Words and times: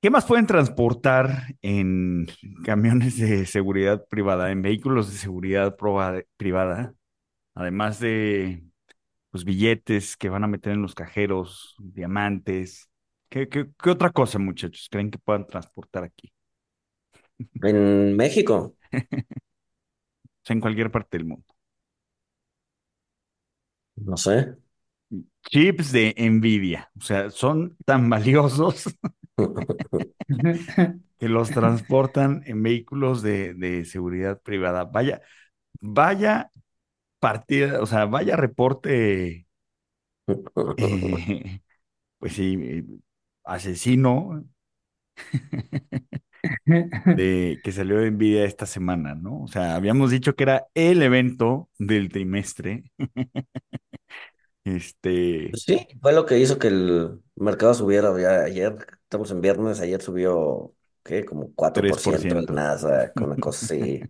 ¿Qué 0.00 0.10
más 0.10 0.24
pueden 0.26 0.46
transportar 0.46 1.54
en 1.62 2.26
camiones 2.64 3.18
de 3.18 3.44
seguridad 3.46 4.06
privada, 4.08 4.50
en 4.52 4.62
vehículos 4.62 5.10
de 5.10 5.18
seguridad 5.18 5.76
privada? 6.36 6.94
Además 7.54 8.00
de 8.00 8.64
los 9.32 9.44
billetes 9.44 10.16
que 10.16 10.30
van 10.30 10.44
a 10.44 10.48
meter 10.48 10.74
en 10.74 10.82
los 10.82 10.94
cajeros, 10.94 11.76
diamantes. 11.80 12.90
¿Qué, 13.30 13.48
qué, 13.48 13.68
qué 13.82 13.90
otra 13.90 14.10
cosa, 14.10 14.38
muchachos, 14.40 14.88
creen 14.90 15.10
que 15.10 15.18
puedan 15.18 15.46
transportar 15.46 16.04
aquí? 16.04 16.32
En 17.62 18.16
México. 18.16 18.54
O 18.56 18.76
sea, 20.44 20.54
en 20.54 20.60
cualquier 20.60 20.90
parte 20.90 21.18
del 21.18 21.26
mundo. 21.26 21.54
No 24.10 24.16
sé. 24.22 24.36
Chips 25.50 25.92
de 25.92 26.14
Nvidia. 26.18 26.90
O 26.98 27.02
sea, 27.02 27.30
son 27.30 27.76
tan 27.84 28.08
valiosos 28.10 28.84
que 31.18 31.28
los 31.28 31.50
transportan 31.50 32.42
en 32.46 32.62
vehículos 32.62 33.22
de, 33.22 33.54
de 33.54 33.84
seguridad 33.84 34.40
privada. 34.42 34.84
Vaya, 34.84 35.22
vaya 35.80 36.50
partida, 37.20 37.82
o 37.82 37.86
sea, 37.86 38.06
vaya 38.06 38.36
reporte, 38.36 39.48
eh, 40.76 41.60
pues 42.18 42.34
sí, 42.34 42.84
asesino 43.44 44.44
de 47.04 47.60
que 47.62 47.72
salió 47.72 47.98
de 47.98 48.10
Nvidia 48.10 48.44
esta 48.44 48.66
semana, 48.66 49.14
¿no? 49.14 49.42
O 49.42 49.48
sea, 49.48 49.76
habíamos 49.76 50.10
dicho 50.10 50.34
que 50.34 50.44
era 50.44 50.66
el 50.74 51.02
evento 51.02 51.70
del 51.78 52.08
trimestre. 52.10 52.92
Este. 54.64 55.50
Pues 55.50 55.62
sí, 55.62 55.86
fue 56.00 56.12
lo 56.12 56.26
que 56.26 56.38
hizo 56.38 56.58
que 56.58 56.68
el 56.68 57.20
mercado 57.36 57.74
subiera 57.74 58.10
ya 58.20 58.42
ayer. 58.44 58.86
Estamos 59.06 59.30
en 59.30 59.40
viernes, 59.40 59.78
ayer 59.78 60.02
subió, 60.02 60.74
¿qué? 61.04 61.24
Como 61.24 61.54
4% 61.54 62.40
el 62.40 62.46
NASA, 62.46 63.12
con 63.12 63.24
una 63.30 63.36
cosa 63.36 63.64
así. 63.64 64.00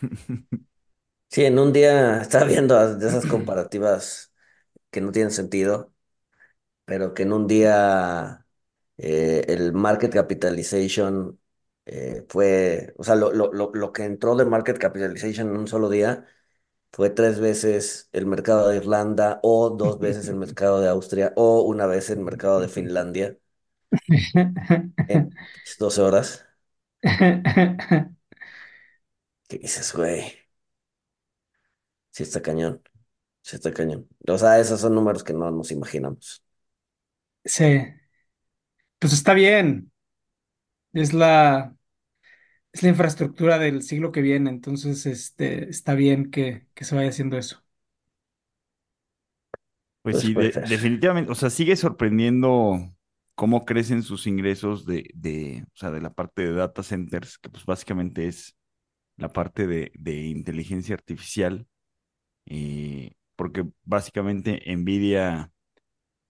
Sí, 1.30 1.44
en 1.44 1.58
un 1.58 1.72
día 1.72 2.22
estaba 2.22 2.44
viendo 2.44 2.96
de 2.96 3.08
esas 3.08 3.26
comparativas 3.26 4.32
que 4.90 5.00
no 5.00 5.12
tienen 5.12 5.32
sentido, 5.32 5.92
pero 6.84 7.14
que 7.14 7.24
en 7.24 7.32
un 7.32 7.46
día 7.48 8.46
eh, 8.98 9.44
el 9.48 9.72
market 9.72 10.12
capitalization 10.12 11.40
eh, 11.86 12.24
fue, 12.28 12.94
o 12.98 13.04
sea, 13.04 13.16
lo, 13.16 13.32
lo, 13.32 13.52
lo, 13.52 13.92
que 13.92 14.04
entró 14.04 14.36
de 14.36 14.44
market 14.46 14.78
capitalization 14.78 15.48
en 15.50 15.56
un 15.58 15.68
solo 15.68 15.90
día 15.90 16.26
fue 16.92 17.10
tres 17.10 17.40
veces 17.40 18.08
el 18.12 18.26
mercado 18.26 18.68
de 18.68 18.76
Irlanda 18.78 19.40
o 19.42 19.70
dos 19.70 19.98
veces 20.00 20.28
el 20.28 20.36
mercado 20.38 20.80
de 20.80 20.88
Austria 20.88 21.32
o 21.36 21.62
una 21.62 21.86
vez 21.86 22.10
el 22.10 22.20
mercado 22.20 22.60
de 22.60 22.68
Finlandia 22.68 23.38
en 25.06 25.30
12 25.78 26.02
horas. 26.02 26.46
¿Qué 29.48 29.58
dices, 29.58 29.92
güey? 29.94 30.34
Sí 32.10 32.22
está 32.22 32.40
cañón, 32.42 32.82
sí 33.42 33.56
está 33.56 33.72
cañón. 33.72 34.08
O 34.28 34.38
sea, 34.38 34.58
esos 34.60 34.80
son 34.80 34.94
números 34.94 35.24
que 35.24 35.32
no 35.34 35.50
nos 35.50 35.70
imaginamos. 35.72 36.44
Sí, 37.44 37.64
pues 38.98 39.12
está 39.12 39.34
bien. 39.34 39.90
Es 40.92 41.12
la, 41.12 41.76
es 42.72 42.82
la 42.82 42.90
infraestructura 42.90 43.58
del 43.58 43.82
siglo 43.82 44.12
que 44.12 44.22
viene, 44.22 44.50
entonces 44.50 45.06
este, 45.06 45.68
está 45.70 45.94
bien 45.94 46.30
que, 46.32 46.68
que 46.74 46.84
se 46.84 46.94
vaya 46.96 47.10
haciendo 47.10 47.38
eso. 47.38 47.64
Pues, 50.02 50.18
sí, 50.18 50.34
definitivamente, 50.62 51.30
o 51.32 51.34
sea, 51.34 51.48
sigue 51.50 51.76
sorprendiendo 51.76 52.93
cómo 53.34 53.64
crecen 53.64 54.02
sus 54.02 54.26
ingresos 54.26 54.86
de, 54.86 55.10
de, 55.14 55.64
o 55.74 55.76
sea, 55.76 55.90
de 55.90 56.00
la 56.00 56.14
parte 56.14 56.42
de 56.42 56.52
data 56.52 56.82
centers, 56.82 57.38
que 57.38 57.50
pues 57.50 57.64
básicamente 57.64 58.26
es 58.28 58.56
la 59.16 59.32
parte 59.32 59.66
de, 59.66 59.92
de 59.94 60.26
inteligencia 60.26 60.94
artificial, 60.94 61.66
eh, 62.46 63.12
porque 63.36 63.66
básicamente 63.84 64.62
Nvidia 64.66 65.52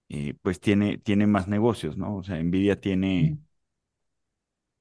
eh, 0.08 0.34
pues 0.42 0.60
tiene, 0.60 0.98
tiene 0.98 1.26
más 1.26 1.48
negocios, 1.48 1.96
¿no? 1.96 2.16
O 2.16 2.22
sea, 2.22 2.42
Nvidia 2.42 2.80
tiene, 2.80 3.38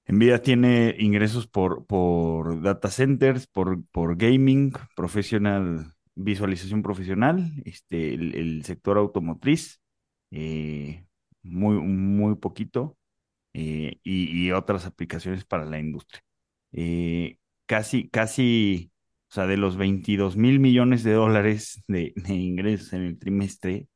Nvidia 0.08 0.42
tiene 0.42 0.96
ingresos 1.00 1.48
por, 1.48 1.86
por 1.86 2.62
data 2.62 2.90
centers, 2.90 3.48
por, 3.48 3.84
por 3.88 4.18
gaming, 4.18 4.74
profesional, 4.96 5.94
visualización 6.16 6.84
profesional, 6.84 7.52
este, 7.66 8.14
el, 8.14 8.64
sector 8.66 8.98
automotriz, 8.98 9.82
eh, 10.32 11.06
muy, 11.44 11.76
muy 11.78 12.36
poquito, 12.36 12.98
eh, 13.54 14.00
y, 14.04 14.52
otras 14.52 14.86
aplicaciones 14.86 15.46
para 15.46 15.66
la 15.66 15.80
industria. 15.80 16.24
casi, 17.66 18.09
casi, 18.09 18.92
o 19.30 19.34
sea, 19.34 19.48
de 19.48 19.58
los 19.58 19.78
22 19.78 20.38
mil 20.38 20.59
millones 20.59 21.04
de 21.04 21.14
dólares 21.14 21.84
de 21.88 22.14
ingresos 22.28 22.94
en 22.94 23.04
el 23.04 23.20
trimestre, 23.20 23.88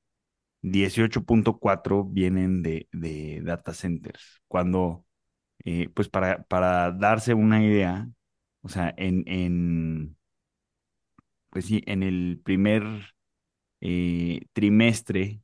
18.4 0.61 2.07
vienen 2.11 2.63
de, 2.63 2.87
de, 2.91 3.41
data 3.43 3.73
centers. 3.73 4.41
Cuando, 4.47 5.05
eh, 5.65 5.89
pues 5.93 6.09
para, 6.09 6.43
para 6.43 6.91
darse 6.91 7.33
una 7.33 7.63
idea, 7.63 8.09
o 8.61 8.69
sea, 8.69 8.93
en, 8.97 9.23
en 9.27 10.17
pues 11.49 11.65
sí, 11.65 11.83
en 11.87 12.03
el 12.03 12.39
primer 12.43 12.83
eh, 13.81 14.41
trimestre, 14.53 15.41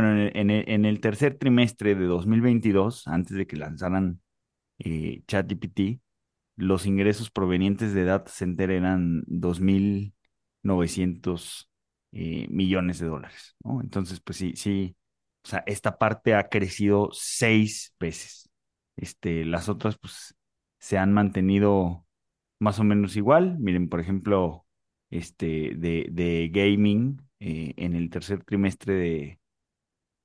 bueno, 0.00 0.28
en 0.32 0.50
el, 0.50 0.68
en, 0.68 0.84
el, 0.84 1.00
tercer 1.00 1.36
trimestre 1.38 1.94
de 1.94 2.06
2022, 2.06 3.06
antes 3.08 3.36
de 3.36 3.46
que 3.46 3.56
lanzaran 3.56 4.20
eh, 4.78 5.22
ChatGPT, 5.26 6.00
los 6.56 6.86
ingresos 6.86 7.30
provenientes 7.30 7.94
de 7.94 8.04
data 8.04 8.30
center 8.30 8.70
eran 8.70 9.24
2.900 9.26 11.68
eh, 12.12 12.46
millones 12.50 12.98
de 13.00 13.06
dólares. 13.06 13.56
Entonces, 13.82 14.20
pues 14.20 14.38
sí, 14.38 14.54
sí, 14.56 14.96
o 15.44 15.48
sea, 15.48 15.62
esta 15.66 15.98
parte 15.98 16.34
ha 16.34 16.48
crecido 16.48 17.10
seis 17.12 17.94
veces. 17.98 18.50
Este, 18.96 19.44
las 19.44 19.68
otras, 19.68 19.98
pues, 19.98 20.34
se 20.78 20.98
han 20.98 21.12
mantenido 21.12 22.06
más 22.60 22.78
o 22.80 22.84
menos 22.84 23.16
igual. 23.16 23.58
Miren, 23.58 23.88
por 23.88 24.00
ejemplo, 24.00 24.66
este, 25.10 25.74
de, 25.76 26.08
de 26.10 26.50
gaming, 26.52 27.20
eh, 27.40 27.74
en 27.76 27.94
el 27.94 28.10
tercer 28.10 28.44
trimestre 28.44 28.94
de, 28.94 29.37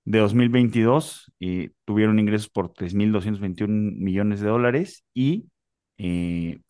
de 0.06 0.20
2022, 0.20 1.32
eh, 1.40 1.72
tuvieron 1.86 2.20
ingresos 2.20 2.50
por 2.50 2.74
3.221 2.74 3.70
millones 3.98 4.42
de 4.42 4.50
dólares 4.50 5.06
y 5.14 5.48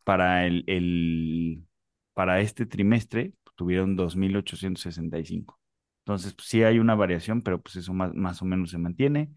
para 0.04 0.46
el, 0.46 0.64
el, 0.68 1.64
para 2.14 2.42
este 2.42 2.66
trimestre 2.66 3.34
tuvieron 3.56 3.96
2.865. 3.96 5.60
Entonces, 6.06 6.34
pues, 6.34 6.48
sí 6.48 6.64
hay 6.64 6.80
una 6.80 6.96
variación, 6.96 7.42
pero 7.42 7.62
pues 7.62 7.78
eso 7.78 7.94
más, 7.94 8.14
más 8.14 8.42
o 8.42 8.46
menos 8.46 8.72
se 8.72 8.78
mantiene. 8.78 9.32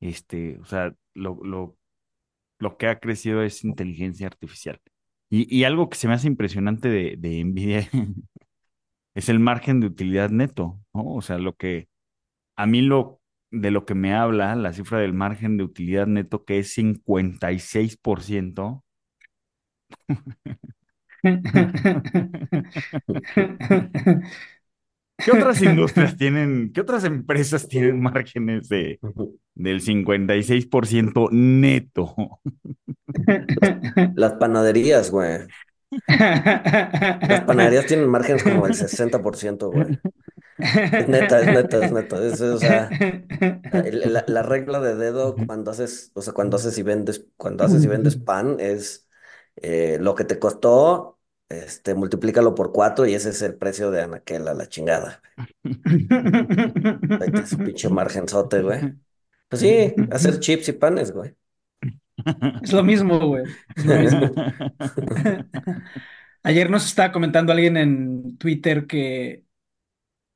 Este, 0.00 0.58
o 0.58 0.64
sea, 0.64 0.94
lo, 1.14 1.40
lo, 1.44 1.76
lo 2.58 2.76
que 2.76 2.88
ha 2.88 3.00
crecido 3.00 3.42
es 3.42 3.64
inteligencia 3.64 4.26
artificial. 4.26 4.80
Y, 5.30 5.54
y 5.54 5.64
algo 5.64 5.88
que 5.88 5.96
se 5.96 6.08
me 6.08 6.14
hace 6.14 6.26
impresionante 6.28 6.88
de, 6.88 7.16
de 7.18 7.44
NVIDIA 7.44 7.88
es 9.14 9.28
el 9.28 9.38
margen 9.40 9.80
de 9.80 9.86
utilidad 9.88 10.30
neto, 10.30 10.80
¿no? 10.94 11.14
O 11.14 11.22
sea, 11.22 11.38
lo 11.38 11.54
que 11.54 11.88
a 12.56 12.66
mí 12.66 12.82
lo, 12.82 13.19
de 13.50 13.70
lo 13.70 13.84
que 13.84 13.94
me 13.94 14.14
habla 14.14 14.54
la 14.56 14.72
cifra 14.72 15.00
del 15.00 15.12
margen 15.12 15.56
de 15.56 15.64
utilidad 15.64 16.06
neto, 16.06 16.44
que 16.44 16.58
es 16.58 16.76
56%. 16.76 18.84
¿Qué 25.22 25.32
otras 25.32 25.60
industrias 25.62 26.16
tienen, 26.16 26.72
qué 26.72 26.80
otras 26.80 27.04
empresas 27.04 27.68
tienen 27.68 28.00
márgenes 28.00 28.68
de, 28.68 28.98
del 29.54 29.82
56% 29.82 31.28
neto? 31.30 32.40
Las 34.14 34.34
panaderías, 34.34 35.10
güey. 35.10 35.40
Las 36.08 37.44
panaderías 37.44 37.86
tienen 37.86 38.08
márgenes 38.08 38.42
como 38.42 38.66
del 38.66 38.74
60%, 38.74 39.70
güey. 39.70 39.98
Es 40.96 41.08
neta, 41.08 41.40
es 41.40 41.50
neta, 41.50 41.78
es 41.78 41.90
neta. 41.92 42.24
Es, 42.24 42.40
o 42.40 42.58
sea, 42.58 42.96
la, 43.72 44.24
la 44.26 44.42
regla 44.42 44.80
de 44.80 44.96
dedo 44.96 45.44
cuando 45.46 45.70
haces, 45.70 46.12
o 46.14 46.22
sea, 46.22 46.32
cuando 46.32 46.56
haces 46.56 46.76
y 46.78 46.82
vendes, 46.82 47.26
cuando 47.36 47.64
haces 47.64 47.84
y 47.84 47.88
vendes 47.88 48.16
pan 48.16 48.56
es 48.60 49.08
eh, 49.56 49.98
lo 50.00 50.14
que 50.14 50.24
te 50.24 50.38
costó, 50.38 51.18
este, 51.48 51.94
multiplícalo 51.94 52.54
por 52.54 52.72
cuatro 52.72 53.06
y 53.06 53.14
ese 53.14 53.30
es 53.30 53.42
el 53.42 53.56
precio 53.56 53.90
de 53.90 54.02
Anaquel 54.02 54.48
a 54.48 54.54
la 54.54 54.68
chingada. 54.68 55.22
Ahí 57.18 57.30
tienes 57.32 57.50
su 57.50 57.62
pinche 57.62 57.88
margenzote, 57.88 58.62
güey. 58.62 58.86
Pues 59.48 59.60
sí, 59.62 59.94
hacer 60.10 60.40
chips 60.40 60.68
y 60.68 60.72
panes, 60.72 61.12
güey. 61.12 61.34
Es 62.60 62.72
lo 62.72 62.82
mismo, 62.82 63.18
güey. 63.26 63.44
Es 63.74 63.84
lo 63.84 63.96
mismo. 63.96 64.34
Ayer 66.42 66.70
nos 66.70 66.86
estaba 66.86 67.12
comentando 67.12 67.52
alguien 67.52 67.76
en 67.76 68.38
Twitter 68.38 68.86
que 68.86 69.44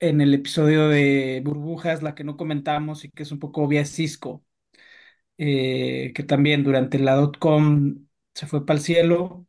en 0.00 0.20
el 0.20 0.35
episodio 0.35 0.88
de 0.88 1.43
Burbujas, 1.44 2.02
la 2.02 2.14
que 2.14 2.25
no 2.25 2.37
comentamos 2.37 3.05
y 3.05 3.11
que 3.11 3.23
es 3.25 3.32
un 3.32 3.38
poco 3.38 3.62
obvia 3.62 3.81
es 3.82 3.93
Cisco, 3.94 4.44
eh, 5.38 6.12
que 6.14 6.23
también 6.25 6.64
durante 6.64 6.99
la 6.99 7.14
dot-com 7.17 8.06
se 8.35 8.46
fue 8.46 8.67
para 8.67 8.79
el 8.79 8.85
cielo. 8.85 9.46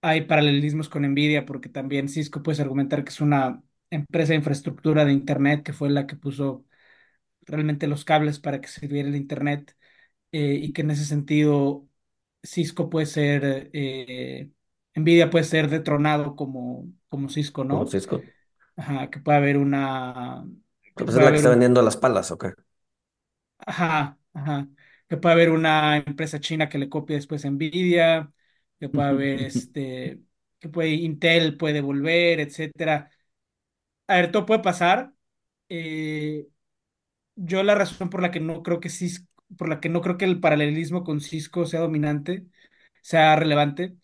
Hay 0.00 0.22
paralelismos 0.22 0.88
con 0.88 1.02
Nvidia 1.04 1.46
porque 1.46 1.68
también 1.68 2.08
Cisco 2.08 2.42
puedes 2.42 2.60
argumentar 2.60 3.04
que 3.04 3.10
es 3.10 3.20
una 3.20 3.62
empresa 3.90 4.30
de 4.32 4.38
infraestructura 4.38 5.04
de 5.04 5.12
Internet 5.12 5.62
que 5.64 5.72
fue 5.72 5.90
la 5.90 6.06
que 6.06 6.16
puso 6.16 6.64
realmente 7.42 7.86
los 7.88 8.04
cables 8.04 8.38
para 8.40 8.60
que 8.60 8.68
sirviera 8.68 9.08
el 9.08 9.16
Internet 9.16 9.76
eh, 10.32 10.54
y 10.62 10.72
que 10.72 10.82
en 10.82 10.92
ese 10.92 11.04
sentido 11.06 11.88
Cisco 12.44 12.90
puede 12.90 13.06
ser, 13.06 13.70
eh, 13.74 14.50
Nvidia 14.96 15.30
puede 15.30 15.44
ser 15.44 15.70
detronado 15.70 16.36
como, 16.36 16.92
como 17.08 17.28
Cisco, 17.30 17.64
Como 17.66 17.86
¿no? 17.86 17.86
Cisco. 17.86 18.32
Ajá, 18.76 19.10
que 19.10 19.20
puede 19.20 19.38
haber 19.38 19.56
una, 19.58 20.44
que 20.96 21.04
Pues 21.04 21.16
es 21.16 21.22
la 21.22 21.30
que 21.32 21.36
está 21.38 21.50
un, 21.50 21.50
vendiendo 21.50 21.82
las 21.82 21.96
palas, 21.98 22.30
¿o 22.30 22.38
qué? 22.38 22.54
ajá, 23.58 24.18
ajá, 24.34 24.68
que 25.08 25.16
puede 25.16 25.34
haber 25.34 25.50
una 25.50 25.96
empresa 25.98 26.40
china 26.40 26.68
que 26.68 26.78
le 26.78 26.88
copie 26.88 27.16
después 27.16 27.44
Nvidia, 27.44 28.28
que 28.80 28.88
puede 28.88 29.08
haber 29.08 29.40
este, 29.42 30.20
que 30.58 30.68
puede, 30.68 30.90
Intel 30.90 31.56
puede 31.56 31.80
volver, 31.80 32.40
etcétera. 32.40 33.10
A 34.08 34.16
ver, 34.16 34.32
todo 34.32 34.46
puede 34.46 34.60
pasar. 34.62 35.14
Eh, 35.68 36.48
yo 37.36 37.62
la 37.64 37.74
razón 37.76 38.10
por 38.10 38.22
la 38.22 38.30
que 38.30 38.40
no 38.40 38.62
creo 38.64 38.80
que 38.80 38.88
Cisco, 38.90 39.26
por 39.58 39.68
la 39.68 39.80
que 39.80 39.88
no 39.90 40.02
creo 40.02 40.18
que 40.18 40.26
el 40.26 40.40
paralelismo 40.40 41.04
con 41.04 41.20
Cisco 41.20 41.66
sea 41.66 41.80
dominante, 41.80 42.46
sea 43.02 43.36
relevante, 43.36 43.96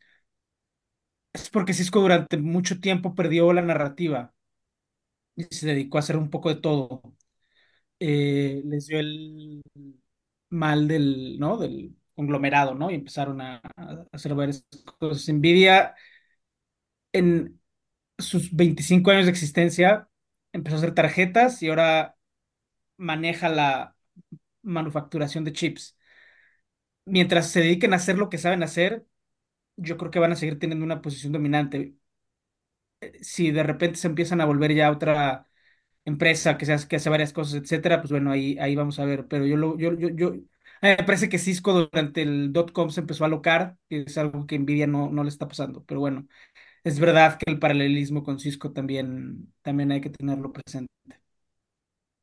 es 1.33 1.49
porque 1.51 1.75
Cisco 1.75 2.01
durante 2.01 2.37
mucho 2.39 2.81
tiempo 2.81 3.15
perdió 3.15 3.53
la 3.53 3.63
narrativa 3.63 4.35
y 5.39 5.45
se 5.55 5.69
dedicó 5.69 5.99
a 5.99 6.01
hacer 6.01 6.17
un 6.19 6.31
poco 6.31 6.51
de 6.55 6.61
todo. 6.61 7.03
Eh, 8.01 8.63
les 8.67 8.87
dio 8.87 9.01
el 9.01 9.63
mal 10.51 10.89
del, 10.89 11.39
¿no? 11.39 11.59
del 11.59 11.97
conglomerado, 12.15 12.75
¿no? 12.75 12.91
Y 12.91 12.95
empezaron 12.97 13.41
a, 13.41 13.61
a 13.77 14.07
hacer 14.13 14.35
varias 14.35 14.67
cosas. 14.99 15.29
Nvidia, 15.35 15.95
en 17.13 17.61
sus 18.19 18.55
25 18.55 19.11
años 19.11 19.27
de 19.27 19.33
existencia, 19.33 20.09
empezó 20.53 20.77
a 20.77 20.79
hacer 20.81 20.95
tarjetas 20.95 21.63
y 21.63 21.69
ahora 21.71 22.17
maneja 22.99 23.49
la 23.49 23.97
manufacturación 24.63 25.45
de 25.45 25.55
chips. 25.55 25.99
Mientras 27.07 27.51
se 27.51 27.61
dediquen 27.61 27.93
a 27.93 27.97
hacer 27.97 28.19
lo 28.19 28.29
que 28.29 28.39
saben 28.39 28.63
hacer, 28.63 29.07
yo 29.77 29.99
creo 29.99 30.13
que 30.13 30.21
van 30.21 30.33
a 30.33 30.37
seguir 30.37 30.61
teniendo 30.61 30.87
una 30.87 31.03
posición 31.03 31.33
dominante. 31.35 31.98
Si 33.21 33.51
de 33.51 33.63
repente 33.63 33.99
se 33.99 34.09
empiezan 34.09 34.41
a 34.41 34.45
volver 34.47 34.75
ya 34.75 34.91
otra 34.91 35.47
empresa 36.05 36.59
que, 36.59 36.67
se 36.67 36.73
hace, 36.75 36.89
que 36.89 36.97
hace 36.97 37.11
varias 37.11 37.33
cosas, 37.33 37.55
etcétera, 37.63 38.01
pues 38.03 38.11
bueno, 38.13 38.31
ahí, 38.33 38.59
ahí 38.61 38.77
vamos 38.77 38.99
a 39.01 39.05
ver. 39.07 39.29
Pero 39.29 39.47
yo, 39.47 39.57
lo, 39.57 39.79
yo, 39.79 39.95
yo, 39.95 40.09
yo, 40.11 40.29
a 40.29 40.33
mí 40.33 40.41
me 40.83 41.05
parece 41.05 41.29
que 41.29 41.39
Cisco 41.39 41.73
durante 41.75 42.23
el 42.23 42.53
dot-com 42.53 42.91
se 42.91 43.01
empezó 43.01 43.25
a 43.25 43.29
alocar, 43.29 43.77
que 43.89 44.03
es 44.07 44.19
algo 44.19 44.47
que 44.47 44.59
Nvidia 44.59 44.87
no, 44.87 45.11
no 45.11 45.25
le 45.25 45.31
está 45.31 45.49
pasando. 45.49 45.85
Pero 45.85 46.01
bueno, 46.01 46.29
es 46.85 47.01
verdad 47.01 47.39
que 47.39 47.51
el 47.53 47.59
paralelismo 47.61 48.25
con 48.25 48.41
Cisco 48.41 48.73
también, 48.73 49.53
también 49.63 49.93
hay 49.93 50.01
que 50.03 50.11
tenerlo 50.11 50.53
presente. 50.53 50.89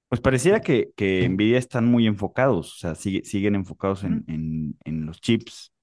Pues 0.09 0.21
pareciera 0.21 0.61
que, 0.61 0.91
que 0.95 1.27
Nvidia 1.27 1.57
están 1.57 1.85
muy 1.85 2.07
enfocados, 2.07 2.75
o 2.75 2.77
sea, 2.77 2.95
sigue- 2.95 3.23
siguen 3.25 3.55
enfocados 3.55 4.03
en, 4.03 4.23
en, 4.27 4.77
en 4.85 5.05
los 5.05 5.19
chips. 5.19 5.73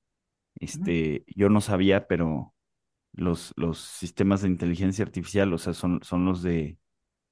Este, 0.60 1.24
yo 1.36 1.48
no 1.50 1.60
sabía, 1.62 2.06
pero 2.08 2.54
los, 3.12 3.52
los 3.56 3.78
sistemas 3.78 4.42
de 4.42 4.48
inteligencia 4.48 5.04
artificial, 5.04 5.52
o 5.52 5.58
sea, 5.58 5.74
son, 5.74 6.00
son 6.02 6.24
los 6.24 6.42
de 6.42 6.78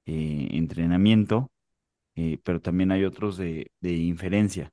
eh, 0.07 0.49
entrenamiento, 0.53 1.51
eh, 2.17 2.39
pero 2.45 2.61
también 2.61 2.93
hay 2.93 3.05
otros 3.05 3.37
de, 3.37 3.73
de 3.81 3.97
inferencia, 3.97 4.73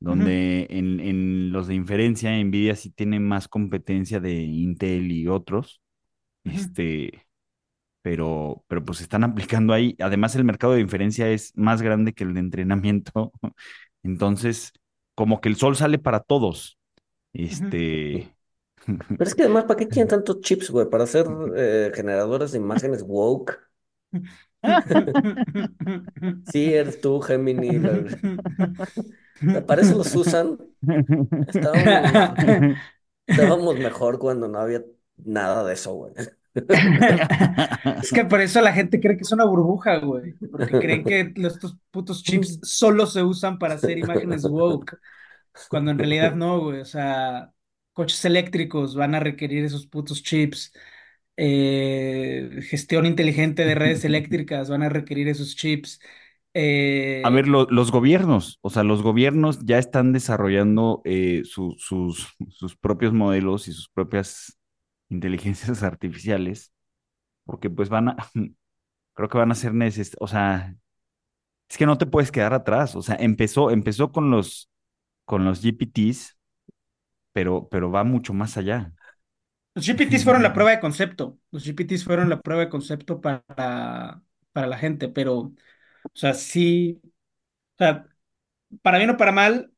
donde 0.00 0.66
en, 0.70 1.00
en 1.00 1.52
los 1.52 1.68
de 1.68 1.74
inferencia, 1.76 2.32
Nvidia 2.44 2.76
sí 2.76 2.90
tiene 2.90 3.20
más 3.20 3.48
competencia 3.48 4.20
de 4.20 4.34
Intel 4.42 5.12
y 5.12 5.28
otros, 5.28 5.82
este, 6.44 7.26
pero, 8.02 8.64
pero 8.68 8.84
pues 8.84 8.98
se 8.98 9.04
están 9.04 9.24
aplicando 9.24 9.72
ahí. 9.72 9.96
Además, 10.00 10.34
el 10.36 10.44
mercado 10.44 10.74
de 10.74 10.80
inferencia 10.80 11.28
es 11.30 11.52
más 11.56 11.82
grande 11.82 12.12
que 12.14 12.24
el 12.24 12.34
de 12.34 12.40
entrenamiento, 12.40 13.32
entonces, 14.02 14.72
como 15.14 15.40
que 15.40 15.48
el 15.48 15.56
sol 15.56 15.76
sale 15.76 15.98
para 15.98 16.20
todos. 16.20 16.78
Este, 17.32 18.34
Pero 18.86 19.28
es 19.28 19.34
que 19.34 19.42
además, 19.42 19.64
¿para 19.64 19.78
qué 19.78 19.88
quieren 19.88 20.08
tantos 20.08 20.40
chips, 20.40 20.70
güey? 20.70 20.88
Para 20.88 21.04
hacer 21.04 21.26
eh, 21.56 21.92
generadores 21.94 22.52
de 22.52 22.58
imágenes 22.58 23.02
woke. 23.02 23.58
Sí, 26.52 26.74
eres 26.74 27.00
tú, 27.00 27.20
Gemini. 27.20 27.78
la- 27.78 28.04
Para 29.66 29.82
eso 29.82 29.96
los 29.96 30.14
usan. 30.14 30.58
Estábamos, 31.48 32.00
estábamos 33.26 33.76
mejor 33.78 34.18
cuando 34.18 34.48
no 34.48 34.58
había 34.58 34.84
nada 35.16 35.64
de 35.64 35.74
eso, 35.74 35.94
güey. 35.94 36.12
Es 38.02 38.10
que 38.12 38.24
por 38.24 38.40
eso 38.40 38.60
la 38.60 38.72
gente 38.72 39.00
cree 39.00 39.16
que 39.16 39.22
es 39.22 39.32
una 39.32 39.44
burbuja, 39.44 39.98
güey. 39.98 40.34
Porque 40.50 40.78
creen 40.78 41.04
que 41.04 41.32
estos 41.36 41.76
putos 41.90 42.22
chips 42.24 42.58
solo 42.62 43.06
se 43.06 43.22
usan 43.22 43.58
para 43.58 43.74
hacer 43.74 43.98
imágenes 43.98 44.44
woke. 44.46 44.98
Cuando 45.68 45.90
en 45.92 45.98
realidad 45.98 46.34
no, 46.34 46.60
güey. 46.60 46.80
O 46.80 46.84
sea, 46.84 47.52
coches 47.92 48.24
eléctricos 48.24 48.94
van 48.94 49.14
a 49.14 49.20
requerir 49.20 49.64
esos 49.64 49.86
putos 49.86 50.22
chips. 50.22 50.72
Eh, 51.36 52.60
gestión 52.70 53.06
inteligente 53.06 53.64
de 53.64 53.74
redes 53.74 54.04
eléctricas 54.06 54.68
van 54.70 54.82
a 54.82 54.88
requerir 54.90 55.28
esos 55.28 55.56
chips. 55.56 56.00
A 57.22 57.28
ver, 57.30 57.46
Eh, 57.46 57.48
lo- 57.48 57.66
los 57.70 57.90
gobiernos, 57.92 58.58
o 58.62 58.70
sea, 58.70 58.82
los 58.82 59.02
gobiernos 59.02 59.58
ya 59.66 59.78
están 59.78 60.12
desarrollando 60.12 61.02
eh, 61.04 61.42
su- 61.44 61.74
sus, 61.78 62.28
sus 62.48 62.76
propios 62.76 63.12
modelos 63.12 63.68
y 63.68 63.72
sus 63.72 63.88
propias 63.90 64.58
inteligencias 65.10 65.82
artificiales, 65.82 66.72
porque 67.44 67.70
pues 67.70 67.88
van 67.90 68.10
a, 68.10 68.16
creo 69.14 69.28
que 69.30 69.38
van 69.38 69.52
a 69.52 69.56
ser 69.56 69.74
necesarios, 69.74 70.16
o 70.20 70.28
sea, 70.28 70.76
es 71.70 71.78
que 71.78 71.86
no 71.86 71.98
te 71.98 72.06
puedes 72.06 72.32
quedar 72.32 72.54
atrás, 72.54 72.96
o 72.96 73.02
sea, 73.02 73.16
empezó, 73.16 73.70
empezó 73.70 74.12
con 74.12 74.30
los, 74.30 74.70
con 75.26 75.44
los 75.46 75.62
GPTs, 75.62 76.38
pero, 77.32 77.68
pero 77.68 77.90
va 77.90 78.04
mucho 78.04 78.32
más 78.34 78.56
allá. 78.56 78.94
los 79.74 79.86
GPTs 79.86 80.24
fueron 80.24 80.42
la 80.42 80.52
prueba 80.52 80.70
de 80.72 80.80
concepto. 80.80 81.38
Los 81.50 81.64
GPTs 81.64 82.04
fueron 82.04 82.28
la 82.28 82.40
prueba 82.42 82.62
de 82.64 82.68
concepto 82.70 83.20
para, 83.20 84.22
para 84.52 84.66
la 84.66 84.78
gente, 84.78 85.08
pero, 85.08 85.38
o 85.40 85.54
sea, 86.14 86.34
sí. 86.34 87.00
O 87.74 87.78
sea, 87.78 88.08
para 88.82 88.98
bien 88.98 89.10
o 89.10 89.16
para 89.18 89.32
mal, 89.32 89.72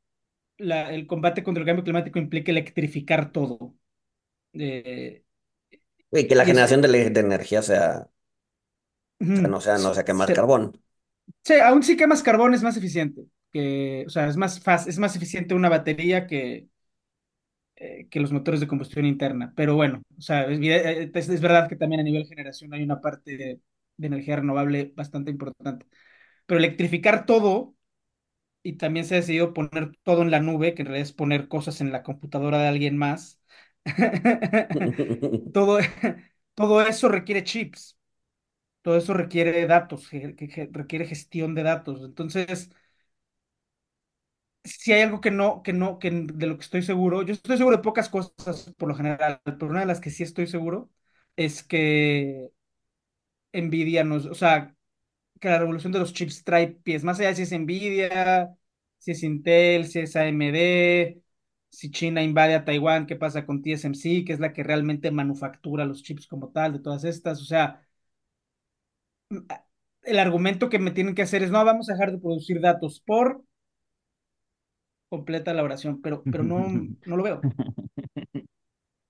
la- 0.58 0.92
el 0.94 1.06
combate 1.08 1.44
contra 1.44 1.62
el 1.62 1.66
cambio 1.66 1.84
climático 1.84 2.18
implica 2.20 2.52
electrificar 2.52 3.32
todo. 3.32 3.76
Eh, 4.54 5.24
Y 6.12 6.26
que 6.28 6.34
la 6.36 6.44
y 6.44 6.50
es, 6.50 6.50
generación 6.50 6.80
de, 6.82 6.88
energía 7.20 7.60
sea, 7.62 8.08
o 9.32 9.36
sea, 9.36 9.48
no 9.48 9.60
sea, 9.60 9.78
no 9.78 9.92
se- 9.92 9.94
sea 9.94 10.04
quemar 10.04 10.32
se- 10.34 10.38
carbón. 10.38 10.80
sí, 11.44 11.54
aún 11.60 11.82
sí 11.82 11.96
quemas 11.96 12.22
carbón 12.22 12.54
es 12.54 12.62
más 12.62 12.76
eficiente. 12.76 13.26
Que, 13.52 14.04
o 14.06 14.10
sea, 14.10 14.28
es 14.28 14.36
más 14.36 14.60
fácil, 14.60 14.90
es 14.90 14.98
más 14.98 15.16
eficiente 15.16 15.54
una 15.54 15.68
batería 15.68 16.26
que, 16.26 16.68
eh, 17.82 18.08
que 18.10 18.20
los 18.20 18.32
motores 18.32 18.60
de 18.60 18.68
combustión 18.68 19.06
interna. 19.06 19.52
Pero 19.56 19.74
bueno, 19.76 20.02
o 20.18 20.20
sea, 20.22 20.44
es, 20.46 20.60
eh, 20.60 21.10
es- 21.14 21.28
es 21.28 21.40
verdad 21.40 21.68
que 21.68 21.76
también 21.76 22.00
a 22.00 22.04
nivel 22.04 22.26
generación 22.26 22.74
hay 22.74 22.82
una 22.84 23.00
parte 23.00 23.36
de, 23.36 23.60
de 23.96 24.06
energía 24.06 24.36
renovable 24.36 24.92
bastante 24.96 25.30
importante. 25.30 25.86
Pero 26.46 26.58
electrificar 26.60 27.26
todo 27.26 27.74
y 28.62 28.74
también 28.74 29.06
se 29.06 29.14
ha 29.14 29.18
decidido 29.18 29.54
poner 29.54 29.96
todo 30.04 30.22
en 30.22 30.30
la 30.30 30.40
nube, 30.40 30.74
que 30.74 30.82
en 30.82 30.86
realidad 30.88 31.06
es 31.08 31.12
poner 31.12 31.48
cosas 31.48 31.80
en 31.80 31.92
la 31.92 32.02
computadora 32.02 32.58
de 32.60 32.68
alguien 32.68 32.96
más. 32.96 33.40
Todo, 35.52 35.78
todo 36.54 36.82
eso 36.82 37.08
requiere 37.08 37.44
chips, 37.44 37.98
todo 38.82 38.96
eso 38.96 39.14
requiere 39.14 39.66
datos, 39.66 40.10
requiere 40.10 41.06
gestión 41.06 41.54
de 41.54 41.62
datos. 41.64 42.02
Entonces, 42.04 42.70
si 44.64 44.92
hay 44.92 45.02
algo 45.02 45.20
que 45.20 45.30
no, 45.30 45.62
que 45.62 45.72
no, 45.72 45.98
que 45.98 46.10
de 46.10 46.46
lo 46.46 46.56
que 46.56 46.62
estoy 46.64 46.82
seguro, 46.82 47.22
yo 47.22 47.32
estoy 47.34 47.56
seguro 47.56 47.76
de 47.76 47.82
pocas 47.82 48.08
cosas 48.08 48.72
por 48.78 48.88
lo 48.88 48.94
general, 48.94 49.40
pero 49.44 49.68
una 49.68 49.80
de 49.80 49.86
las 49.86 50.00
que 50.00 50.10
sí 50.10 50.22
estoy 50.22 50.46
seguro 50.46 50.90
es 51.36 51.62
que 51.64 52.50
Nvidia 53.52 54.04
nos, 54.04 54.26
o 54.26 54.34
sea, 54.34 54.74
que 55.40 55.48
la 55.50 55.58
revolución 55.60 55.92
de 55.92 55.98
los 56.00 56.12
chips 56.14 56.44
trae 56.44 56.68
pies, 56.68 57.04
más 57.04 57.18
allá 57.20 57.30
de 57.30 57.36
si 57.36 57.42
es 57.44 57.52
Nvidia, 57.52 58.56
si 58.98 59.12
es 59.12 59.22
Intel, 59.22 59.86
si 59.86 60.00
es 60.00 60.16
AMD, 60.16 61.22
si 61.70 61.90
China 61.90 62.22
invade 62.22 62.54
a 62.54 62.64
Taiwán, 62.64 63.06
qué 63.06 63.16
pasa 63.16 63.46
con 63.46 63.62
TSMC, 63.62 64.24
que 64.26 64.32
es 64.34 64.40
la 64.40 64.52
que 64.52 64.62
realmente 64.64 65.10
manufactura 65.10 65.84
los 65.86 66.02
chips 66.02 66.26
como 66.26 66.50
tal, 66.52 66.74
de 66.74 66.80
todas 66.80 67.04
estas, 67.04 67.40
o 67.42 67.44
sea, 67.44 67.86
el 70.02 70.18
argumento 70.18 70.68
que 70.68 70.78
me 70.78 70.90
tienen 70.90 71.14
que 71.14 71.22
hacer 71.22 71.42
es, 71.42 71.50
no, 71.50 71.64
vamos 71.64 71.88
a 71.90 71.94
dejar 71.94 72.12
de 72.12 72.18
producir 72.18 72.60
datos 72.60 73.00
por 73.00 73.44
completa 75.12 75.54
la 75.54 75.62
oración, 75.64 76.00
pero, 76.02 76.26
pero 76.30 76.44
no, 76.44 76.88
no 77.04 77.16
lo 77.18 77.22
veo. 77.24 77.48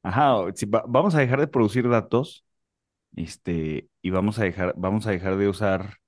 Ajá, 0.02 0.34
si 0.54 0.66
va- 0.66 0.84
vamos 0.88 1.14
a 1.14 1.20
dejar 1.20 1.40
de 1.40 1.46
producir 1.46 1.88
datos, 1.88 2.44
este, 3.16 3.88
y 4.02 4.10
vamos 4.10 4.38
a 4.38 4.44
dejar, 4.44 4.74
vamos 4.78 5.06
a 5.06 5.12
dejar 5.12 5.36
de 5.38 5.48
usar 5.48 5.98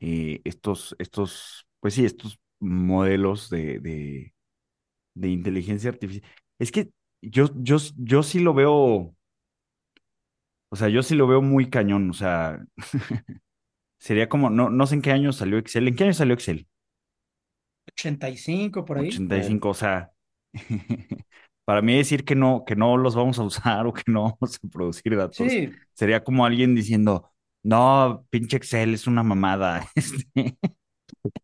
eh, 0.00 0.40
estos, 0.44 0.96
estos, 0.98 1.66
pues 1.80 1.94
sí, 1.94 2.04
estos 2.06 2.40
modelos 2.60 3.50
de, 3.50 3.80
de, 3.80 4.34
de 5.14 5.28
inteligencia 5.30 5.90
artificial. 5.90 6.30
Es 6.58 6.72
que 6.72 6.90
yo, 7.22 7.48
yo, 7.56 7.78
yo 7.98 8.22
sí 8.24 8.40
lo 8.40 8.54
veo, 8.54 9.14
o 10.68 10.76
sea, 10.76 10.88
yo 10.88 11.02
sí 11.02 11.14
lo 11.14 11.26
veo 11.26 11.42
muy 11.42 11.70
cañón, 11.70 12.10
o 12.10 12.12
sea, 12.12 12.64
sería 13.98 14.28
como, 14.28 14.50
no, 14.50 14.70
no 14.70 14.86
sé 14.86 14.94
en 14.96 15.02
qué 15.02 15.12
año 15.12 15.32
salió 15.32 15.58
Excel, 15.58 15.88
¿en 15.88 15.96
qué 15.96 16.04
año 16.04 16.14
salió 16.14 16.34
Excel? 16.34 16.68
85 17.96 18.84
por 18.84 18.98
ahí. 18.98 19.08
85, 19.08 19.70
o 19.70 19.74
sea, 19.74 20.10
para 21.64 21.82
mí 21.82 21.96
decir 21.96 22.24
que 22.24 22.34
no, 22.34 22.64
que 22.66 22.76
no 22.76 22.96
los 22.96 23.14
vamos 23.14 23.38
a 23.38 23.42
usar 23.44 23.86
o 23.86 23.92
que 23.92 24.02
no 24.06 24.22
vamos 24.40 24.58
a 24.62 24.68
producir 24.68 25.16
datos, 25.16 25.36
Sí, 25.36 25.70
sería 25.94 26.22
como 26.22 26.44
alguien 26.46 26.74
diciendo, 26.74 27.30
no, 27.62 28.24
pinche 28.30 28.56
Excel 28.58 28.94
es 28.94 29.06
una 29.06 29.22
mamada, 29.22 29.86
este, 29.94 30.56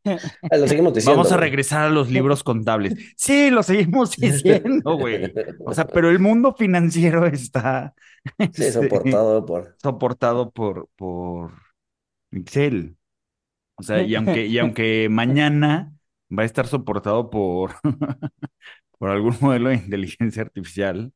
Ah, 0.05 0.57
Lo 0.57 0.67
seguimos 0.69 0.95
diciendo. 0.95 1.17
vamos 1.17 1.33
a 1.33 1.37
regresar 1.37 1.83
a 1.87 1.91
los 1.91 2.11
libros 2.11 2.43
contables. 2.43 2.95
Sí, 3.17 3.51
lo 3.51 3.63
seguimos 3.63 4.17
diciendo, 4.17 4.97
güey. 4.97 5.33
O 5.65 5.75
sea, 5.75 5.87
pero 5.87 6.11
el 6.11 6.19
mundo 6.19 6.55
financiero 6.55 7.27
está 7.27 7.95
Sí, 8.39 8.45
este, 8.45 8.73
soportado 8.73 9.45
por. 9.45 9.77
soportado 9.83 10.51
por, 10.51 10.89
por 10.97 11.53
Excel. 12.33 12.97
O 13.77 13.83
sea, 13.83 14.03
y 14.03 14.15
aunque, 14.15 14.47
y 14.47 14.59
aunque 14.59 15.09
mañana 15.11 15.93
va 16.37 16.43
a 16.43 16.47
estar 16.47 16.67
soportado 16.67 17.31
por, 17.31 17.75
por 18.99 19.11
algún 19.11 19.37
modelo 19.41 19.71
de 19.71 19.77
inteligencia 19.77 20.43
artificial, 20.43 21.13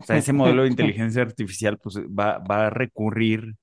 o 0.00 0.04
sea, 0.04 0.16
ese 0.18 0.32
modelo 0.32 0.62
de 0.62 0.68
inteligencia 0.68 1.22
artificial 1.22 1.78
pues 1.78 1.96
va, 1.98 2.38
va 2.38 2.66
a 2.66 2.70
recurrir 2.70 3.54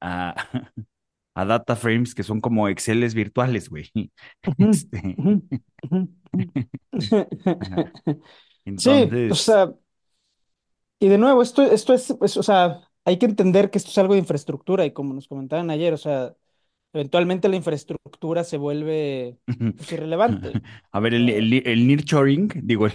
a, 0.00 0.34
a 1.34 1.44
data 1.44 1.76
frames 1.76 2.14
que 2.14 2.22
son 2.22 2.40
como 2.40 2.68
Exceles 2.68 3.14
virtuales, 3.14 3.68
güey. 3.70 3.90
Este, 4.58 5.18
ajá. 7.60 7.84
Sí, 8.76 9.14
o 9.28 9.34
Entonces, 9.34 9.36
sea, 9.36 9.74
y 10.98 11.08
de 11.08 11.18
nuevo, 11.18 11.42
esto, 11.42 11.62
esto 11.62 11.92
es, 11.94 12.10
es, 12.22 12.36
o 12.36 12.42
sea, 12.42 12.80
hay 13.04 13.18
que 13.18 13.26
entender 13.26 13.70
que 13.70 13.78
esto 13.78 13.90
es 13.90 13.98
algo 13.98 14.14
de 14.14 14.20
infraestructura 14.20 14.84
y 14.84 14.92
como 14.92 15.14
nos 15.14 15.28
comentaban 15.28 15.70
ayer, 15.70 15.92
o 15.94 15.96
sea, 15.98 16.34
eventualmente 16.96 17.48
la 17.48 17.56
infraestructura 17.56 18.44
se 18.44 18.56
vuelve 18.56 19.36
pues, 19.76 19.92
irrelevante. 19.92 20.52
a 20.92 21.00
ver, 21.00 21.14
el, 21.14 21.28
el, 21.28 21.52
el 21.66 21.86
nearshoring, 21.86 22.48
digo, 22.62 22.86
el- 22.86 22.94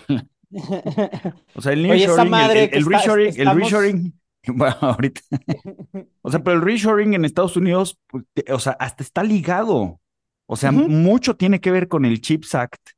o 1.56 1.62
sea, 1.62 1.74
el 1.74 1.84
nearshoring, 1.84 2.34
el, 2.34 2.58
el, 2.58 2.70
el 2.74 2.86
reshoring, 2.86 3.34
el 3.40 3.56
reshoring, 3.56 4.14
bueno, 4.48 4.76
ahorita, 4.82 5.22
o 6.22 6.32
sea, 6.32 6.44
pero 6.44 6.58
el 6.58 6.62
reshoring 6.64 7.14
en 7.14 7.26
Estados 7.26 7.56
Unidos, 7.56 7.98
pues, 8.08 8.26
o 8.50 8.60
sea, 8.60 8.74
hasta 8.80 9.04
está 9.04 9.24
ligado, 9.24 10.00
o 10.48 10.56
sea, 10.56 10.72
mucho 10.72 11.36
tiene 11.38 11.62
que 11.62 11.72
ver 11.72 11.88
con 11.88 12.04
el 12.06 12.20
CHIPS 12.22 12.56
Act, 12.56 12.90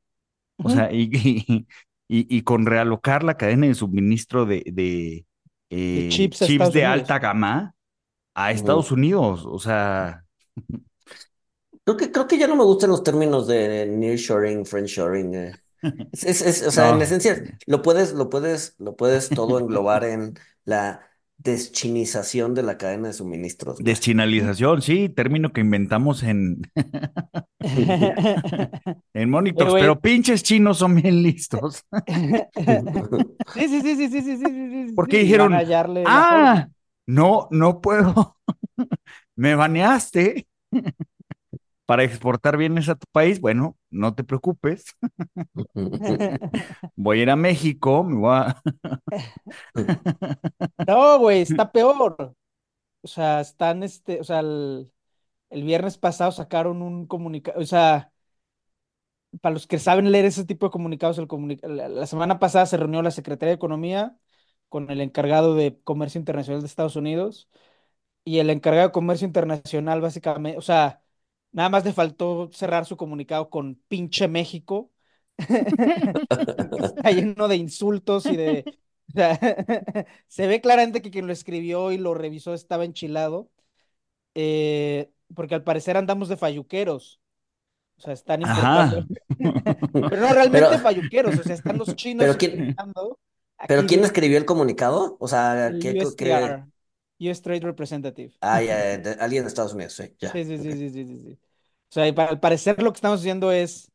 o 0.56 0.68
sea, 0.70 0.92
y, 0.92 1.10
y, 1.12 1.66
y- 2.08 2.36
y 2.36 2.42
con 2.42 2.66
realocar 2.66 3.22
la 3.24 3.36
cadena 3.36 3.66
de 3.66 3.74
suministro 3.74 4.46
de, 4.46 4.62
de, 4.66 5.26
eh, 5.70 6.08
chips 6.10 6.40
chips 6.40 6.72
de 6.72 6.80
Unidos. 6.80 6.92
alta 6.92 7.18
gama 7.18 7.74
a. 8.34 8.50
Estados 8.52 8.90
Unidos, 8.92 9.44
o 9.46 9.58
sea, 9.58 10.24
Creo 11.84 11.96
que, 11.98 12.10
creo 12.10 12.26
que 12.26 12.38
ya 12.38 12.48
no 12.48 12.56
me 12.56 12.64
gustan 12.64 12.90
los 12.90 13.02
términos 13.02 13.46
de 13.46 13.86
nearshoring, 13.86 14.64
friendshoring. 14.64 15.34
Eh. 15.34 15.52
Es, 16.12 16.62
o 16.66 16.70
sea, 16.70 16.90
en 16.90 17.02
esencia, 17.02 17.58
lo 17.66 17.82
puedes, 17.82 18.14
lo 18.14 18.30
puedes, 18.30 18.74
lo 18.78 18.96
puedes 18.96 19.28
todo 19.28 19.58
englobar 19.58 20.04
en 20.04 20.32
la 20.64 21.02
deschinización 21.36 22.54
de 22.54 22.62
la 22.62 22.78
cadena 22.78 23.08
de 23.08 23.14
suministros. 23.14 23.76
Deschinalización, 23.78 24.80
sí, 24.80 25.10
término 25.10 25.52
que 25.52 25.60
inventamos 25.60 26.22
en, 26.22 26.62
en 29.12 29.30
monitors, 29.30 29.74
pero, 29.74 30.00
pinches 30.00 30.42
chinos 30.42 30.78
son 30.78 30.94
bien 30.94 31.22
listos. 31.22 31.84
sí, 33.54 33.68
sí, 33.68 33.82
sí, 33.82 33.96
sí, 33.96 34.08
sí, 34.08 34.22
sí, 34.22 34.36
sí, 34.38 34.92
¿Por 34.94 35.06
qué 35.06 35.18
dijeron, 35.18 35.52
ah, 36.06 36.68
no, 37.06 37.48
no 37.50 37.82
puedo, 37.82 38.38
me 39.36 39.54
baneaste? 39.54 40.46
Para 41.86 42.04
exportar 42.04 42.56
bienes 42.56 42.88
a 42.88 42.94
tu 42.96 43.06
país. 43.12 43.40
Bueno, 43.40 43.76
no 43.90 44.14
te 44.14 44.24
preocupes. 44.24 44.84
Voy 46.96 47.20
a 47.20 47.22
ir 47.22 47.30
a 47.30 47.36
México, 47.36 48.04
me 48.04 48.16
voy 48.16 48.36
a... 48.36 48.62
No, 50.86 51.18
güey, 51.18 51.40
está 51.42 51.72
peor. 51.72 52.34
O 53.02 53.08
sea, 53.08 53.40
están, 53.42 53.82
este, 53.82 54.20
o 54.20 54.24
sea, 54.24 54.40
el, 54.40 54.92
el 55.50 55.64
viernes 55.64 55.98
pasado 55.98 56.32
sacaron 56.32 56.82
un 56.82 57.06
comunicado, 57.06 57.60
o 57.60 57.66
sea, 57.66 58.12
para 59.40 59.52
los 59.54 59.66
que 59.66 59.78
saben 59.78 60.10
leer 60.12 60.24
ese 60.26 60.44
tipo 60.44 60.66
de 60.66 60.70
comunicados, 60.72 61.18
el 61.18 61.26
comuni- 61.28 61.60
la, 61.66 61.88
la 61.88 62.06
semana 62.06 62.38
pasada 62.38 62.66
se 62.66 62.76
reunió 62.76 63.02
la 63.02 63.10
Secretaría 63.10 63.50
de 63.50 63.56
Economía 63.56 64.16
con 64.68 64.90
el 64.90 65.00
encargado 65.00 65.54
de 65.54 65.80
Comercio 65.84 66.18
Internacional 66.18 66.60
de 66.62 66.66
Estados 66.68 66.96
Unidos 66.96 67.48
y 68.24 68.40
el 68.40 68.50
encargado 68.50 68.88
de 68.88 68.92
Comercio 68.94 69.26
Internacional 69.28 70.02
básicamente, 70.02 70.58
o 70.58 70.62
sea, 70.62 71.03
nada 71.54 71.70
más 71.70 71.84
le 71.86 71.92
faltó 71.94 72.50
cerrar 72.52 72.84
su 72.84 72.96
comunicado 72.98 73.48
con 73.48 73.76
pinche 73.88 74.28
México. 74.28 74.90
Está 75.38 77.10
lleno 77.10 77.48
de 77.48 77.56
insultos 77.56 78.26
y 78.26 78.36
de... 78.36 78.64
o 79.08 79.12
sea, 79.12 79.38
se 80.28 80.46
ve 80.46 80.60
claramente 80.60 81.00
que 81.00 81.10
quien 81.10 81.26
lo 81.26 81.32
escribió 81.32 81.92
y 81.92 81.98
lo 81.98 82.14
revisó 82.14 82.54
estaba 82.54 82.84
enchilado, 82.84 83.50
eh, 84.34 85.10
porque 85.34 85.54
al 85.54 85.64
parecer 85.64 85.96
andamos 85.96 86.28
de 86.28 86.36
falluqueros. 86.36 87.20
O 87.96 88.00
sea, 88.02 88.12
están. 88.12 88.42
Pero 89.38 90.20
no 90.20 90.32
realmente 90.32 90.68
Pero- 90.68 90.78
falluqueros, 90.80 91.38
o 91.38 91.42
sea, 91.42 91.54
están 91.54 91.78
los 91.78 91.94
chinos 91.94 92.24
Pero 92.26 92.36
quién- 92.36 92.76
¿Pero 93.68 93.86
quién 93.86 94.04
escribió 94.04 94.36
el 94.36 94.44
comunicado? 94.44 95.16
O 95.20 95.28
sea, 95.28 95.72
¿qué, 95.80 95.94
qué- 95.94 96.73
US 97.20 97.42
Trade 97.42 97.64
Representative. 97.66 98.32
Ah, 98.40 98.60
ya, 98.62 98.76
de- 98.98 99.16
alguien 99.20 99.42
de 99.44 99.48
Estados 99.48 99.72
Unidos, 99.74 99.94
sí, 99.94 100.14
ya. 100.20 100.32
Sí, 100.32 100.44
sí, 100.44 100.58
sí, 100.58 100.72
sí, 100.76 100.90
sí, 100.90 101.04
sí, 101.06 101.20
sí. 101.20 101.38
O 101.90 101.92
sea, 101.94 102.08
y 102.08 102.14
al 102.16 102.40
parecer 102.40 102.82
lo 102.82 102.92
que 102.92 102.96
estamos 102.96 103.20
haciendo 103.20 103.52
es, 103.52 103.90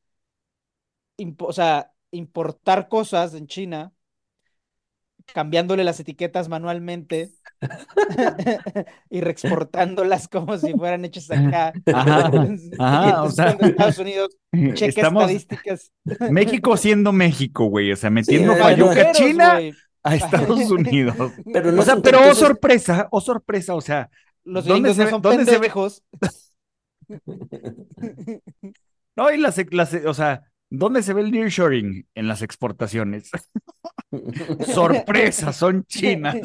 impo- 1.18 1.48
o 1.50 1.54
sea, 1.54 1.94
importar 2.12 2.88
cosas 2.90 3.34
en 3.34 3.48
China, 3.48 3.94
cambiándole 5.32 5.84
las 5.84 6.00
etiquetas 6.00 6.50
manualmente 6.50 7.34
y 9.10 9.22
reexportándolas 9.22 10.28
como 10.28 10.58
si 10.58 10.76
fueran 10.76 11.06
hechas 11.06 11.32
acá. 11.32 11.80
Ajá, 11.92 12.32
ajá, 12.78 13.24
o 13.24 13.30
sea, 13.32 13.58
Estados 13.60 13.98
Unidos 14.00 14.38
checa 14.74 15.02
estamos 15.02 15.02
estadísticas. 15.02 15.92
México 16.28 16.78
siendo 16.78 17.12
México, 17.14 17.66
güey, 17.66 17.92
o 17.92 17.96
sea, 17.96 18.10
metiendo 18.10 18.56
Sí, 18.56 18.58
falluqueros, 18.58 19.38
China 19.38 19.38
güey. 19.38 19.80
A 20.10 20.16
Estados 20.16 20.60
Unidos. 20.72 21.16
Pero 21.54 21.72
no 21.72 21.82
O 21.82 21.86
sea, 21.86 21.94
son- 21.96 22.04
pero 22.04 22.20
oh 22.30 22.36
sorpresa, 22.36 23.08
oh 23.12 23.22
sorpresa, 23.22 23.76
o 23.76 23.82
sea, 23.82 24.10
Los 24.44 24.66
¿dónde 24.66 24.90
gringos 24.94 24.96
se 24.98 25.02
no 25.02 25.06
ve- 25.06 25.12
son 25.12 25.22
dónde 25.22 25.46
se 25.46 25.52
ve- 25.52 25.58
pendejos. 25.60 26.04
no, 29.16 29.32
y 29.32 29.38
las, 29.38 29.58
las, 29.72 29.94
o 29.94 30.14
sea, 30.14 30.44
¿dónde 30.70 31.04
se 31.04 31.14
ve 31.14 31.22
el 31.22 31.32
nearshoring? 31.32 32.08
En 32.16 32.28
las 32.28 32.42
exportaciones. 32.42 33.30
Sorpresa, 34.74 35.54
son 35.54 35.84
chinas. 35.86 36.36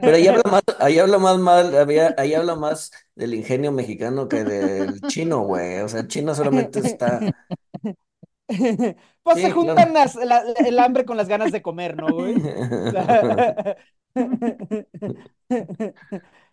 Pero 0.00 0.16
ahí 0.16 0.26
habla 0.28 0.42
más, 0.50 0.62
ahí 0.78 0.98
habla 0.98 1.18
más 1.18 1.38
mal, 1.38 1.76
había- 1.76 2.14
ahí 2.18 2.34
habla 2.34 2.54
más 2.54 2.90
del 3.14 3.34
ingenio 3.34 3.72
mexicano 3.72 4.28
que 4.28 4.44
del 4.44 5.00
chino, 5.02 5.40
güey. 5.40 5.80
O 5.80 5.88
sea, 5.88 6.00
el 6.00 6.08
chino 6.08 6.34
solamente 6.34 6.80
está. 6.80 7.20
Pues 9.22 9.40
se 9.40 9.50
juntan 9.50 9.92
claro. 9.92 9.94
las- 9.94 10.16
la- 10.16 10.42
el 10.66 10.78
hambre 10.78 11.04
con 11.04 11.16
las 11.16 11.28
ganas 11.28 11.50
de 11.52 11.62
comer, 11.62 11.96
¿no, 11.96 12.12
güey? 12.14 12.46
O 12.86 12.90
sea, 12.90 13.76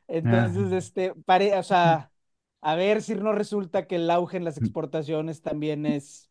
Entonces, 0.07 0.71
este, 0.71 1.13
pare, 1.25 1.57
o 1.57 1.63
sea, 1.63 2.11
a 2.61 2.75
ver 2.75 3.01
si 3.01 3.15
no 3.15 3.33
resulta 3.33 3.87
que 3.87 3.95
el 3.95 4.09
auge 4.11 4.37
en 4.37 4.45
las 4.45 4.57
exportaciones 4.57 5.41
también 5.41 5.85
es, 5.85 6.29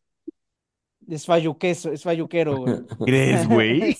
es 1.07 1.25
falluqueso, 1.25 1.91
es 1.91 2.03
falluquero, 2.03 2.57
güey. 2.57 2.81
¿Crees, 3.05 3.47
güey? 3.47 3.97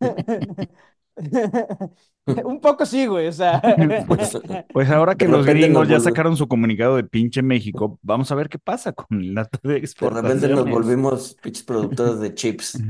Un 2.44 2.60
poco 2.60 2.84
sí, 2.86 3.06
güey, 3.06 3.28
o 3.28 3.32
sea. 3.32 3.60
Pues, 4.06 4.36
pues 4.72 4.90
ahora 4.90 5.14
que 5.16 5.26
De 5.26 5.32
los 5.32 5.46
gringos 5.46 5.88
nos 5.88 5.88
ya 5.88 6.00
sacaron 6.00 6.36
su 6.36 6.48
comunicado 6.48 6.96
de 6.96 7.04
pinche 7.04 7.42
México, 7.42 7.98
vamos 8.02 8.30
a 8.32 8.34
ver 8.34 8.48
qué 8.48 8.58
pasa 8.58 8.92
con 8.92 9.34
la 9.34 9.48
de 9.62 9.80
De 9.98 10.10
repente 10.10 10.48
nos 10.48 10.64
exportaciones. 10.64 10.70
volvimos 10.70 11.34
pinches 11.42 11.62
productores 11.64 12.20
de 12.20 12.34
chips. 12.34 12.86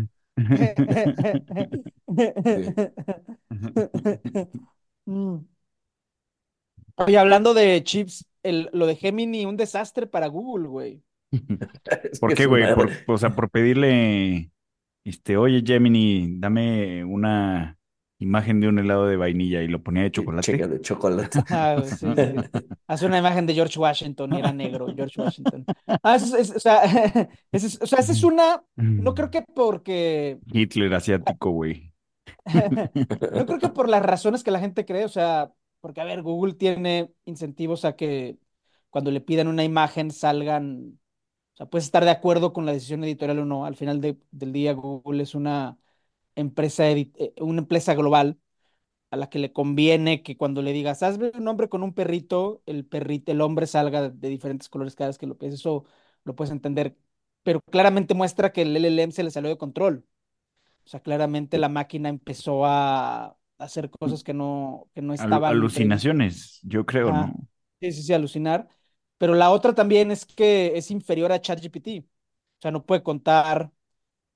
Oye, 6.97 7.19
hablando 7.19 7.55
de 7.55 7.83
chips, 7.85 8.27
el, 8.43 8.71
lo 8.73 8.87
de 8.87 8.97
Gemini, 8.97 9.45
un 9.47 9.57
desastre 9.57 10.07
para 10.07 10.27
Google, 10.29 10.69
güey. 10.69 11.03
¿Por 12.21 12.35
qué, 12.35 12.47
güey? 12.47 12.75
Por- 12.75 12.91
o 13.07 13.19
sea, 13.19 13.35
por 13.35 13.51
pedirle, 13.51 14.51
este, 15.05 15.37
oye, 15.37 15.63
Gemini, 15.67 16.39
dame 16.41 17.05
una 17.05 17.76
imagen 18.19 18.61
de 18.61 18.69
un 18.69 18.79
helado 18.79 19.07
de 19.07 19.17
vainilla 19.17 19.63
y 19.63 19.69
lo 19.69 19.83
ponía 19.83 20.03
de 20.05 20.11
chocolate. 20.11 20.53
Chinga 20.53 20.67
de 20.69 20.81
chocolate. 20.81 21.39
Ah, 21.51 21.83
sí, 21.85 21.97
sí. 21.97 22.07
Hace 22.87 23.07
una 23.07 23.19
imagen 23.19 23.47
de 23.47 23.55
George 23.55 23.79
Washington 23.79 24.35
y 24.35 24.39
era 24.39 24.53
negro, 24.53 24.87
George 24.95 25.21
Washington. 25.21 25.65
Ah, 26.03 26.17
eso 26.17 26.37
es- 26.37 26.51
es- 26.51 26.57
o 26.57 26.61
sea, 26.61 26.83
esa 27.53 27.67
es, 27.67 27.81
o 27.83 27.87
sea, 27.87 27.99
esa 27.99 28.13
es 28.13 28.23
una, 28.25 28.63
no 28.77 29.15
creo 29.15 29.31
que 29.31 29.43
porque, 29.43 30.39
Hitler 30.53 30.95
asiático, 30.95 31.51
güey. 31.51 31.93
no 33.35 33.47
creo 33.47 33.59
que 33.59 33.69
por 33.69 33.89
las 33.89 34.03
razones 34.03 34.43
que 34.43 34.51
la 34.51 34.61
gente 34.61 34.85
cree, 34.85 35.05
o 35.05 35.09
sea, 35.09 35.53
porque 35.81 36.01
a 36.01 36.05
ver, 36.05 36.23
Google 36.23 36.55
tiene 36.55 37.11
incentivos 37.25 37.85
a 37.85 37.97
que 37.97 38.39
cuando 38.91 39.11
le 39.11 39.21
pidan 39.21 39.49
una 39.49 39.65
imagen 39.65 40.11
salgan, 40.11 40.99
o 41.55 41.57
sea, 41.57 41.67
puedes 41.67 41.85
estar 41.87 42.05
de 42.05 42.11
acuerdo 42.11 42.53
con 42.53 42.67
la 42.67 42.73
decisión 42.73 43.05
editorial 43.05 43.41
o 43.41 43.45
no. 43.45 43.65
Al 43.67 43.77
final 43.77 44.01
de- 44.01 44.19
del 44.31 44.53
día, 44.53 44.73
Google 44.75 45.23
es 45.23 45.35
una 45.35 45.79
empresa, 46.37 46.91
eh, 46.91 47.13
una 47.41 47.61
empresa 47.61 47.95
global 47.95 48.39
a 49.11 49.17
la 49.17 49.31
que 49.31 49.39
le 49.39 49.53
conviene 49.53 50.23
que 50.23 50.37
cuando 50.37 50.63
le 50.63 50.73
digas, 50.73 51.03
hazme 51.03 51.33
un 51.35 51.49
hombre 51.49 51.69
con 51.69 51.83
un 51.83 51.95
perrito, 51.95 52.63
el 52.67 52.85
perrito, 52.87 53.33
el 53.33 53.41
hombre 53.41 53.67
salga 53.67 54.11
de 54.11 54.29
diferentes 54.29 54.69
colores 54.69 54.95
cada 54.97 55.09
vez 55.11 55.19
que 55.19 55.27
lo 55.27 55.39
pides. 55.39 55.55
Eso 55.55 55.85
lo 56.25 56.35
puedes 56.37 56.53
entender. 56.53 56.97
Pero 57.43 57.61
claramente 57.71 58.15
muestra 58.15 58.53
que 58.53 58.63
el 58.63 58.77
LLM 58.77 59.13
se 59.13 59.23
le 59.23 59.31
salió 59.31 59.51
de 59.51 59.59
control. 59.59 60.07
O 60.85 60.89
sea, 60.89 61.01
claramente 61.01 61.59
la 61.59 61.69
máquina 61.69 62.09
empezó 62.09 62.67
a 62.67 63.39
hacer 63.59 63.91
cosas 63.91 64.25
que 64.25 64.35
no, 64.35 64.89
que 64.95 65.03
no 65.03 65.15
estaban 65.15 65.65
previstas. 65.73 66.13
alucinaciones, 66.13 66.61
yo 66.63 66.85
creo. 66.87 67.13
¿no? 67.13 67.35
Sí, 67.81 67.93
sí, 67.93 68.03
sí, 68.03 68.13
alucinar. 68.13 68.69
Pero 69.19 69.35
la 69.35 69.51
otra 69.51 69.75
también 69.75 70.11
es 70.11 70.25
que 70.27 70.77
es 70.77 70.91
inferior 70.91 71.33
a 71.33 71.41
ChatGPT. 71.41 72.05
O 72.59 72.61
sea, 72.63 72.71
no 72.71 72.85
puede 72.87 73.03
contar, 73.03 73.73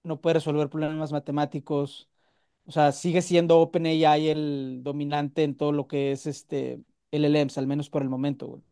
no 0.02 0.20
puede 0.20 0.34
resolver 0.34 0.68
problemas 0.70 1.12
matemáticos. 1.12 2.08
O 2.66 2.72
sea, 2.72 2.92
sigue 2.92 3.22
siendo 3.22 3.60
OpenAI 3.60 4.28
el 4.30 4.80
dominante 4.82 5.44
en 5.44 5.56
todo 5.56 5.72
lo 5.72 5.88
que 5.88 6.12
es 6.12 6.26
este 6.26 6.82
LLMs, 7.12 7.58
al 7.58 7.66
menos 7.66 7.90
por 7.90 8.02
el 8.02 8.08
momento. 8.10 8.62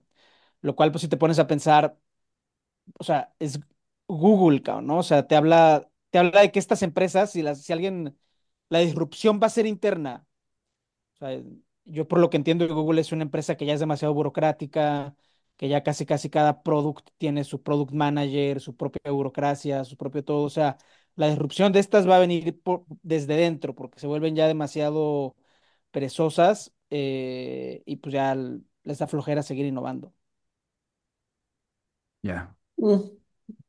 Lo 0.62 0.76
cual, 0.76 0.92
pues, 0.92 1.02
si 1.02 1.08
te 1.08 1.16
pones 1.18 1.38
a 1.40 1.46
pensar, 1.48 1.98
o 2.98 3.04
sea, 3.04 3.34
es 3.38 3.60
Google, 4.08 4.62
¿no? 4.82 4.98
O 4.98 5.02
sea, 5.02 5.26
te 5.26 5.36
habla, 5.36 5.88
te 6.10 6.18
habla 6.18 6.40
de 6.42 6.52
que 6.52 6.58
estas 6.58 6.82
empresas, 6.82 7.32
si 7.32 7.42
las, 7.42 7.62
si 7.62 7.72
alguien, 7.72 8.16
la 8.68 8.80
disrupción 8.80 9.40
va 9.42 9.46
a 9.48 9.50
ser 9.50 9.66
interna. 9.66 10.26
Yo 11.84 12.06
por 12.06 12.18
lo 12.20 12.28
que 12.30 12.36
entiendo, 12.36 12.68
Google 12.74 13.00
es 13.00 13.12
una 13.12 13.22
empresa 13.22 13.56
que 13.56 13.64
ya 13.66 13.72
es 13.74 13.80
demasiado 13.80 14.12
burocrática, 14.14 15.16
que 15.56 15.68
ya 15.68 15.82
casi 15.82 16.04
casi 16.06 16.28
cada 16.30 16.62
product 16.62 17.08
tiene 17.18 17.44
su 17.44 17.62
product 17.62 17.92
manager, 17.92 18.60
su 18.60 18.76
propia 18.76 19.10
burocracia, 19.10 19.84
su 19.84 19.96
propio 19.96 20.22
todo. 20.24 20.44
O 20.44 20.50
sea, 20.50 20.76
la 21.18 21.28
disrupción 21.30 21.72
de 21.72 21.80
estas 21.80 22.08
va 22.08 22.16
a 22.18 22.20
venir 22.20 22.60
por- 22.62 22.84
desde 23.02 23.36
dentro, 23.36 23.74
porque 23.76 24.00
se 24.00 24.08
vuelven 24.08 24.36
ya 24.36 24.48
demasiado 24.48 25.36
perezosas 25.92 26.72
eh, 26.90 27.82
y 27.86 27.96
pues 27.98 28.14
ya 28.14 28.34
les 28.84 28.98
da 28.98 29.06
flojera 29.08 29.42
seguir 29.44 29.66
innovando. 29.66 30.14
Ya. 32.22 32.54
Mm, 32.76 32.98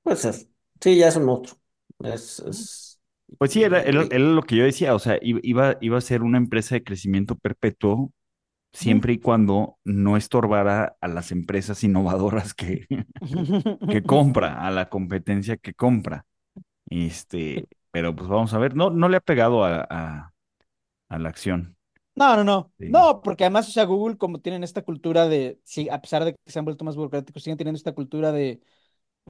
Pues 0.03 0.25
es- 0.25 0.49
sí, 0.81 0.97
ya 0.97 1.07
es 1.09 1.15
un 1.17 1.25
monstruo. 1.25 1.59
Es, 2.03 2.39
es- 2.41 2.99
Pues 3.37 3.51
sí, 3.51 3.63
era, 3.63 3.81
era- 3.83 4.03
lo 4.19 4.41
que 4.43 4.55
yo 4.57 4.63
decía, 4.65 4.93
o 4.95 4.99
sea, 4.99 5.17
iba, 5.21 5.77
iba 5.81 5.97
a 5.97 6.01
ser 6.01 6.23
una 6.23 6.37
empresa 6.37 6.75
de 6.75 6.83
crecimiento 6.83 7.35
perpetuo 7.37 8.11
siempre 8.73 9.13
y 9.13 9.19
cuando 9.19 9.77
no 9.85 10.17
estorbara 10.17 10.97
a 11.01 11.07
las 11.09 11.31
empresas 11.31 11.83
innovadoras 11.83 12.53
que, 12.55 12.87
que 13.89 14.05
compra, 14.05 14.65
a 14.67 14.71
la 14.71 14.89
competencia 14.89 15.57
que 15.57 15.73
compra. 15.73 16.25
Este, 16.89 17.67
pero 17.91 18.15
pues 18.15 18.29
vamos 18.29 18.53
a 18.53 18.57
ver, 18.59 18.75
no, 18.75 18.89
no 18.89 19.09
le 19.09 19.17
ha 19.17 19.21
pegado 19.21 19.63
a, 19.65 19.85
a, 19.89 20.33
a 21.09 21.19
la 21.19 21.29
acción. 21.29 21.77
No, 22.15 22.35
no, 22.35 22.43
no. 22.43 22.73
Sí. 22.77 22.85
No, 22.85 23.21
porque 23.21 23.43
además, 23.45 23.67
o 23.69 23.71
sea, 23.71 23.85
Google, 23.85 24.17
como 24.17 24.41
tienen 24.41 24.63
esta 24.63 24.81
cultura 24.83 25.27
de, 25.27 25.61
sí, 25.63 25.87
a 25.89 26.01
pesar 26.01 26.25
de 26.25 26.33
que 26.33 26.51
se 26.51 26.59
han 26.59 26.65
vuelto 26.65 26.83
más 26.83 26.95
burocráticos, 26.95 27.43
siguen 27.43 27.57
teniendo 27.57 27.77
esta 27.77 27.93
cultura 27.93 28.31
de 28.31 28.61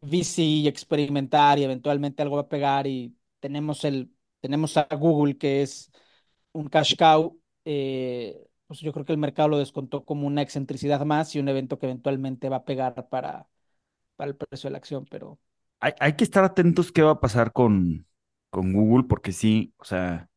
VC 0.02 0.42
y 0.42 0.68
experimentar 0.68 1.60
y 1.60 1.64
eventualmente 1.66 2.22
algo 2.24 2.38
va 2.38 2.44
a 2.44 2.50
pegar 2.50 2.88
y 2.88 3.16
tenemos 3.40 3.84
el, 3.86 4.12
tenemos 4.42 4.78
a 4.78 4.88
Google 4.96 5.38
que 5.38 5.62
es 5.62 5.92
un 6.54 6.68
cash 6.70 6.96
cow, 6.98 7.40
eh, 7.66 8.48
pues 8.68 8.80
yo 8.82 8.94
creo 8.94 9.06
que 9.06 9.12
el 9.14 9.18
mercado 9.20 9.50
lo 9.50 9.58
descontó 9.60 10.06
como 10.06 10.26
una 10.28 10.42
excentricidad 10.42 11.06
más 11.06 11.36
y 11.36 11.40
un 11.40 11.50
evento 11.50 11.78
que 11.80 11.86
eventualmente 11.88 12.50
va 12.50 12.58
a 12.58 12.66
pegar 12.66 13.10
para, 13.10 13.48
para 14.18 14.30
el 14.32 14.38
precio 14.38 14.70
de 14.70 14.72
la 14.74 14.78
acción, 14.80 15.06
pero 15.10 15.40
Hay, 15.80 15.94
hay 16.00 16.14
que 16.16 16.24
estar 16.24 16.44
atentos 16.44 16.92
qué 16.92 17.02
va 17.02 17.12
a 17.12 17.20
pasar 17.20 17.54
con, 17.54 18.06
con 18.50 18.74
Google, 18.74 19.08
porque 19.08 19.32
sí, 19.32 19.74
o 19.78 19.86
sea, 19.86 20.30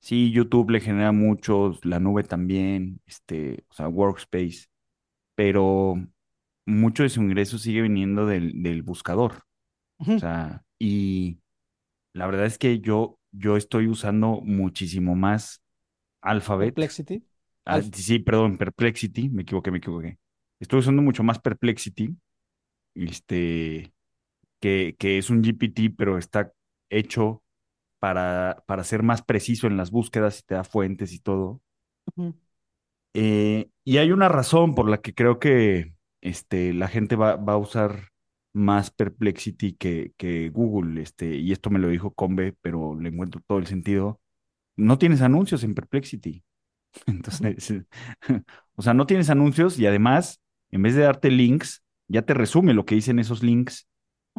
sí, 0.00 0.30
YouTube 0.32 0.70
le 0.70 0.80
genera 0.80 1.12
muchos, 1.12 1.84
la 1.84 2.00
nube 2.00 2.24
también, 2.24 3.00
este, 3.06 3.64
o 3.68 3.74
sea, 3.74 3.88
Workspace, 3.88 4.66
pero 5.34 5.96
mucho 6.66 7.02
de 7.02 7.08
su 7.08 7.22
ingreso 7.22 7.58
sigue 7.58 7.82
viniendo 7.82 8.26
del, 8.26 8.62
del 8.62 8.82
buscador. 8.82 9.42
O 9.98 10.18
sea, 10.18 10.62
y 10.78 11.38
la 12.12 12.26
verdad 12.26 12.46
es 12.46 12.58
que 12.58 12.80
yo, 12.80 13.18
yo 13.32 13.56
estoy 13.56 13.88
usando 13.88 14.40
muchísimo 14.42 15.14
más 15.14 15.62
Alphabet. 16.20 16.74
Perplexity. 16.74 17.24
Ah, 17.64 17.80
sí, 17.80 18.18
perdón, 18.18 18.58
Perplexity, 18.58 19.30
me 19.30 19.42
equivoqué, 19.42 19.70
me 19.70 19.78
equivoqué. 19.78 20.18
Estoy 20.60 20.80
usando 20.80 21.02
mucho 21.02 21.22
más 21.22 21.38
Perplexity, 21.38 22.14
este, 22.94 23.92
que, 24.64 24.96
que 24.98 25.18
es 25.18 25.28
un 25.28 25.42
GPT, 25.42 25.94
pero 25.94 26.16
está 26.16 26.50
hecho 26.88 27.42
para, 27.98 28.64
para 28.66 28.82
ser 28.82 29.02
más 29.02 29.20
preciso 29.20 29.66
en 29.66 29.76
las 29.76 29.90
búsquedas 29.90 30.40
y 30.40 30.42
te 30.44 30.54
da 30.54 30.64
fuentes 30.64 31.12
y 31.12 31.18
todo. 31.18 31.60
Eh, 33.12 33.68
y 33.84 33.98
hay 33.98 34.10
una 34.10 34.30
razón 34.30 34.74
por 34.74 34.88
la 34.88 35.02
que 35.02 35.12
creo 35.12 35.38
que 35.38 35.92
este, 36.22 36.72
la 36.72 36.88
gente 36.88 37.14
va, 37.14 37.36
va 37.36 37.52
a 37.52 37.58
usar 37.58 38.08
más 38.54 38.90
Perplexity 38.90 39.74
que, 39.74 40.14
que 40.16 40.48
Google, 40.48 41.02
este, 41.02 41.36
y 41.36 41.52
esto 41.52 41.68
me 41.68 41.78
lo 41.78 41.88
dijo 41.88 42.14
Combe, 42.14 42.54
pero 42.62 42.98
le 42.98 43.10
encuentro 43.10 43.42
todo 43.46 43.58
el 43.58 43.66
sentido. 43.66 44.18
No 44.76 44.96
tienes 44.96 45.20
anuncios 45.20 45.62
en 45.62 45.74
Perplexity. 45.74 46.42
Entonces, 47.06 47.74
o 48.76 48.80
sea, 48.80 48.94
no 48.94 49.04
tienes 49.04 49.28
anuncios 49.28 49.78
y 49.78 49.86
además, 49.86 50.40
en 50.70 50.80
vez 50.80 50.94
de 50.94 51.02
darte 51.02 51.30
links, 51.30 51.84
ya 52.08 52.22
te 52.22 52.32
resume 52.32 52.72
lo 52.72 52.86
que 52.86 52.94
dicen 52.94 53.18
esos 53.18 53.42
links, 53.42 53.86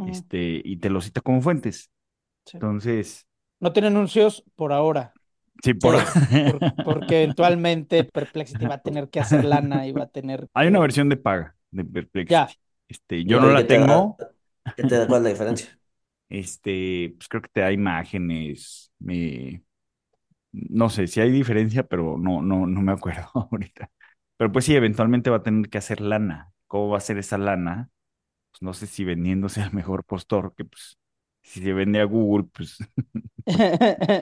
Este, 0.04 0.62
y 0.64 0.78
te 0.78 0.90
lo 0.90 1.02
cita 1.02 1.22
como 1.22 1.42
fuentes. 1.42 1.92
Sí. 2.46 2.60
Entonces, 2.60 3.28
No 3.60 3.74
tiene 3.74 3.90
anuncios 3.90 4.44
por 4.56 4.74
ahora. 4.74 5.14
sí, 5.64 5.74
por... 5.74 5.96
por- 6.44 6.66
porque 6.84 7.24
eventualmente 7.24 8.04
Perplexity 8.06 8.66
va 8.68 8.76
a 8.76 8.84
tener 8.84 9.10
que 9.10 9.20
hacer 9.20 9.44
lana 9.46 9.88
y 9.88 9.94
va 9.94 10.04
a 10.06 10.08
tener 10.08 10.50
Hay 10.54 10.68
una 10.68 10.80
versión 10.80 11.10
de 11.10 11.18
paga 11.18 11.56
de 11.72 11.84
Perplexity. 11.86 12.34
Ya. 12.34 12.50
Este, 12.88 13.26
yo 13.26 13.40
no 13.40 13.48
la 13.52 13.62
da- 13.62 13.68
tengo. 13.68 14.18
¿Qué 14.76 14.84
te 14.84 14.98
da 14.98 15.08
cuál 15.08 15.22
es 15.22 15.24
la 15.26 15.30
diferencia? 15.32 15.80
Este, 16.30 17.14
pues 17.18 17.28
creo 17.28 17.42
que 17.42 17.50
te 17.50 17.62
da 17.62 17.72
imágenes. 17.72 18.92
Me... 19.00 19.64
No 20.52 20.90
sé 20.90 21.08
si 21.08 21.22
hay 21.22 21.32
diferencia, 21.32 21.84
pero 21.84 22.18
no, 22.18 22.42
no, 22.42 22.68
no 22.68 22.82
me 22.82 22.92
acuerdo 22.94 23.30
ahorita. 23.52 23.92
Pero 24.38 24.52
pues 24.52 24.66
sí, 24.66 24.76
eventualmente 24.76 25.30
va 25.30 25.38
a 25.38 25.44
tener 25.44 25.70
que 25.70 25.78
hacer 25.80 26.02
lana. 26.02 26.54
¿Cómo 26.68 26.90
va 26.90 26.98
a 27.00 27.02
ser 27.02 27.18
esa 27.18 27.38
lana? 27.38 27.90
Pues 28.56 28.62
no 28.62 28.74
sé 28.74 28.88
si 28.88 29.04
vendiéndose 29.04 29.62
al 29.62 29.74
mejor 29.74 30.06
postor, 30.06 30.54
que 30.56 30.64
pues 30.66 30.98
si 31.44 31.62
se 31.62 31.74
vende 31.74 32.00
a 32.02 32.06
Google, 32.06 32.48
pues 32.54 32.78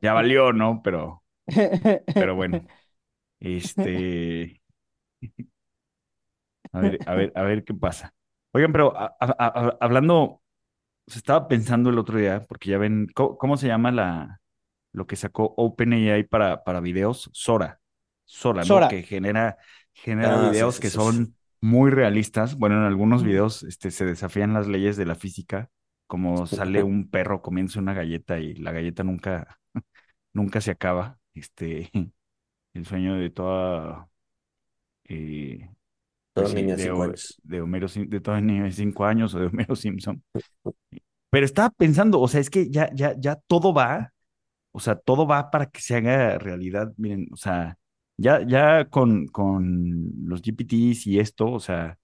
ya 0.00 0.12
valió, 0.12 0.52
¿no? 0.52 0.80
Pero, 0.82 1.24
pero 2.16 2.34
bueno, 2.36 2.66
este, 3.40 4.62
a 6.72 6.80
ver, 6.80 7.02
a 7.06 7.14
ver, 7.14 7.32
a 7.34 7.42
ver 7.42 7.64
qué 7.64 7.74
pasa. 7.74 8.14
Oigan, 8.52 8.72
pero 8.72 8.96
a- 8.96 9.16
a- 9.20 9.34
a- 9.38 9.76
hablando, 9.80 10.42
se 11.06 11.18
estaba 11.20 11.48
pensando 11.48 11.90
el 11.90 11.98
otro 12.00 12.18
día, 12.18 12.44
porque 12.48 12.70
ya 12.70 12.78
ven, 12.78 13.08
¿cómo, 13.14 13.38
cómo 13.38 13.58
se 13.58 13.68
llama 13.68 13.92
la, 13.92 14.40
lo 14.92 15.06
que 15.08 15.16
sacó 15.16 15.54
OpenAI 15.58 16.24
para, 16.24 16.64
para 16.64 16.80
videos? 16.80 17.30
Sora. 17.34 17.80
Sora, 18.26 18.66
¿no? 18.66 18.86
Sora. 18.86 18.88
Que 18.88 19.04
genera, 19.04 19.58
genera 19.94 20.36
Ah, 20.36 20.52
sí, 20.54 20.70
videos 20.70 20.80
sí, 20.82 20.82
que 20.82 20.90
sí, 20.98 20.98
son 21.00 21.35
muy 21.66 21.90
realistas. 21.90 22.56
Bueno, 22.56 22.76
en 22.76 22.84
algunos 22.84 23.24
videos 23.24 23.64
este, 23.64 23.90
se 23.90 24.04
desafían 24.04 24.52
las 24.54 24.68
leyes 24.68 24.96
de 24.96 25.04
la 25.04 25.16
física, 25.16 25.68
como 26.06 26.46
sale 26.46 26.82
un 26.84 27.10
perro 27.10 27.42
comienza 27.42 27.80
una 27.80 27.92
galleta 27.92 28.38
y 28.38 28.54
la 28.54 28.70
galleta 28.70 29.02
nunca, 29.02 29.58
nunca 30.32 30.60
se 30.60 30.70
acaba. 30.70 31.18
Este, 31.34 31.90
el 32.74 32.86
sueño 32.86 33.16
de 33.16 33.30
toda, 33.30 34.08
eh, 35.04 35.68
Todo 36.32 36.44
pues 36.44 36.50
sí, 36.50 36.56
niño 36.56 36.76
de 36.76 36.82
cinco 36.84 37.02
años. 37.02 37.40
de 37.42 37.60
Homero, 37.60 37.88
de 37.88 38.20
todo 38.20 38.40
niño 38.40 38.64
de 38.64 38.72
cinco 38.72 39.04
años 39.04 39.34
o 39.34 39.40
de 39.40 39.46
Homero 39.46 39.74
Simpson. 39.76 40.22
Pero 41.30 41.44
estaba 41.44 41.70
pensando, 41.70 42.20
o 42.20 42.28
sea, 42.28 42.40
es 42.40 42.48
que 42.48 42.70
ya, 42.70 42.90
ya, 42.94 43.14
ya 43.18 43.36
todo 43.48 43.74
va, 43.74 44.12
o 44.70 44.78
sea, 44.78 44.94
todo 44.94 45.26
va 45.26 45.50
para 45.50 45.66
que 45.66 45.80
se 45.80 45.96
haga 45.96 46.38
realidad. 46.38 46.92
Miren, 46.96 47.26
o 47.32 47.36
sea, 47.36 47.76
ya, 48.16 48.46
ya 48.46 48.88
con, 48.88 49.26
con 49.28 50.12
los 50.24 50.42
GPTs 50.42 51.06
y 51.06 51.18
esto, 51.18 51.50
o 51.50 51.60
sea, 51.60 51.98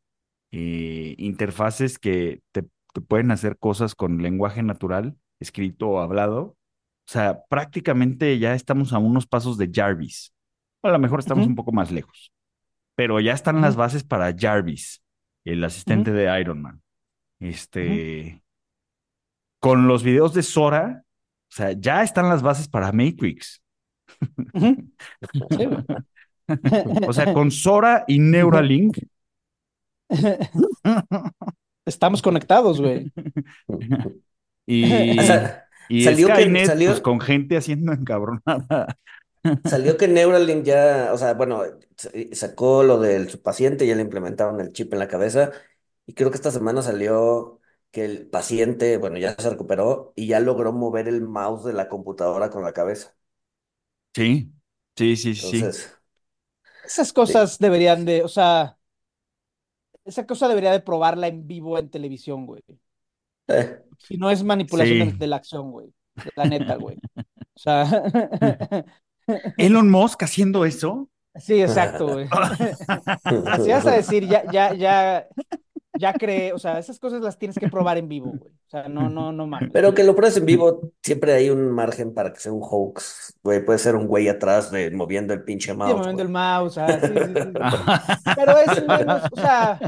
eh, 0.50 1.14
interfaces 1.18 1.98
que 1.98 2.42
te, 2.52 2.64
te 2.92 3.00
pueden 3.00 3.30
hacer 3.30 3.58
cosas 3.58 3.94
con 3.94 4.22
lenguaje 4.22 4.62
natural, 4.62 5.16
escrito 5.40 5.88
o 5.88 6.00
hablado. 6.00 6.40
O 6.42 7.10
sea, 7.10 7.42
prácticamente 7.48 8.38
ya 8.38 8.54
estamos 8.54 8.92
a 8.92 8.98
unos 8.98 9.26
pasos 9.26 9.58
de 9.58 9.70
Jarvis. 9.72 10.32
A 10.82 10.90
lo 10.90 10.98
mejor 10.98 11.20
estamos 11.20 11.46
un 11.46 11.54
poco 11.54 11.72
más 11.72 11.90
lejos, 11.90 12.32
pero 12.94 13.20
ya 13.20 13.32
están 13.32 13.60
las 13.60 13.76
bases 13.76 14.02
para 14.04 14.34
Jarvis, 14.36 15.02
el 15.44 15.62
asistente 15.64 16.12
de 16.12 16.40
Iron 16.40 16.60
Man. 16.60 16.82
Este, 17.38 18.42
con 19.60 19.86
los 19.86 20.02
videos 20.02 20.34
de 20.34 20.42
Sora, 20.42 21.04
o 21.04 21.54
sea, 21.54 21.72
ya 21.72 22.02
están 22.02 22.28
las 22.28 22.42
bases 22.42 22.68
para 22.68 22.92
Matrix. 22.92 23.61
Sí. 24.54 25.68
O 27.08 27.12
sea, 27.12 27.32
con 27.32 27.50
Sora 27.50 28.04
y 28.06 28.18
Neuralink. 28.18 28.98
Estamos 31.86 32.22
conectados, 32.22 32.80
güey. 32.80 33.12
Y, 34.66 35.18
O 35.18 35.22
sea, 35.22 35.66
y 35.88 36.04
salió 36.04 36.28
que- 36.28 36.66
salió- 36.66 36.90
pues 36.90 37.00
con 37.00 37.20
gente 37.20 37.56
haciendo 37.56 37.92
encabronada. 37.92 38.98
Salió 39.64 39.96
que 39.96 40.06
Neuralink 40.08 40.64
ya, 40.64 41.10
o 41.12 41.18
sea, 41.18 41.34
bueno, 41.34 41.62
sacó 42.32 42.82
lo 42.84 43.00
del 43.00 43.28
su 43.28 43.42
paciente, 43.42 43.86
ya 43.86 43.96
le 43.96 44.02
implementaron 44.02 44.60
el 44.60 44.72
chip 44.72 44.92
en 44.92 45.00
la 45.00 45.08
cabeza 45.08 45.50
y 46.06 46.14
creo 46.14 46.30
que 46.30 46.36
esta 46.36 46.50
semana 46.52 46.82
salió 46.82 47.60
que 47.90 48.04
el 48.04 48.26
paciente, 48.28 48.98
bueno, 48.98 49.18
ya 49.18 49.34
se 49.36 49.50
recuperó 49.50 50.12
y 50.16 50.26
ya 50.28 50.38
logró 50.40 50.72
mover 50.72 51.08
el 51.08 51.22
mouse 51.22 51.64
de 51.64 51.72
la 51.72 51.88
computadora 51.88 52.50
con 52.50 52.62
la 52.62 52.72
cabeza. 52.72 53.14
Sí, 54.14 54.52
sí, 54.96 55.16
sí, 55.16 55.34
sí. 55.34 55.62
Entonces, 55.64 55.98
Esas 56.84 57.12
cosas 57.12 57.58
deberían 57.58 58.04
de, 58.04 58.22
o 58.22 58.28
sea, 58.28 58.78
esa 60.04 60.26
cosa 60.26 60.48
debería 60.48 60.72
de 60.72 60.80
probarla 60.80 61.28
en 61.28 61.46
vivo 61.46 61.78
en 61.78 61.90
televisión, 61.90 62.46
güey. 62.46 62.62
eh, 63.48 63.82
Si 63.98 64.16
no 64.16 64.30
es 64.30 64.42
manipulación 64.42 64.98
de, 64.98 65.06
Sí. 65.06 65.12
de 65.12 65.26
la 65.26 65.36
acción, 65.36 65.70
güey. 65.70 65.92
La 66.34 66.44
neta, 66.46 66.76
güey. 66.76 66.98
O 67.54 67.60
sea, 67.60 67.84
Elon 69.56 69.90
Musk 69.90 70.22
haciendo 70.24 70.64
eso. 70.64 71.08
sí, 71.36 71.60
exacto, 71.62 72.08
güey. 72.08 72.28
Si 73.64 73.70
vas 73.70 73.86
a 73.86 73.92
decir, 73.92 74.26
ya, 74.28 74.44
ya, 74.50 74.74
ya, 74.74 75.26
ya 75.94 76.16
cree, 76.16 76.52
o 76.52 76.58
sea, 76.58 76.78
esas 76.78 76.98
cosas 76.98 77.20
las 77.22 77.38
tienes 77.38 77.58
que 77.58 77.68
probar 77.68 77.98
en 77.98 78.08
vivo, 78.08 78.36
güey. 78.38 78.52
O 78.52 78.70
sea, 78.70 78.88
no, 78.88 79.08
no, 79.10 79.32
no 79.32 79.46
mames. 79.46 79.70
Pero 79.72 79.94
que 79.94 80.04
lo 80.04 80.16
pruebes 80.16 80.36
en 80.38 80.46
vivo, 80.46 80.92
siempre 81.02 81.32
hay 81.34 81.50
un 81.50 81.70
margen 81.70 82.14
para 82.14 82.32
que 82.32 82.40
sea 82.40 82.52
un 82.52 82.62
hoax, 82.62 83.34
güey. 83.42 83.64
Puede 83.64 83.78
ser 83.78 83.96
un 83.96 84.06
güey 84.06 84.28
atrás 84.28 84.70
de 84.70 84.90
moviendo 84.90 85.34
el 85.34 85.44
pinche 85.44 85.72
Sí, 85.72 85.76
mouse, 85.78 85.94
moviendo 85.94 86.22
el 86.22 86.28
mouse, 86.28 86.78
ah, 86.78 87.00
sí, 87.00 87.18
sí, 87.18 87.34
sí, 87.36 87.50
sí. 87.70 87.92
Pero 88.34 88.56
es 88.58 88.78
menos, 88.86 89.28
o 89.32 89.36
sea, 89.36 89.84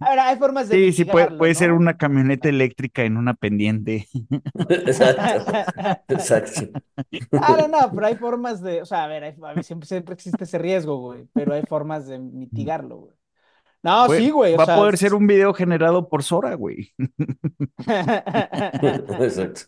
a 0.00 0.10
ver, 0.10 0.18
hay 0.20 0.36
formas 0.38 0.68
de 0.68 0.76
Sí, 0.76 0.92
sí, 0.92 1.04
puede, 1.04 1.30
puede 1.30 1.54
ser 1.54 1.72
una 1.72 1.96
camioneta 1.96 2.48
eléctrica 2.48 3.04
en 3.04 3.16
una 3.16 3.34
pendiente. 3.34 4.08
Exacto, 4.68 5.54
exacto. 6.08 6.60
Ah, 7.36 7.56
no, 7.58 7.68
no, 7.68 7.92
pero 7.94 8.06
hay 8.06 8.16
formas 8.16 8.62
de, 8.62 8.82
o 8.82 8.86
sea, 8.86 9.04
a 9.04 9.08
ver, 9.08 9.24
hay- 9.24 9.36
a 9.42 9.54
ver, 9.54 9.64
siempre, 9.64 9.86
siempre 9.88 10.14
existe 10.14 10.44
ese 10.44 10.58
riesgo, 10.58 10.98
güey, 10.98 11.26
pero 11.34 11.54
hay 11.54 11.62
formas 11.64 12.06
de 12.06 12.18
mitigarlo, 12.18 12.96
güey. 12.98 13.13
No, 13.84 14.08
sí, 14.08 14.30
güey, 14.30 14.54
o 14.54 14.56
va 14.56 14.64
sea, 14.64 14.74
a 14.74 14.78
poder 14.78 14.96
ser 14.96 15.12
un 15.14 15.26
video 15.26 15.52
generado 15.52 16.08
por 16.08 16.22
Sora, 16.22 16.54
güey. 16.54 16.92
Exacto. 19.20 19.60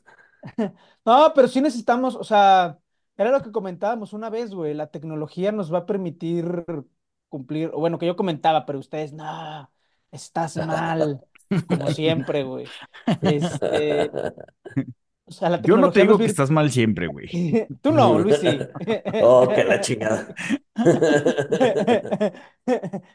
No, 1.05 1.33
pero 1.35 1.49
sí 1.49 1.61
necesitamos, 1.61 2.17
o 2.17 2.25
sea, 2.25 2.79
era 3.17 3.31
lo 3.31 3.43
que 3.43 3.53
comentábamos 3.53 4.13
una 4.13 4.31
vez, 4.31 4.53
güey, 4.55 4.75
la 4.75 4.89
tecnología 4.89 5.53
nos 5.53 5.73
va 5.73 5.79
a 5.79 5.87
permitir 5.87 6.65
cumplir, 7.29 7.71
o 7.73 7.79
bueno, 7.79 7.99
que 7.99 8.07
yo 8.07 8.17
comentaba, 8.17 8.67
pero 8.67 8.79
ustedes, 8.79 9.13
no, 9.13 9.71
estás 10.11 10.57
mal, 10.57 11.21
como 11.69 11.89
siempre, 11.91 12.45
güey. 12.45 12.67
Este, 13.23 14.11
o 15.29 15.33
sea, 15.33 15.51
la 15.51 15.61
Yo 15.61 15.77
no 15.77 15.91
te 15.91 16.03
digo 16.03 16.17
que 16.19 16.25
estás 16.25 16.51
mal 16.51 16.71
siempre, 16.71 17.09
güey. 17.09 17.27
Tú 17.83 17.91
no, 17.91 18.19
Luis, 18.19 18.39
sí. 18.39 18.59
Oh, 19.23 19.49
que 19.49 19.65
la 19.65 19.81
chingada. 19.81 20.33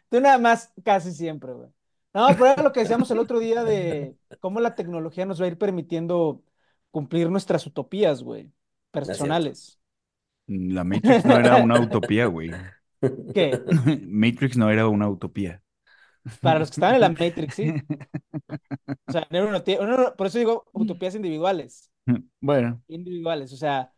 Tú 0.09 0.19
nada 0.19 0.37
más 0.37 0.73
casi 0.83 1.13
siempre, 1.13 1.53
güey. 1.53 1.69
No, 2.13 2.27
pero 2.33 2.47
era 2.47 2.63
lo 2.63 2.73
que 2.73 2.81
decíamos 2.81 3.09
el 3.11 3.19
otro 3.19 3.39
día 3.39 3.63
de 3.63 4.17
cómo 4.41 4.59
la 4.59 4.75
tecnología 4.75 5.25
nos 5.25 5.39
va 5.39 5.45
a 5.45 5.47
ir 5.47 5.57
permitiendo 5.57 6.43
cumplir 6.91 7.29
nuestras 7.29 7.65
utopías, 7.65 8.21
güey, 8.21 8.51
personales. 8.91 9.79
La 10.47 10.83
Matrix 10.83 11.23
no 11.23 11.37
era 11.37 11.55
una 11.55 11.79
utopía, 11.79 12.25
güey. 12.25 12.51
¿Qué? 13.33 13.61
Matrix 14.05 14.57
no 14.57 14.69
era 14.69 14.89
una 14.89 15.07
utopía. 15.07 15.63
Para 16.41 16.59
los 16.59 16.69
que 16.69 16.75
estaban 16.75 16.95
en 16.95 17.01
la 17.01 17.09
Matrix, 17.09 17.55
sí. 17.55 17.73
O 19.07 19.11
sea, 19.11 19.25
no 19.29 19.37
era 19.37 19.47
una 19.47 19.63
no, 19.87 20.15
por 20.15 20.27
eso 20.27 20.37
digo 20.37 20.65
utopías 20.73 21.15
individuales. 21.15 21.90
Bueno, 22.39 22.81
Individuales. 22.87 23.53
O 23.53 23.57
sea, 23.57 23.93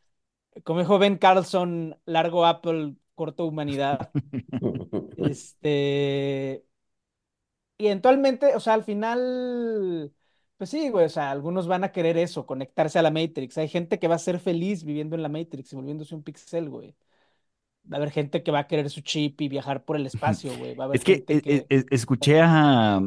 como 0.63 0.79
dijo 0.79 0.99
Ben 0.99 1.17
Carlson, 1.17 1.97
largo 2.05 2.45
Apple, 2.45 2.95
corto 3.15 3.45
humanidad. 3.45 4.11
Este. 5.17 6.65
Y 7.77 7.87
eventualmente, 7.87 8.55
o 8.55 8.59
sea, 8.59 8.75
al 8.75 8.83
final, 8.83 10.13
pues 10.57 10.69
sí, 10.69 10.89
güey, 10.89 11.05
o 11.05 11.09
sea, 11.09 11.31
algunos 11.31 11.67
van 11.67 11.83
a 11.83 11.91
querer 11.91 12.17
eso, 12.17 12.45
conectarse 12.45 12.99
a 12.99 13.01
la 13.01 13.11
Matrix. 13.11 13.57
Hay 13.57 13.67
gente 13.67 13.99
que 13.99 14.07
va 14.07 14.15
a 14.15 14.19
ser 14.19 14.39
feliz 14.39 14.83
viviendo 14.83 15.15
en 15.15 15.23
la 15.23 15.29
Matrix 15.29 15.73
y 15.73 15.75
volviéndose 15.75 16.15
un 16.15 16.23
pixel, 16.23 16.69
güey. 16.69 16.95
Va 17.91 17.97
a 17.97 17.99
haber 17.99 18.11
gente 18.11 18.43
que 18.43 18.51
va 18.51 18.59
a 18.59 18.67
querer 18.67 18.89
su 18.89 19.01
chip 19.01 19.41
y 19.41 19.49
viajar 19.49 19.83
por 19.83 19.97
el 19.97 20.05
espacio, 20.05 20.55
güey. 20.57 20.75
Va 20.75 20.85
a 20.85 20.87
haber 20.87 20.97
es 20.97 21.03
que, 21.03 21.15
gente 21.15 21.33
e- 21.33 21.41
que... 21.41 21.55
e- 21.55 21.65
e- 21.69 21.85
escuché 21.91 22.39
a, 22.41 23.01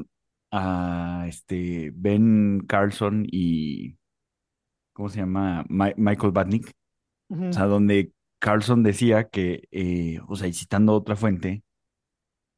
a 0.53 1.25
este 1.29 1.93
Ben 1.95 2.61
Carlson 2.67 3.25
y 3.31 3.96
¿cómo 4.97 5.11
se 5.11 5.21
llama? 5.21 5.65
Mi- 5.71 5.95
Michael 5.99 6.33
Batnick. 6.33 6.69
O 7.51 7.55
sea, 7.55 7.67
donde 7.67 8.13
Carlson 8.41 8.83
decía 8.85 9.29
que, 9.31 9.69
eh, 9.73 10.21
o 10.29 10.37
sea, 10.37 10.49
y 10.49 10.55
citando 10.55 10.95
otra 10.95 11.17
fuente, 11.17 11.65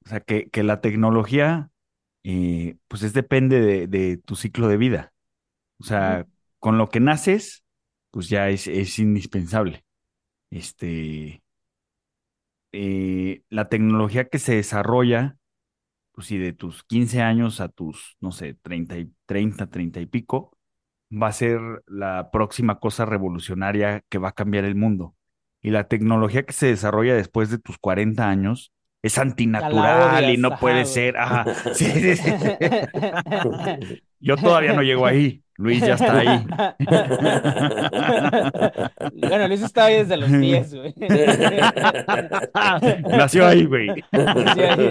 o 0.05 0.09
sea, 0.09 0.21
que, 0.21 0.51
que 0.51 0.63
la 0.65 0.81
tecnología, 0.81 1.71
eh, 2.25 2.77
pues 2.89 3.03
es 3.03 3.13
depende 3.15 3.61
de, 3.61 3.87
de 3.89 4.19
tu 4.19 4.37
ciclo 4.37 4.69
de 4.69 4.77
vida. 4.79 5.13
O 5.81 5.85
sea, 5.85 6.27
con 6.61 6.79
lo 6.79 6.89
que 6.91 7.01
naces, 7.01 7.65
pues 8.13 8.29
ya 8.29 8.49
es, 8.51 8.67
es 8.69 8.99
indispensable. 9.01 9.85
Este, 10.51 11.43
eh, 12.73 13.43
la 13.51 13.69
tecnología 13.69 14.29
que 14.29 14.39
se 14.39 14.55
desarrolla, 14.57 15.37
pues 16.13 16.29
si 16.29 16.39
de 16.39 16.55
tus 16.55 16.85
15 16.85 17.23
años 17.23 17.61
a 17.63 17.71
tus, 17.71 18.17
no 18.21 18.33
sé, 18.33 18.55
30, 18.57 18.99
y, 18.99 19.13
30, 19.27 19.69
30 19.69 20.01
y 20.01 20.07
pico, 20.07 20.58
va 21.11 21.29
a 21.29 21.33
ser 21.33 21.61
la 21.87 22.31
próxima 22.31 22.79
cosa 22.79 23.07
revolucionaria 23.07 24.03
que 24.09 24.19
va 24.19 24.29
a 24.29 24.33
cambiar 24.33 24.65
el 24.65 24.75
mundo. 24.75 25.15
Y 25.63 25.71
la 25.71 25.89
tecnología 25.89 26.45
que 26.45 26.53
se 26.53 26.67
desarrolla 26.69 27.15
después 27.15 27.51
de 27.51 27.59
tus 27.59 27.79
40 27.79 28.29
años 28.29 28.73
es 29.03 29.19
antinatural 29.19 30.25
y 30.25 30.27
odias, 30.27 30.39
no 30.39 30.49
ajá, 30.49 30.59
puede 30.61 30.83
güey. 30.83 30.87
ser. 30.87 31.17
Ajá. 31.17 31.45
Sí, 31.75 31.87
sí, 31.87 32.17
sí. 32.17 32.33
Yo 34.21 34.37
todavía 34.37 34.73
no 34.73 34.83
llego 34.83 35.07
ahí. 35.07 35.43
Luis 35.57 35.81
ya 35.81 35.95
está 35.95 36.19
ahí. 36.19 36.47
Bueno, 39.13 39.49
Luis 39.49 39.63
está 39.63 39.87
ahí 39.87 39.97
desde 39.97 40.17
los 40.17 40.31
10, 40.31 40.75
güey. 40.75 40.95
Nació 43.09 43.47
ahí, 43.47 43.67
güey. 43.67 43.89
Sí, 43.89 44.61
ahí. 44.63 44.91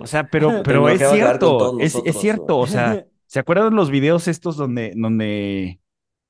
O 0.00 0.06
sea, 0.06 0.24
pero, 0.24 0.62
pero 0.62 0.88
es 0.90 0.98
cierto, 1.10 1.78
es, 1.80 1.96
es 2.04 2.20
cierto, 2.20 2.58
o 2.58 2.66
sea, 2.66 3.02
¿Se 3.30 3.38
acuerdan 3.38 3.76
los 3.76 3.92
videos 3.92 4.26
estos 4.26 4.56
donde, 4.56 4.92
donde 4.96 5.78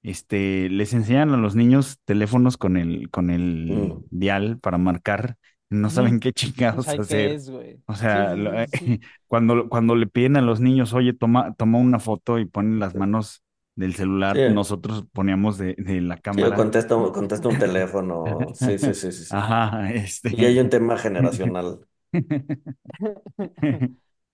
este, 0.02 0.68
les 0.68 0.92
enseñan 0.92 1.30
a 1.32 1.38
los 1.38 1.56
niños 1.56 1.98
teléfonos 2.04 2.58
con 2.58 2.76
el, 2.76 3.08
con 3.10 3.30
el 3.30 3.70
Mm. 3.70 4.04
dial 4.10 4.58
para 4.60 4.76
marcar? 4.76 5.36
No 5.70 5.88
saben 5.88 6.20
qué 6.20 6.32
chingados 6.34 6.84
qué 6.84 7.00
hacer. 7.00 7.30
es, 7.30 7.48
güey. 7.48 7.78
O 7.86 7.94
sea, 7.94 8.34
Sí, 8.34 8.40
lo- 8.40 8.50
sí, 8.66 8.66
sí. 8.78 9.00
cuando, 9.28 9.70
cuando 9.70 9.94
le 9.96 10.08
piden 10.08 10.36
a 10.36 10.42
los 10.42 10.60
niños, 10.60 10.92
oye, 10.92 11.14
toma, 11.14 11.54
toma 11.54 11.78
una 11.78 11.98
foto 12.00 12.38
y 12.38 12.44
ponen 12.44 12.78
las 12.80 12.94
manos 12.94 13.42
del 13.76 13.94
celular, 13.94 14.36
Sí. 14.36 14.52
nosotros 14.52 15.06
poníamos 15.10 15.56
de, 15.56 15.76
de 15.78 16.02
la 16.02 16.18
cámara. 16.18 16.54
contesta, 16.54 16.96
contesta 16.96 17.48
un 17.48 17.58
teléfono. 17.58 18.24
Sí, 18.54 18.78
sí, 18.78 18.92
sí, 18.92 19.10
sí. 19.10 19.24
Ajá, 19.30 19.90
este. 19.90 20.34
Y 20.36 20.44
hay 20.44 20.58
un 20.58 20.68
tema 20.68 20.98
generacional. 20.98 21.78
O 22.12 22.18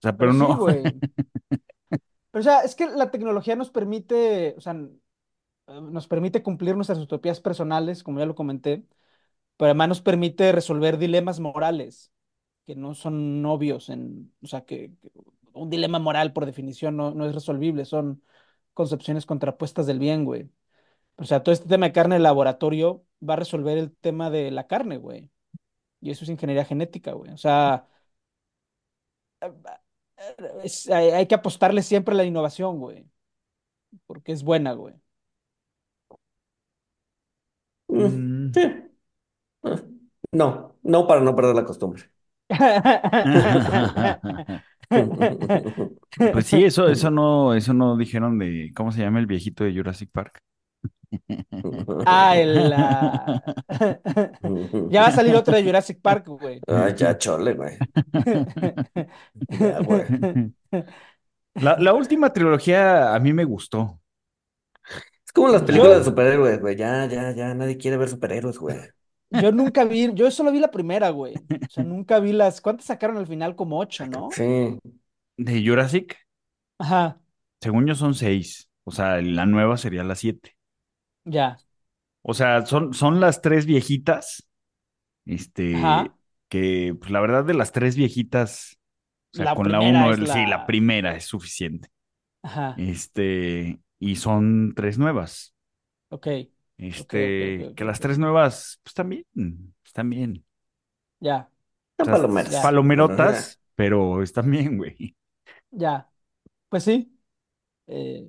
sea, 0.03 0.17
Pero 0.17 0.17
pero 0.17 0.33
no. 0.33 0.67
Pero, 2.37 2.41
o 2.41 2.45
sea, 2.45 2.61
es 2.61 2.75
que 2.75 2.87
la 2.87 3.11
tecnología 3.11 3.57
nos 3.57 3.71
permite, 3.71 4.55
o 4.59 4.61
sea, 4.61 4.75
eh, 4.75 5.81
nos 5.81 6.07
permite 6.09 6.43
cumplir 6.43 6.77
nuestras 6.77 6.99
utopías 6.99 7.41
personales, 7.41 8.03
como 8.03 8.19
ya 8.19 8.27
lo 8.27 8.35
comenté, 8.35 8.85
pero 9.57 9.69
además 9.71 9.89
nos 9.89 10.03
permite 10.03 10.53
resolver 10.53 10.99
dilemas 10.99 11.41
morales 11.41 12.13
que 12.67 12.77
no 12.77 12.95
son 12.95 13.45
obvios 13.47 13.91
en, 13.91 14.35
o 14.43 14.49
sea, 14.49 14.65
que, 14.67 14.93
un 15.55 15.71
dilema 15.71 15.99
moral 16.01 16.33
por 16.35 16.47
definición 16.47 16.97
no, 16.97 17.13
no 17.13 17.27
es 17.27 17.35
resolvible, 17.35 17.85
son 17.87 18.23
concepciones 18.75 19.27
contrapuestas 19.27 19.87
del 19.87 19.99
bien, 20.01 20.25
güey. 20.25 20.51
O 21.17 21.25
sea, 21.25 21.43
todo 21.43 21.53
este 21.55 21.69
tema 21.69 21.87
de 21.87 21.93
carne 21.93 22.17
de 22.17 22.21
laboratorio 22.23 23.05
va 23.29 23.35
a 23.35 23.37
resolver 23.39 23.79
el 23.79 23.95
tema 23.97 24.31
de 24.31 24.51
la 24.53 24.67
carne, 24.69 24.99
güey. 24.99 25.31
Y 26.01 26.11
eso 26.13 26.25
es 26.25 26.31
ingeniería 26.31 26.65
genética, 26.67 27.13
güey. 27.13 27.33
O 27.33 27.39
sea, 27.39 27.89
es- 30.63 30.89
hay, 30.91 31.11
hay 31.11 31.27
que 31.27 31.35
apostarle 31.35 31.83
siempre 31.83 32.15
a 32.15 32.17
la 32.19 32.25
innovación, 32.25 32.79
güey. 32.79 33.07
Porque 34.07 34.33
es 34.33 34.43
buena, 34.43 34.73
güey. 34.73 34.95
Mm, 37.89 38.03
Mm. 38.03 38.53
sí. 38.55 38.63
No, 40.33 40.77
no 40.83 41.07
para 41.07 41.21
no 41.21 41.35
perder 41.37 41.55
la 41.57 41.65
costumbre. 41.65 42.11
Pues 46.31 46.47
sí, 46.47 46.65
eso, 46.65 46.89
eso 46.89 47.11
no, 47.11 47.55
eso 47.55 47.73
no 47.75 47.97
dijeron 47.97 48.39
de, 48.39 48.73
¿cómo 48.75 48.93
se 48.93 49.01
llama 49.01 49.19
el 49.21 49.27
viejito 49.27 49.65
de 49.65 49.75
Jurassic 49.75 50.11
Park? 50.13 50.39
Ah, 52.07 52.37
el. 52.37 52.73
ah, 52.73 53.43
Ya 54.91 55.03
va 55.03 55.07
a 55.09 55.13
salir 55.13 55.35
otra 55.35 55.57
de 55.57 55.65
Jurassic 55.65 56.01
Park, 56.01 56.27
güey. 56.29 56.61
Ay, 56.67 56.95
ya, 56.97 57.17
chole, 57.19 57.55
güey. 57.55 57.77
Ya, 59.49 59.81
güey. 59.81 60.05
La, 61.55 61.77
la 61.79 61.95
última 61.95 62.33
trilogía 62.33 63.15
a 63.15 63.19
mí 63.21 63.33
me 63.33 63.45
gustó. 63.45 64.01
Es 65.25 65.33
como 65.33 65.49
las 65.49 65.63
películas 65.63 65.95
Yo- 65.95 65.99
de 65.99 66.05
superhéroes, 66.05 66.61
güey. 66.61 66.77
Ya, 66.77 67.07
ya, 67.07 67.33
ya, 67.33 67.55
nadie 67.55 67.77
quiere 67.77 67.97
ver 67.97 68.09
superhéroes, 68.09 68.59
güey. 68.59 68.77
Yo 69.31 69.51
nunca 69.53 69.85
vi, 69.85 70.13
yo 70.15 70.31
solo 70.31 70.53
vi 70.53 70.61
la 70.61 70.71
primera, 70.71 71.11
güey. 71.11 71.35
O 71.35 71.71
sea, 71.71 71.83
nunca 71.85 72.21
vi 72.21 72.33
las. 72.33 72.61
¿Cuántas 72.61 72.87
sacaron 72.87 73.17
al 73.19 73.27
final? 73.27 73.57
Como 73.57 73.79
ocho, 73.79 74.07
¿no? 74.07 74.29
Sí. 74.31 74.79
De 75.37 75.63
Jurassic, 75.67 76.17
Ajá, 76.79 77.21
según 77.61 77.87
yo 77.87 77.95
son 77.95 78.15
seis. 78.15 78.71
O 78.85 78.91
sea, 78.91 79.21
la 79.21 79.47
nueva 79.47 79.77
sería 79.77 80.05
la 80.05 80.15
siete. 80.15 80.56
Ya. 81.27 81.61
O 82.23 82.35
sea, 82.35 82.67
son, 82.67 82.95
son 82.95 83.21
las 83.21 83.43
tres 83.43 83.67
viejitas. 83.67 84.49
Este, 85.27 85.77
Ajá. 85.79 86.17
que 86.49 86.97
pues, 86.99 87.11
la 87.13 87.21
verdad 87.21 87.45
de 87.45 87.55
las 87.55 87.73
tres 87.73 87.97
viejitas, 87.97 88.79
o 89.35 89.37
sea, 89.37 89.45
La 89.45 89.55
con 89.55 89.71
la 89.73 89.81
uno, 89.81 90.15
sí, 90.27 90.47
la- 90.47 90.67
primera 90.67 91.17
es 91.17 91.25
suficiente. 91.27 91.89
Ajá, 92.43 92.77
Este, 92.77 93.81
y 94.01 94.17
son 94.17 94.75
tres 94.77 94.99
nuevas. 94.99 95.55
ok, 96.11 96.27
Este, 96.79 97.73
que 97.75 97.85
las 97.85 98.01
tres 98.01 98.19
nuevas, 98.19 98.81
pues 98.83 98.95
también, 98.95 99.25
están 99.85 100.11
bien. 100.11 100.45
ya, 101.21 101.51
O 101.99 102.05
sea, 102.05 102.15
palomeras. 102.15 102.53
ya. 102.53 102.63
Palomerotas, 102.63 103.61
pero 103.75 104.23
están 104.23 104.51
bien, 104.51 104.77
güey. 104.79 105.17
ya. 105.71 106.11
Pues 106.69 106.85
sí. 106.85 107.13
Eh, 107.89 108.29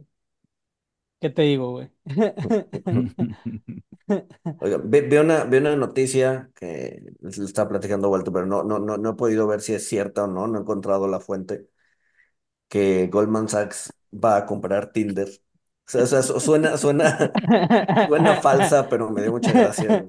¿qué 1.20 1.30
te 1.30 1.44
digo, 1.44 1.72
güey? 1.72 1.90
Oiga, 4.60 4.78
ve, 4.84 5.02
ve 5.02 5.20
una, 5.22 5.44
ve 5.44 5.60
una 5.60 5.76
noticia 5.76 6.50
que 6.56 7.04
le 7.22 7.30
estaba 7.30 7.70
platicando 7.70 8.10
Walter, 8.10 8.34
pero 8.34 8.46
no, 8.48 8.64
no, 8.64 8.80
no, 8.80 8.98
no 8.98 9.10
he 9.12 9.14
podido 9.16 9.46
ver 9.48 9.62
si 9.62 9.74
es 9.74 9.88
cierta 9.88 10.24
o 10.24 10.28
no, 10.28 10.48
no 10.48 10.58
he 10.58 10.62
encontrado 10.62 11.08
la 11.08 11.20
fuente, 11.20 11.68
que 12.70 13.08
Goldman 13.08 13.48
Sachs 13.50 13.94
va 14.14 14.38
a 14.38 14.46
comprar 14.46 14.92
Tinder. 14.92 15.28
O 15.30 15.90
sea, 15.92 16.04
o 16.04 16.08
sea, 16.08 16.22
su- 16.24 16.40
suena, 16.40 16.78
suena, 16.78 17.32
suena 18.08 18.36
falsa, 18.36 18.90
pero 18.90 19.10
me 19.12 19.22
dio 19.22 19.32
mucha 19.32 19.54
gracia. 19.54 20.06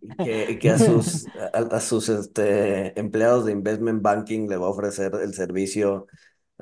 Y 0.00 0.16
que, 0.18 0.50
y 0.52 0.58
que 0.58 0.70
a 0.70 0.78
sus, 0.78 1.30
a, 1.34 1.58
a 1.76 1.80
sus 1.80 2.08
este, 2.10 2.98
empleados 3.00 3.46
de 3.46 3.52
investment 3.52 4.02
banking 4.02 4.48
le 4.48 4.56
va 4.58 4.66
a 4.66 4.70
ofrecer 4.70 5.14
el 5.22 5.32
servicio. 5.34 6.06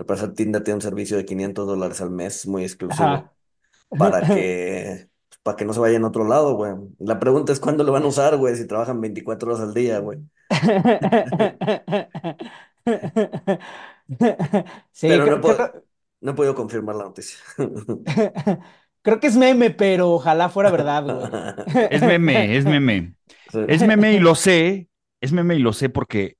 Al 0.03 0.07
parecer 0.07 0.35
Tinder 0.35 0.65
tiene 0.65 0.75
un 0.77 0.81
servicio 0.83 1.17
de 1.17 1.25
500 1.25 1.65
dólares 1.65 2.01
al 2.01 2.11
mes, 2.11 2.45
muy 2.49 2.65
exclusivo, 2.65 3.05
Ajá. 3.05 3.33
para 3.97 4.21
que, 4.27 5.09
para 5.45 5.57
que 5.57 5.65
no 5.65 5.73
se 5.73 5.79
vayan 5.81 6.03
a 6.05 6.09
otro 6.09 6.27
lado, 6.27 6.57
güey. 6.57 6.73
La 6.99 7.21
pregunta 7.21 7.53
es 7.53 7.61
cuándo 7.61 7.85
lo 7.85 7.93
van 7.93 8.03
a 8.03 8.09
usar, 8.09 8.37
güey, 8.37 8.57
si 8.57 8.67
trabajan 8.67 9.01
24 9.01 9.49
horas 9.55 9.62
al 9.62 9.75
día, 9.75 10.01
güey. 10.01 10.19
Sí, 14.93 15.09
Pero 15.09 15.25
creo, 15.25 15.37
no 15.37 15.41
puedo, 15.41 15.57
creo- 15.57 15.85
no 16.21 16.31
he 16.33 16.35
podido 16.35 16.55
confirmar 16.55 16.97
la 16.97 17.05
noticia. 17.05 17.38
creo 19.03 19.21
que 19.21 19.27
es 19.29 19.37
meme, 19.37 19.71
pero 19.71 20.11
ojalá 20.11 20.49
fuera 20.49 20.71
verdad, 20.71 21.05
güey. 21.05 21.87
Es 21.91 22.03
meme, 22.03 22.57
es 22.57 22.65
meme. 22.65 23.15
Sí. 23.53 23.61
Es 23.69 23.87
meme 23.87 24.15
y 24.15 24.19
lo 24.19 24.35
sé, 24.35 24.88
es 25.21 25.33
meme 25.33 25.55
y 25.55 25.59
lo 25.61 25.73
sé 25.73 25.88
porque 25.88 26.37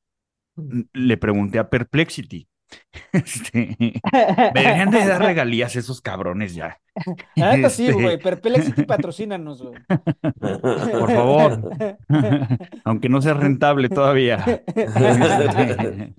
le 0.93 1.17
pregunté 1.17 1.59
a 1.59 1.71
Perplexity. 1.71 2.49
Este, 3.13 3.77
me 4.55 4.61
dejan 4.63 4.91
de 4.91 5.07
dar 5.07 5.23
regalías 5.23 5.77
esos 5.77 6.01
cabrones 6.01 6.55
ya. 6.55 6.79
La 7.37 7.57
neta 7.57 7.71
sí, 7.71 7.87
Este, 7.87 8.03
güey. 8.03 8.19
Perplexity 8.19 8.83
patrocínanos, 8.87 9.63
güey. 9.63 9.75
Por 10.41 11.13
favor. 11.13 11.71
Aunque 12.85 13.09
no 13.09 13.21
sea 13.23 13.35
rentable 13.35 13.89
todavía. 13.89 14.63
Este, 14.75 16.15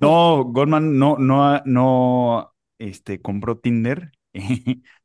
No, 0.00 0.44
Goldman 0.44 0.98
no, 0.98 1.16
no, 1.18 1.60
no, 1.64 2.52
este, 2.78 3.20
compró 3.20 3.58
Tinder. 3.58 4.12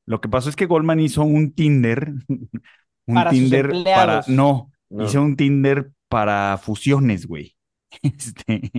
Lo 0.05 0.21
que 0.21 0.29
pasó 0.29 0.49
es 0.49 0.55
que 0.55 0.65
Goldman 0.65 0.99
hizo 0.99 1.23
un 1.23 1.53
Tinder, 1.53 2.13
un 2.27 3.15
Para 3.15 3.31
sus 3.31 3.39
Tinder 3.39 3.71
para, 3.83 4.21
No. 4.27 4.71
hizo 4.89 5.21
un 5.21 5.35
Tinder 5.35 5.91
para 6.09 6.57
fusiones, 6.61 7.25
güey. 7.27 7.55
Este, 8.01 8.71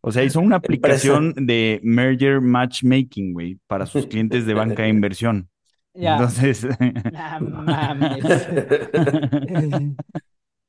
o 0.00 0.10
sea, 0.12 0.24
hizo 0.24 0.40
una 0.40 0.56
aplicación 0.62 1.34
de 1.36 1.80
merger 1.82 2.40
matchmaking, 2.40 3.32
güey, 3.32 3.58
para 3.66 3.86
sus 3.86 4.06
clientes 4.08 4.46
de 4.46 4.54
banca 4.54 4.82
de 4.84 4.88
inversión. 4.88 5.48
Ya. 5.94 6.12
Entonces, 6.16 6.66
Ah, 7.14 7.40
mames. 7.40 8.22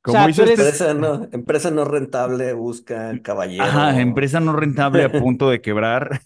como 0.02 0.18
O 0.18 0.22
sea, 0.22 0.30
hizo 0.30 0.44
tú 0.46 0.50
este- 0.52 0.62
eres- 0.64 0.82
Empresa 0.82 0.94
no, 0.94 1.28
empresa 1.32 1.72
no 1.72 1.86
rentable 1.86 2.54
busca 2.54 3.20
caballero. 3.22 3.64
Ajá, 3.64 4.00
empresa 4.00 4.40
no 4.40 4.54
rentable 4.54 5.04
a 5.04 5.12
punto 5.12 5.50
de 5.50 5.62
quebrar. 5.62 6.22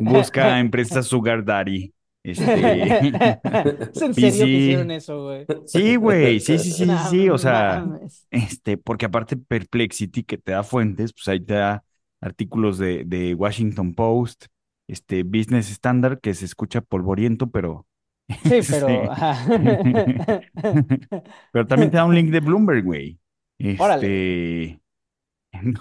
Busca 0.00 0.58
empresa 0.58 1.02
Sugar 1.02 1.44
Daddy. 1.44 1.92
Este, 2.22 3.08
¿Es 3.08 4.02
en 4.02 4.14
serio 4.14 4.14
que 4.14 4.30
sí. 4.30 4.44
hicieron 4.44 4.90
eso, 4.90 5.24
güey? 5.24 5.46
sí, 5.66 5.96
güey, 5.96 6.40
sí, 6.40 6.58
sí, 6.58 6.70
sí, 6.70 6.84
sí, 6.86 6.92
sí, 7.08 7.28
o 7.30 7.38
sea, 7.38 7.80
No 7.80 8.00
este, 8.30 8.76
porque 8.76 9.06
aparte 9.06 9.36
Perplexity 9.36 10.22
que 10.24 10.36
te 10.38 10.52
da 10.52 10.62
fuentes, 10.62 11.12
pues 11.12 11.28
ahí 11.28 11.40
te 11.40 11.54
da 11.54 11.84
artículos 12.20 12.78
de, 12.78 13.04
de 13.04 13.34
Washington 13.34 13.94
Post, 13.94 14.46
este, 14.86 15.22
Business 15.22 15.70
Standard, 15.70 16.20
que 16.20 16.34
se 16.34 16.44
escucha 16.44 16.82
polvoriento, 16.82 17.50
pero, 17.50 17.86
Sí, 18.42 18.56
este, 18.56 18.80
pero. 18.80 19.10
pero 21.52 21.66
también 21.66 21.90
te 21.90 21.96
da 21.96 22.04
un 22.04 22.14
link 22.14 22.30
de 22.30 22.40
Bloomberg, 22.40 22.84
güey. 22.84 23.18
Órale. 23.78 24.64
Este, 24.64 24.80
no, 25.62 25.80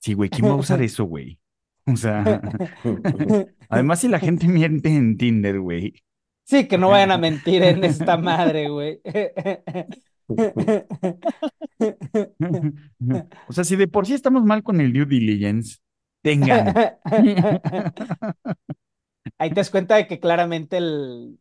sí, 0.00 0.14
güey, 0.14 0.30
¿quién 0.30 0.46
va 0.46 0.52
a 0.52 0.56
usar 0.56 0.82
eso, 0.82 1.04
güey? 1.04 1.38
O 1.92 1.96
sea, 1.96 2.40
además 3.68 4.00
si 4.00 4.08
la 4.08 4.18
gente 4.18 4.48
miente 4.48 4.88
en 4.88 5.16
Tinder, 5.16 5.60
güey, 5.60 5.94
Sí, 6.44 6.68
que 6.68 6.78
no 6.78 6.90
vayan 6.90 7.10
a 7.10 7.18
mentir 7.18 7.62
en 7.64 7.82
esta 7.82 8.16
madre, 8.16 8.68
güey. 8.68 9.00
O 13.48 13.52
sea, 13.52 13.64
si 13.64 13.74
de 13.74 13.88
por 13.88 14.06
sí 14.06 14.14
estamos 14.14 14.44
mal 14.44 14.62
con 14.62 14.80
el 14.80 14.92
due 14.92 15.06
diligence, 15.06 15.78
tengan. 16.22 16.72
Ahí 19.38 19.50
te 19.50 19.56
das 19.56 19.70
cuenta 19.70 19.96
de 19.96 20.06
que 20.06 20.20
claramente 20.20 20.76
el, 20.76 21.38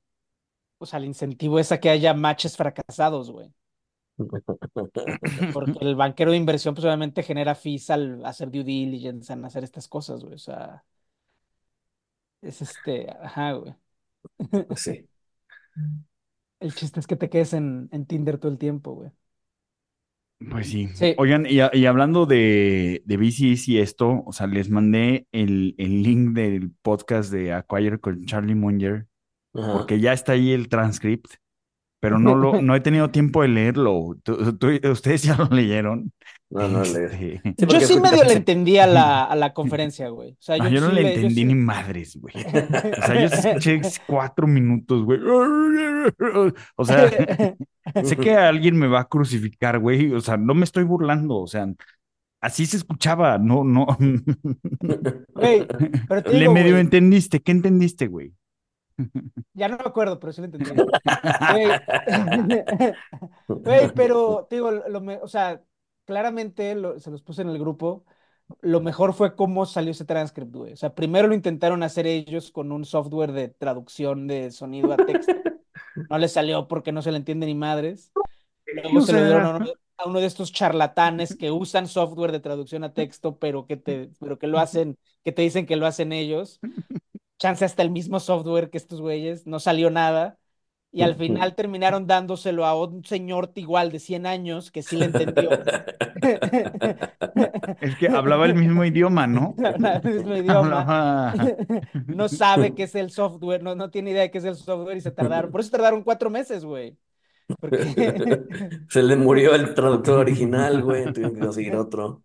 o 0.80 0.86
sea, 0.86 1.00
el 1.00 1.06
incentivo 1.06 1.60
es 1.60 1.72
a 1.72 1.80
que 1.80 1.90
haya 1.90 2.14
matches 2.14 2.58
fracasados, 2.58 3.32
güey. 3.32 3.50
Porque 5.52 5.74
el 5.82 5.96
banquero 5.96 6.32
de 6.32 6.38
inversión, 6.38 6.74
pues 6.76 6.86
obviamente 6.86 7.24
genera 7.24 7.56
fees 7.56 7.90
al 7.90 8.26
hacer 8.26 8.52
due 8.52 8.64
diligence, 8.64 9.34
en 9.34 9.46
hacer 9.46 9.64
estas 9.64 9.88
cosas, 9.88 10.24
güey. 10.24 10.36
O 10.36 10.38
sea, 10.38 10.84
es 12.42 12.62
este, 12.62 13.10
ajá, 13.22 13.54
güey. 13.54 13.76
Sí. 14.76 15.02
El 16.60 16.74
chiste 16.76 17.00
es 17.00 17.08
que 17.08 17.16
te 17.16 17.30
quedes 17.30 17.54
en, 17.54 17.88
en 17.94 18.06
Tinder 18.06 18.38
todo 18.38 18.52
el 18.52 18.58
tiempo, 18.58 18.94
güey. 18.94 19.12
Pues 20.52 20.68
sí. 20.70 20.90
Sí. 20.94 21.16
Oigan, 21.16 21.46
y, 21.46 21.60
a- 21.62 21.72
y 21.74 21.86
hablando 21.86 22.26
de, 22.26 23.02
de 23.06 23.18
VCs 23.18 23.68
y 23.70 23.80
esto, 23.80 24.24
o 24.26 24.34
sea, 24.34 24.48
les 24.48 24.70
mandé 24.70 25.28
el, 25.32 25.76
el 25.78 26.04
link 26.04 26.34
del 26.36 26.72
podcast 26.82 27.32
de 27.32 27.54
Acquire 27.54 28.00
con 28.00 28.26
Charlie 28.26 28.54
Munger, 28.56 29.08
Ajá. 29.54 29.72
porque 29.74 30.00
ya 30.00 30.14
está 30.14 30.34
ahí 30.34 30.52
el 30.52 30.68
transcript, 30.70 31.36
pero 32.06 32.20
no 32.20 32.36
lo, 32.36 32.62
no 32.62 32.76
he 32.76 32.80
tenido 32.82 33.10
tiempo 33.10 33.42
de 33.42 33.48
leerlo. 33.50 34.16
¿Tú- 34.24 34.58
tú- 34.58 34.80
ustedes 34.92 35.24
ya 35.24 35.36
lo 35.36 35.46
leyeron? 35.50 36.12
No, 36.50 36.68
no, 36.68 36.84
le... 36.84 37.06
Este, 37.06 37.42
Sí, 37.58 37.66
Yo 37.68 37.80
sí 37.82 38.00
medio 38.00 38.24
le 38.24 38.34
entendí 38.34 38.78
a 38.78 38.86
la, 38.88 39.24
a 39.26 39.36
la 39.36 39.54
conferencia, 39.54 40.10
güey. 40.10 40.32
O 40.34 40.38
sea, 40.40 40.58
no, 40.58 40.66
yo, 40.70 40.76
yo 40.76 40.82
no 40.82 40.90
sí 40.90 40.96
le 40.96 41.02
le- 41.02 41.08
yo 41.10 41.16
entendí 41.16 41.36
sí- 41.42 41.46
ni 41.46 41.56
madres, 41.56 42.18
güey. 42.22 42.36
O 42.36 43.02
sea, 43.06 43.22
yo 43.22 43.30
sí 43.30 43.48
escuché 43.48 43.82
cuatro 44.08 44.46
minutos, 44.48 45.04
güey. 45.04 45.20
O 46.76 46.86
sea, 46.86 47.10
sé 48.04 48.18
que 48.18 48.36
alguien 48.36 48.78
me 48.78 48.88
va 48.88 49.02
a 49.02 49.06
crucificar, 49.10 49.80
güey. 49.80 50.14
O 50.14 50.22
sea, 50.22 50.38
no 50.38 50.54
me 50.54 50.64
estoy 50.66 50.84
burlando. 50.84 51.38
O 51.38 51.48
sea, 51.48 51.68
así 52.42 52.66
se 52.68 52.78
escuchaba. 52.78 53.38
No, 53.38 53.64
no. 53.64 53.88
Güey, 55.34 55.68
pero 56.08 56.24
te 56.24 56.32
Le 56.32 56.40
digo, 56.42 56.54
medio 56.54 56.72
güey, 56.74 56.82
entendiste. 56.82 57.40
¿Qué 57.42 57.52
entendiste, 57.52 58.08
güey? 58.08 58.34
ya 59.54 59.68
no 59.68 59.78
me 59.78 59.84
acuerdo, 59.86 60.20
pero 60.20 60.34
sí 60.34 60.42
lo 60.42 60.46
entendí. 60.46 60.70
Güey, 63.48 63.92
pero 63.96 64.46
te 64.50 64.56
digo, 64.58 64.72
lo 64.72 65.02
me- 65.02 65.18
o 65.18 65.28
sea, 65.28 65.62
claramente 66.06 66.76
lo- 66.76 67.00
se 67.00 67.12
los 67.12 67.22
puse 67.22 67.42
en 67.42 67.50
el 67.50 67.60
grupo. 67.60 68.06
Lo 68.62 68.80
mejor 68.80 69.14
fue 69.14 69.36
cómo 69.36 69.66
salió 69.66 69.92
ese 69.92 70.06
transcript, 70.06 70.54
güey. 70.56 70.74
O 70.74 70.78
sea, 70.78 70.94
primero 70.94 71.28
lo 71.28 71.34
intentaron 71.34 71.82
hacer 71.84 72.06
ellos 72.06 72.52
con 72.52 72.72
un 72.72 72.86
software 72.86 73.32
de 73.32 73.50
traducción 73.50 74.28
de 74.28 74.52
sonido 74.52 74.94
a 74.94 74.98
texto. 74.98 75.34
No 76.10 76.18
les 76.18 76.34
salió 76.34 76.68
porque 76.68 76.92
no 76.92 77.02
se 77.02 77.12
le 77.12 77.18
entiende 77.18 77.46
ni 77.48 77.56
madres. 77.56 78.12
Luego 78.68 79.02
se 79.02 79.14
lo 79.14 79.26
dieron 79.26 79.46
a 79.46 79.56
uno, 79.58 79.66
a 79.98 80.08
uno 80.10 80.20
de 80.20 80.28
estos 80.28 80.52
charlatanes 80.52 81.36
que 81.36 81.50
usan 81.52 81.88
software 81.88 82.32
de 82.32 82.40
traducción 82.40 82.84
a 82.84 82.94
texto, 82.94 83.40
pero 83.40 83.66
que 83.66 83.78
te, 83.78 84.12
pero 84.20 84.38
que 84.38 84.48
lo 84.48 84.60
hacen, 84.60 84.98
que 85.24 85.32
te 85.32 85.42
dicen 85.42 85.66
que 85.66 85.76
lo 85.76 85.88
hacen 85.88 86.12
ellos. 86.14 86.60
Chance 87.40 87.66
hasta 87.66 87.84
el 87.84 87.92
mismo 87.92 88.20
software 88.20 88.70
que 88.70 88.78
estos 88.78 89.02
güeyes, 89.02 89.46
no 89.48 89.60
salió 89.60 89.90
nada. 89.90 90.40
Y 90.92 91.02
al 91.02 91.16
final 91.16 91.56
terminaron 91.56 92.08
dándoselo 92.08 92.66
a 92.66 92.82
un 92.82 93.04
señor 93.04 93.52
igual 93.56 93.92
de 93.92 94.00
100 94.00 94.26
años 94.26 94.72
que 94.72 94.82
sí 94.84 94.96
le 94.98 95.06
entendió. 95.06 95.62
Es 97.82 97.96
que 97.98 98.08
hablaba 98.08 98.46
el 98.46 98.56
mismo 98.56 98.84
idioma, 98.86 99.28
¿no? 99.28 99.56
Hablaba 99.64 99.98
el 100.04 100.14
mismo 100.16 100.36
idioma. 100.38 101.36
No 102.12 102.30
sabe 102.30 102.74
qué 102.76 102.84
es 102.84 102.96
el 102.96 103.12
software, 103.12 103.64
no, 103.64 103.76
no 103.76 103.90
tiene 103.90 104.12
idea 104.12 104.22
de 104.24 104.32
qué 104.32 104.38
es 104.38 104.46
el 104.46 104.56
software 104.56 104.98
y 104.98 105.02
se 105.02 105.12
tardaron. 105.12 105.52
Por 105.52 105.62
eso 105.62 105.72
tardaron 105.72 106.04
cuatro 106.04 106.30
meses, 106.30 106.64
güey. 106.66 106.98
Porque 107.60 107.90
Se 108.90 109.04
le 109.04 109.16
murió 109.16 109.56
el 109.56 109.74
traductor 109.76 110.20
original, 110.20 110.82
güey. 110.84 111.12
Tuvieron 111.14 111.36
que 111.36 111.42
conseguir 111.42 111.76
otro. 111.76 112.24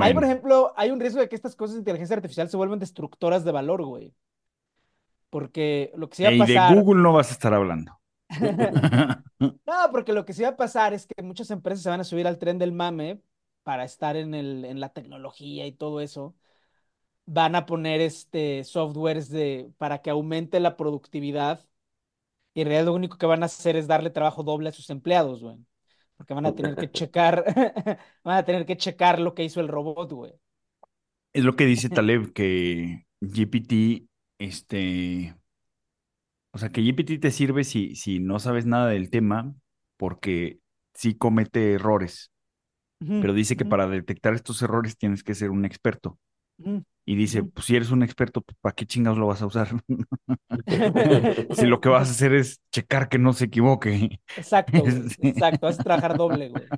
Hay, 0.00 0.14
por 0.14 0.24
ejemplo, 0.24 0.72
hay 0.76 0.90
un 0.90 1.00
riesgo 1.00 1.20
de 1.20 1.28
que 1.28 1.36
estas 1.36 1.56
cosas 1.56 1.74
de 1.74 1.80
inteligencia 1.80 2.16
artificial 2.16 2.48
se 2.48 2.56
vuelvan 2.56 2.78
destructoras 2.78 3.44
de 3.44 3.52
valor, 3.52 3.84
güey. 3.84 4.14
Porque 5.30 5.92
lo 5.96 6.08
que 6.08 6.16
se 6.16 6.22
iba 6.22 6.30
a 6.30 6.32
Ey, 6.32 6.38
de 6.40 6.54
pasar. 6.54 6.74
Google 6.74 7.02
no 7.02 7.12
vas 7.12 7.30
a 7.30 7.32
estar 7.32 7.54
hablando. 7.54 7.98
No, 9.66 9.90
porque 9.92 10.12
lo 10.12 10.24
que 10.24 10.32
se 10.32 10.42
iba 10.42 10.50
a 10.50 10.56
pasar 10.56 10.94
es 10.94 11.06
que 11.06 11.22
muchas 11.22 11.50
empresas 11.50 11.82
se 11.82 11.90
van 11.90 12.00
a 12.00 12.04
subir 12.04 12.26
al 12.26 12.38
tren 12.38 12.58
del 12.58 12.72
mame 12.72 13.20
para 13.62 13.84
estar 13.84 14.16
en 14.16 14.34
el, 14.34 14.64
en 14.64 14.80
la 14.80 14.90
tecnología 14.90 15.66
y 15.66 15.72
todo 15.72 16.00
eso. 16.00 16.34
Van 17.26 17.54
a 17.56 17.66
poner 17.66 18.00
este 18.00 18.64
softwares 18.64 19.28
de, 19.30 19.70
para 19.78 20.02
que 20.02 20.10
aumente 20.10 20.60
la 20.60 20.76
productividad. 20.76 21.66
Y 22.54 22.62
en 22.62 22.68
realidad 22.68 22.86
lo 22.86 22.94
único 22.94 23.18
que 23.18 23.26
van 23.26 23.42
a 23.42 23.46
hacer 23.46 23.76
es 23.76 23.86
darle 23.86 24.10
trabajo 24.10 24.42
doble 24.42 24.68
a 24.70 24.72
sus 24.72 24.90
empleados, 24.90 25.42
güey. 25.42 25.58
Porque 26.16 26.34
van 26.34 26.46
a 26.46 26.54
tener 26.54 26.76
que 26.78 26.90
checar, 26.92 27.44
van 28.24 28.36
a 28.38 28.44
tener 28.44 28.66
que 28.66 28.76
checar 28.76 29.18
lo 29.20 29.34
que 29.34 29.44
hizo 29.44 29.60
el 29.60 29.68
robot, 29.68 30.12
güey. 30.12 30.32
Es 31.32 31.44
lo 31.44 31.56
que 31.56 31.66
dice 31.66 31.90
Taleb, 31.90 32.32
que 32.32 33.06
GPT, 33.20 34.06
este, 34.38 35.34
o 36.52 36.58
sea, 36.58 36.68
que 36.70 36.82
GPT 36.82 37.18
te 37.18 37.30
sirve 37.30 37.64
si, 37.64 37.94
si 37.96 38.20
no 38.20 38.38
sabes 38.38 38.66
nada 38.66 38.88
del 38.88 39.10
tema, 39.10 39.54
porque 39.96 40.60
sí 40.94 41.16
comete 41.16 41.74
errores, 41.74 42.30
pero 43.18 43.34
dice 43.34 43.56
que 43.56 43.66
para 43.66 43.88
detectar 43.88 44.34
estos 44.34 44.62
errores 44.62 44.98
tienes 44.98 45.24
que 45.24 45.34
ser 45.36 45.50
un 45.50 45.64
experto. 45.64 46.18
ujú. 46.58 46.84
Y 47.06 47.16
dice, 47.16 47.42
pues 47.44 47.66
si 47.66 47.76
eres 47.76 47.90
un 47.90 48.02
experto, 48.02 48.40
pues, 48.42 48.56
¿para 48.60 48.74
qué 48.74 48.86
chingados 48.86 49.18
lo 49.18 49.26
vas 49.26 49.42
a 49.42 49.46
usar? 49.46 49.68
Si 51.52 51.66
lo 51.66 51.80
que 51.80 51.88
vas 51.88 52.08
a 52.08 52.12
hacer 52.12 52.34
es 52.34 52.60
checar 52.72 53.08
que 53.08 53.18
no 53.18 53.32
se 53.32 53.46
equivoque. 53.46 54.20
Exacto, 54.36 54.82
güey, 54.84 55.02
Sí. 55.08 55.18
exacto, 55.20 55.66
vas 55.66 55.78
a 55.78 55.82
trabajar 55.82 56.16
doble, 56.16 56.48
güey. 56.48 56.72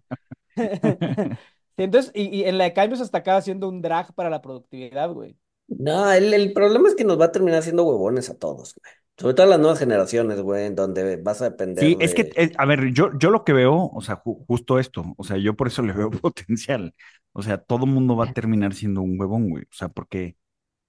Entonces, 1.77 2.13
y, 2.15 2.25
y 2.41 2.45
en 2.45 2.59
la 2.59 2.65
de 2.65 2.73
cambios 2.75 3.01
hasta 3.01 3.19
acaba 3.19 3.43
siendo 3.43 3.69
un 3.69 3.83
drag 3.83 4.15
para 4.15 4.31
la 4.31 4.43
productividad, 4.43 5.13
güey. 5.13 5.39
No, 5.69 6.11
el, 6.13 6.33
el 6.35 6.53
problema 6.53 6.89
es 6.89 6.95
que 6.95 7.05
nos 7.05 7.21
va 7.21 7.27
a 7.27 7.33
terminar 7.33 7.63
siendo 7.63 7.85
huevones 7.85 8.31
a 8.31 8.39
todos, 8.39 8.75
güey. 8.75 8.95
Sobre 9.19 9.35
todo 9.35 9.47
a 9.47 9.51
las 9.51 9.59
nuevas 9.61 9.79
generaciones, 9.79 10.41
güey, 10.41 10.67
en 10.67 10.75
donde 10.75 11.17
vas 11.19 11.41
a 11.43 11.51
depender 11.51 11.91
Sí, 11.91 11.97
es 12.01 12.15
que, 12.15 12.31
eh, 12.37 12.53
a 12.57 12.65
ver, 12.65 12.93
yo, 12.95 13.11
yo 13.19 13.31
lo 13.31 13.45
que 13.45 13.53
veo, 13.53 13.91
o 13.93 14.01
sea, 14.01 14.23
ju- 14.23 14.45
justo 14.47 14.79
esto, 14.79 15.05
o 15.19 15.25
sea, 15.25 15.37
yo 15.37 15.55
por 15.57 15.67
eso 15.69 15.83
le 15.83 15.93
veo 15.93 16.11
potencial. 16.23 16.95
O 17.33 17.43
sea, 17.43 17.59
todo 17.59 17.85
mundo 17.87 18.17
va 18.17 18.25
a 18.27 18.33
terminar 18.33 18.73
siendo 18.75 19.03
un 19.03 19.21
huevón, 19.21 19.51
güey. 19.51 19.65
O 19.65 19.75
sea, 19.75 19.89
porque, 19.91 20.37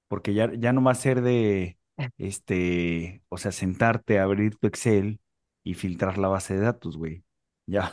porque 0.08 0.34
ya, 0.34 0.52
ya 0.56 0.74
no 0.74 0.84
va 0.84 0.92
a 0.92 0.96
ser 0.96 1.22
de, 1.22 1.80
este, 2.18 3.24
o 3.30 3.38
sea, 3.38 3.52
sentarte, 3.54 4.20
abrir 4.20 4.58
tu 4.58 4.68
Excel 4.68 5.22
y 5.64 5.76
filtrar 5.76 6.18
la 6.20 6.30
base 6.30 6.56
de 6.56 6.62
datos, 6.62 6.98
güey. 6.98 7.24
Ya, 7.68 7.92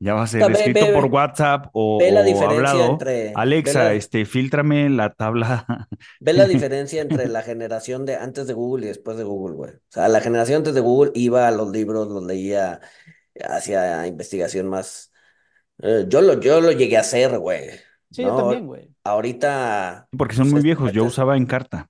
ya 0.00 0.14
va 0.14 0.22
a 0.22 0.26
ser 0.26 0.40
ve- 0.46 0.52
escrito 0.52 0.86
ve- 0.86 0.92
por 0.92 1.06
WhatsApp 1.06 1.66
o, 1.72 1.98
Ve 1.98 2.10
la 2.12 2.20
o 2.20 2.24
diferencia 2.24 2.70
hablado. 2.70 2.92
entre... 2.92 3.32
Alexa, 3.34 3.78
ve 3.80 3.84
la- 3.86 3.94
este, 3.94 4.24
filtrame 4.24 4.88
la 4.90 5.12
tabla. 5.14 5.88
Ve 6.20 6.32
la 6.32 6.46
diferencia 6.46 7.02
entre 7.02 7.26
la 7.28 7.42
generación 7.42 8.04
de 8.06 8.16
antes 8.16 8.46
de 8.46 8.52
Google 8.54 8.86
y 8.86 8.88
después 8.88 9.16
de 9.16 9.24
Google, 9.24 9.56
güey. 9.56 9.72
O 9.72 9.78
sea, 9.90 10.08
la 10.08 10.20
generación 10.20 10.58
antes 10.58 10.74
de 10.74 10.80
Google 10.80 11.10
iba 11.14 11.48
a 11.48 11.50
los 11.50 11.70
libros, 11.70 12.08
los 12.08 12.24
leía, 12.24 12.80
hacía 13.48 14.06
investigación 14.06 14.68
más. 14.68 15.12
eh, 15.82 16.06
yo 16.08 16.20
lo, 16.22 16.40
yo 16.40 16.60
lo 16.60 16.72
llegué 16.72 16.96
a 16.96 17.00
hacer, 17.00 17.38
güey. 17.38 17.70
Sí, 18.10 18.22
yo 18.22 18.36
también, 18.36 18.66
güey. 18.66 18.90
Ahorita. 19.04 20.08
Porque 20.16 20.34
son 20.34 20.44
pues, 20.46 20.54
muy 20.54 20.62
viejos, 20.62 20.92
yo 20.92 21.04
usaba 21.04 21.36
Encarta. 21.36 21.88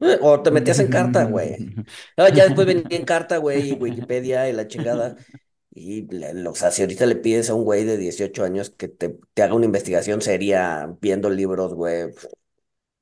eh, 0.00 0.18
O 0.22 0.40
te 0.42 0.50
metías 0.50 0.78
en 0.80 0.88
carta, 0.88 1.24
güey. 1.24 1.56
No, 2.16 2.28
ya 2.28 2.44
después 2.44 2.66
venía 2.66 2.84
en 2.90 3.04
carta, 3.04 3.38
güey, 3.38 3.70
y 3.70 3.72
Wikipedia 3.74 4.48
y 4.48 4.52
la 4.52 4.66
chingada. 4.68 5.16
Y, 5.78 6.02
lo- 6.10 6.50
o 6.52 6.54
sea, 6.54 6.70
si 6.70 6.82
ahorita 6.82 7.06
le 7.06 7.16
pides 7.16 7.50
a 7.50 7.54
un 7.54 7.64
güey 7.64 7.84
de 7.84 7.96
18 7.96 8.44
años 8.44 8.70
que 8.70 8.88
te, 8.88 9.18
te 9.34 9.42
haga 9.42 9.54
una 9.54 9.66
investigación 9.66 10.20
seria 10.22 10.96
viendo 11.00 11.30
libros, 11.30 11.74
güey, 11.74 12.10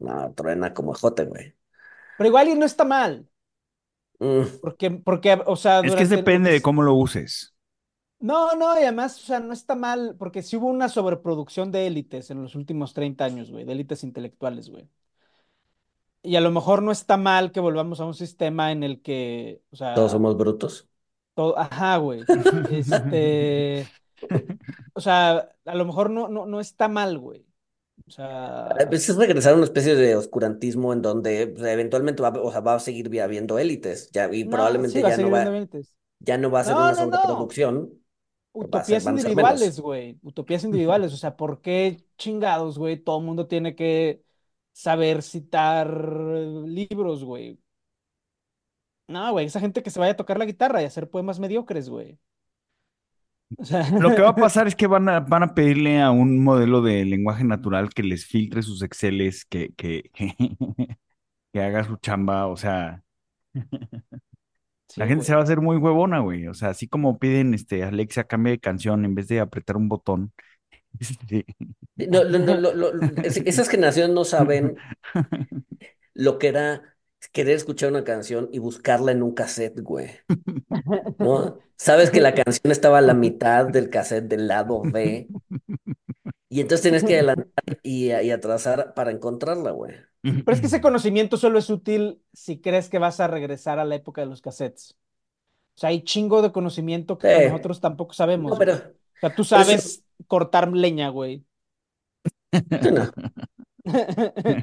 no, 0.01 0.33
truena 0.35 0.75
como 0.75 0.95
jote, 0.95 1.25
güey. 1.27 1.55
Pero 2.17 2.29
igual 2.29 2.49
y 2.49 2.55
no 2.55 2.67
está 2.67 2.85
mal, 2.85 3.29
Mm. 4.21 4.47
porque, 4.61 4.91
porque, 4.91 5.39
o 5.47 5.57
sea, 5.57 5.83
Es 5.83 5.95
que 5.95 6.05
durante 6.05 6.17
lo 6.17 6.19
depende 6.19 6.51
de 6.51 6.63
cómo 6.63 6.83
lo 6.83 6.95
uses. 6.95 7.55
No, 8.19 8.55
no, 8.57 8.75
y 8.79 8.83
además, 8.83 9.23
o 9.23 9.27
sea, 9.27 9.41
no 9.41 9.53
está 9.53 9.75
mal, 9.75 10.17
porque 10.19 10.43
sí 10.43 10.57
hubo 10.57 10.67
una 10.69 10.89
sobreproducción 10.89 11.71
de 11.71 11.87
élites 11.87 12.31
en 12.31 12.43
los 12.43 12.55
últimos 12.55 12.95
30 12.95 13.25
años, 13.27 13.51
güey, 13.51 13.65
de 13.65 13.73
élites 13.73 14.05
intelectuales, 14.05 14.71
güey. 14.71 14.89
Y 16.23 16.37
a 16.37 16.41
lo 16.41 16.51
mejor 16.51 16.83
no 16.83 16.91
está 16.93 17.17
mal 17.17 17.53
que 17.53 17.61
volvamos 17.61 18.01
a 18.01 18.05
un 18.07 18.15
sistema 18.15 18.73
en 18.73 18.83
el 18.83 19.01
que, 19.03 19.63
o 19.71 19.77
sea, 19.77 19.95
Todos 19.95 20.13
somos 20.13 20.37
brutos. 20.37 20.89
Todo, 21.37 21.59
ajá, 21.59 21.99
güey. 21.99 22.33
Este, 22.67 23.93
o 24.95 25.01
sea, 25.01 25.49
a 25.65 25.75
lo 25.75 25.85
mejor 25.85 26.11
no, 26.11 26.29
no, 26.29 26.47
no 26.47 26.61
está 26.61 26.89
mal, 26.89 27.19
güey. 27.19 27.47
O 28.07 28.11
sea, 28.11 28.87
veces 28.91 29.11
es 29.11 29.17
regresar 29.17 29.53
a 29.53 29.57
una 29.57 29.65
especie 29.65 29.95
de 29.95 30.17
oscurantismo 30.17 30.93
en 30.93 31.03
donde 31.03 31.47
pues, 31.49 31.65
eventualmente 31.67 32.23
va, 32.23 32.29
a- 32.29 32.41
o 32.43 32.51
sea, 32.51 32.61
va 32.61 32.75
a 32.75 32.81
seguir 32.81 33.21
habiendo 33.21 33.59
élites, 33.59 34.11
ya, 34.13 34.33
y 34.33 34.45
no, 34.45 34.49
probablemente 34.49 34.89
sí, 34.89 35.03
va 35.03 35.09
a 35.09 35.13
ya 35.13 35.19
no 35.19 35.31
va, 35.31 35.61
ya 36.21 36.39
no 36.39 36.51
va 36.51 36.61
a 36.61 36.65
ser 36.65 36.75
No, 36.75 36.81
una 36.81 36.95
no, 36.95 37.07
no. 37.07 37.55
sobreproducción, 37.55 38.01
va 38.75 38.81
a 38.81 38.85
ser, 38.85 38.99
Utopías 38.99 39.07
individuales, 39.07 39.81
güey. 39.81 40.19
Utopías 40.23 40.65
individuales. 40.65 41.13
O 41.13 41.17
sea, 41.19 41.37
¿por 41.37 41.61
qué 41.61 42.05
chingados, 42.17 42.79
güey? 42.79 42.97
Todo 43.03 43.19
el 43.19 43.25
mundo 43.27 43.47
tiene 43.47 43.75
que 43.77 44.25
saber 44.73 45.23
citar 45.23 45.89
libros, 46.67 47.23
güey. 47.25 47.61
No, 49.09 49.31
güey, 49.33 49.47
esa 49.47 49.61
gente 49.61 49.83
que 49.83 49.91
se 49.91 49.99
vaya 50.01 50.13
a 50.13 50.17
tocar 50.17 50.39
la 50.39 50.45
guitarra 50.47 50.83
y 50.83 50.85
hacer 50.85 51.09
poemas 51.11 51.39
mediocres, 51.39 51.89
güey. 51.89 52.19
O 53.59 53.65
sea, 53.65 53.83
Lo 53.97 54.15
que 54.15 54.23
va 54.23 54.31
a 54.31 54.37
pasar 54.39 54.67
es 54.69 54.77
que 54.77 54.87
van 54.87 55.09
a, 55.09 55.21
van 55.21 55.43
a 55.43 55.55
pedirle 55.55 56.01
a 56.03 56.11
un 56.11 56.43
modelo 56.43 56.83
de 56.83 57.05
lenguaje 57.05 57.45
natural 57.45 57.91
que 57.95 58.03
les 58.03 58.27
filtre 58.27 58.63
sus 58.63 58.83
Exceles, 58.83 59.45
que, 59.47 59.73
que, 59.75 60.11
que, 60.15 60.47
que 61.53 61.61
haga 61.63 61.85
su 61.85 61.97
chamba, 61.99 62.47
o 62.49 62.57
sea, 62.57 63.05
Sí, 64.89 65.01
La 65.01 65.07
gente 65.07 65.25
se 65.25 65.35
va 65.35 65.41
a 65.41 65.43
hacer 65.45 65.61
muy 65.61 65.77
huevona, 65.77 66.21
güey. 66.21 66.47
O 66.49 66.55
sea, 66.55 66.71
así 66.71 66.89
como 66.89 67.19
piden, 67.19 67.55
este, 67.55 67.85
Alexa, 67.85 68.25
cambie 68.25 68.53
de 68.53 68.61
canción 68.61 69.05
en 69.05 69.15
vez 69.15 69.29
de 69.29 69.41
apretar 69.41 69.77
un 69.77 69.89
botón. 69.89 70.33
Este, 71.01 71.47
No, 71.97 72.25
lo- 72.25 72.75
lo- 72.75 72.93
es- 73.23 73.39
esas 73.39 73.69
generaciones 73.69 74.15
no 74.15 74.25
saben 74.25 74.77
lo 76.15 76.39
que 76.39 76.49
era 76.49 76.96
querer 77.33 77.57
escuchar 77.57 77.91
una 77.91 78.05
canción 78.05 78.49
y 78.53 78.59
buscarla 78.59 79.13
en 79.13 79.23
un 79.23 79.33
cassette, 79.35 79.81
güey. 79.81 80.11
¿No? 81.19 81.59
Sabes 81.77 82.11
que 82.11 82.21
la 82.21 82.35
canción 82.35 82.73
estaba 82.73 82.99
a 82.99 83.03
la 83.03 83.15
mitad 83.15 83.67
del 83.67 83.91
cassette 83.91 84.25
del 84.29 84.49
lado 84.49 84.83
B 84.83 85.29
y 86.49 86.61
entonces 86.61 86.83
tienes 86.83 87.05
que 87.05 87.15
adelantar 87.15 87.81
y, 87.83 88.07
y 88.13 88.31
atrasar 88.31 88.95
para 88.95 89.11
encontrarla, 89.11 89.73
güey. 89.73 89.95
Pero 90.23 90.53
es 90.53 90.61
que 90.61 90.67
ese 90.69 90.81
conocimiento 90.81 91.37
solo 91.37 91.59
es 91.59 91.69
útil 91.71 92.23
si 92.33 92.61
crees 92.61 92.89
que 92.89 92.99
vas 92.99 93.21
a 93.21 93.29
regresar 93.29 93.79
a 93.79 93.85
la 93.85 93.95
época 93.97 94.21
de 94.23 94.27
los 94.29 94.41
cassettes. 94.41 94.97
O 95.77 95.81
sea, 95.81 95.91
hay 95.91 96.03
chingo 96.03 96.43
de 96.43 96.53
conocimiento 96.53 97.19
que 97.19 97.29
Sí. 97.29 97.45
nosotros 97.47 97.81
tampoco 97.81 98.15
sabemos. 98.15 98.51
No, 98.51 98.57
güey. 98.57 98.67
pero 98.67 98.79
O 98.79 99.21
sea, 99.21 99.35
tú 99.35 99.45
sabes 99.45 100.05
cortar 100.27 100.73
leña, 100.73 101.11
güey. 101.11 101.45
no. 102.71 103.11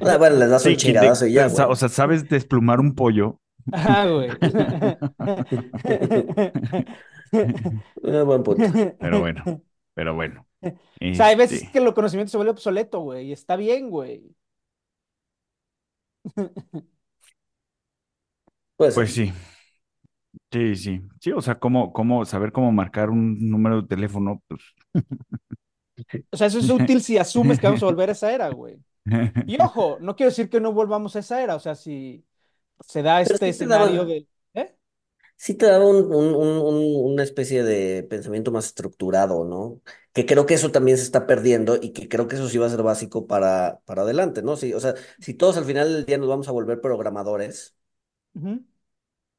Ah, 0.02 0.18
bueno, 0.18 0.38
les 0.38 0.50
das 0.50 0.66
un 0.68 0.72
Sí, 0.72 0.78
chingadazo 0.78 1.28
y 1.28 1.34
ya, 1.34 1.48
o 1.48 1.50
sea, 1.50 1.66
güey. 1.66 1.68
o 1.68 1.76
sea, 1.76 1.90
sabes 1.90 2.30
desplumar 2.30 2.80
un 2.80 2.96
pollo. 2.96 3.40
Ajá, 3.72 4.08
güey. 4.08 4.30
Eh, 8.04 8.22
buen 8.24 8.44
punto. 8.44 8.64
Pero 9.00 9.20
bueno, 9.20 9.44
pero 9.94 10.16
bueno. 10.16 10.48
O 11.12 11.16
sea, 11.16 11.28
hay 11.28 11.36
veces 11.36 11.64
Este, 11.64 11.72
que 11.72 11.80
el 11.80 11.94
conocimiento 11.94 12.32
se 12.32 12.38
vuelve 12.38 12.52
obsoleto, 12.52 13.00
güey, 13.02 13.28
y 13.28 13.32
está 13.34 13.56
bien, 13.56 13.90
güey. 13.90 14.36
Pues, 18.78 18.94
Pues 18.94 19.14
sí. 19.14 19.32
Sí, 20.52 20.76
sí. 20.76 21.02
Sí, 21.20 21.32
o 21.32 21.42
sea, 21.42 21.58
cómo, 21.60 21.92
cómo 21.94 22.26
saber 22.26 22.52
cómo 22.52 22.72
marcar 22.72 23.10
un 23.10 23.50
número 23.50 23.82
de 23.82 23.88
teléfono, 23.88 24.42
pues. 24.48 24.62
O 26.32 26.38
sea, 26.38 26.48
eso 26.48 26.60
es 26.60 26.70
útil 26.70 27.02
si 27.02 27.18
asumes 27.18 27.60
que 27.60 27.68
vamos 27.68 27.84
a 27.84 27.86
volver 27.86 28.10
a 28.10 28.14
esa 28.14 28.34
era, 28.34 28.50
güey. 28.50 28.78
Y 29.46 29.60
ojo, 29.62 29.98
no 30.02 30.16
quiero 30.16 30.30
decir 30.30 30.50
que 30.50 30.60
no 30.62 30.72
volvamos 30.74 31.16
a 31.16 31.20
esa 31.20 31.42
era, 31.44 31.56
o 31.56 31.60
sea, 31.60 31.76
si 31.76 32.26
se 32.88 33.02
da 33.04 33.22
Pero 33.24 33.36
este 33.36 33.50
sí 33.52 33.54
te 33.58 33.66
daba- 33.68 33.88
escenario 33.88 34.06
de... 34.06 34.28
¿Eh? 34.54 34.76
sí 35.36 35.56
te 35.56 35.66
daba 35.66 35.86
un- 35.88 36.06
un- 36.14 36.36
un- 36.36 36.58
un- 36.60 37.12
una 37.14 37.24
especie 37.24 37.64
de 37.64 38.04
pensamiento 38.04 38.52
más 38.52 38.66
estructurado, 38.68 39.46
¿no? 39.46 39.82
Que 40.14 40.26
creo 40.26 40.46
que 40.46 40.54
eso 40.54 40.72
también 40.72 40.98
se 40.98 41.04
está 41.04 41.26
perdiendo 41.28 41.78
y 41.82 41.92
que 41.94 42.08
creo 42.10 42.28
que 42.28 42.36
eso 42.36 42.48
sí 42.50 42.58
va 42.58 42.68
a 42.68 42.70
ser 42.70 42.84
básico 42.84 43.28
para, 43.28 43.82
para 43.86 44.04
adelante, 44.04 44.42
¿no? 44.44 44.56
Sí, 44.58 44.74
o 44.74 44.80
sea, 44.80 44.96
si 45.20 45.34
todos 45.34 45.58
al 45.58 45.66
final 45.66 45.92
del 45.94 46.06
día 46.06 46.18
nos 46.18 46.30
vamos 46.30 46.48
a 46.48 46.52
volver 46.52 46.82
programadores, 46.82 47.76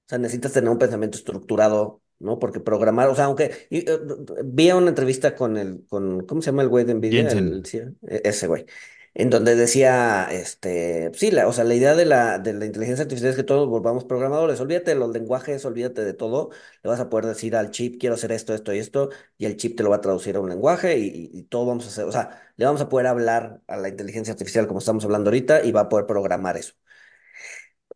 o 0.06 0.08
sea, 0.08 0.18
necesitas 0.18 0.52
tener 0.52 0.70
un 0.70 0.78
pensamiento 0.78 1.16
estructurado, 1.18 2.02
¿no? 2.18 2.38
Porque 2.38 2.60
programar, 2.60 3.08
o 3.08 3.14
sea, 3.14 3.24
aunque 3.26 3.66
y, 3.70 3.88
eh, 3.90 3.98
vi 4.44 4.70
una 4.72 4.88
entrevista 4.88 5.34
con 5.34 5.56
el, 5.56 5.86
con, 5.88 6.26
¿cómo 6.26 6.42
se 6.42 6.46
llama 6.50 6.62
el 6.62 6.68
güey 6.68 6.84
de 6.84 6.94
Nvidia? 6.94 7.32
El- 7.32 7.70
e- 8.06 8.22
ese 8.24 8.46
güey. 8.46 8.66
En 9.16 9.30
donde 9.30 9.54
decía, 9.54 10.26
este, 10.32 11.12
sí, 11.14 11.30
la, 11.30 11.46
o 11.46 11.52
sea, 11.52 11.62
la 11.64 11.74
idea 11.76 11.94
de 11.94 12.04
la, 12.04 12.40
de 12.40 12.52
la 12.52 12.66
inteligencia 12.66 13.04
artificial 13.04 13.30
es 13.30 13.36
que 13.36 13.44
todos 13.44 13.68
volvamos 13.68 14.04
programadores. 14.04 14.60
Olvídate 14.60 14.90
de 14.90 14.96
los 14.96 15.10
lenguajes, 15.12 15.64
olvídate 15.64 16.04
de 16.04 16.14
todo. 16.14 16.50
Le 16.82 16.90
vas 16.90 16.98
a 16.98 17.08
poder 17.10 17.26
decir 17.26 17.54
al 17.54 17.70
chip, 17.70 18.00
quiero 18.00 18.16
hacer 18.16 18.32
esto, 18.32 18.54
esto 18.54 18.74
y 18.74 18.78
esto, 18.80 19.10
y 19.38 19.46
el 19.46 19.56
chip 19.56 19.76
te 19.76 19.84
lo 19.84 19.90
va 19.90 19.96
a 19.96 20.00
traducir 20.00 20.34
a 20.36 20.40
un 20.40 20.48
lenguaje 20.48 20.98
y, 20.98 21.42
todo 21.44 21.64
vamos 21.66 21.84
a 21.86 21.88
hacer, 21.90 22.04
o 22.06 22.12
sea, 22.12 22.42
le 22.56 22.64
vamos 22.66 22.80
a 22.80 22.88
poder 22.88 23.06
hablar 23.06 23.60
a 23.68 23.76
la 23.76 23.88
inteligencia 23.88 24.32
artificial 24.32 24.66
como 24.66 24.80
estamos 24.80 25.04
hablando 25.04 25.30
ahorita 25.30 25.62
y 25.64 25.70
va 25.72 25.82
a 25.82 25.88
poder 25.88 26.06
programar 26.06 26.56
eso. 26.56 26.74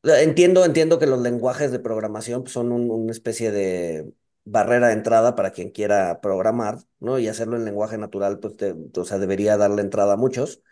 Entiendo, 0.04 0.64
entiendo 0.64 0.98
que 0.98 1.06
los 1.06 1.20
lenguajes 1.20 1.72
de 1.72 1.80
programación 1.80 2.42
pues, 2.42 2.52
son 2.52 2.72
un- 2.72 2.90
una 2.90 3.10
especie 3.12 3.50
de 3.50 4.12
barrera 4.44 4.86
de 4.88 4.92
entrada 4.94 5.34
para 5.34 5.50
quien 5.50 5.70
quiera 5.70 6.20
programar, 6.20 6.78
¿no? 7.00 7.18
Y 7.18 7.28
hacerlo 7.28 7.56
en 7.56 7.64
lenguaje 7.64 7.98
natural, 7.98 8.38
pues, 8.38 8.56
te- 8.56 8.74
o 8.96 9.04
sea, 9.04 9.18
debería 9.18 9.56
darle 9.56 9.82
entrada 9.82 10.14
a 10.14 10.16
muchos. 10.16 10.62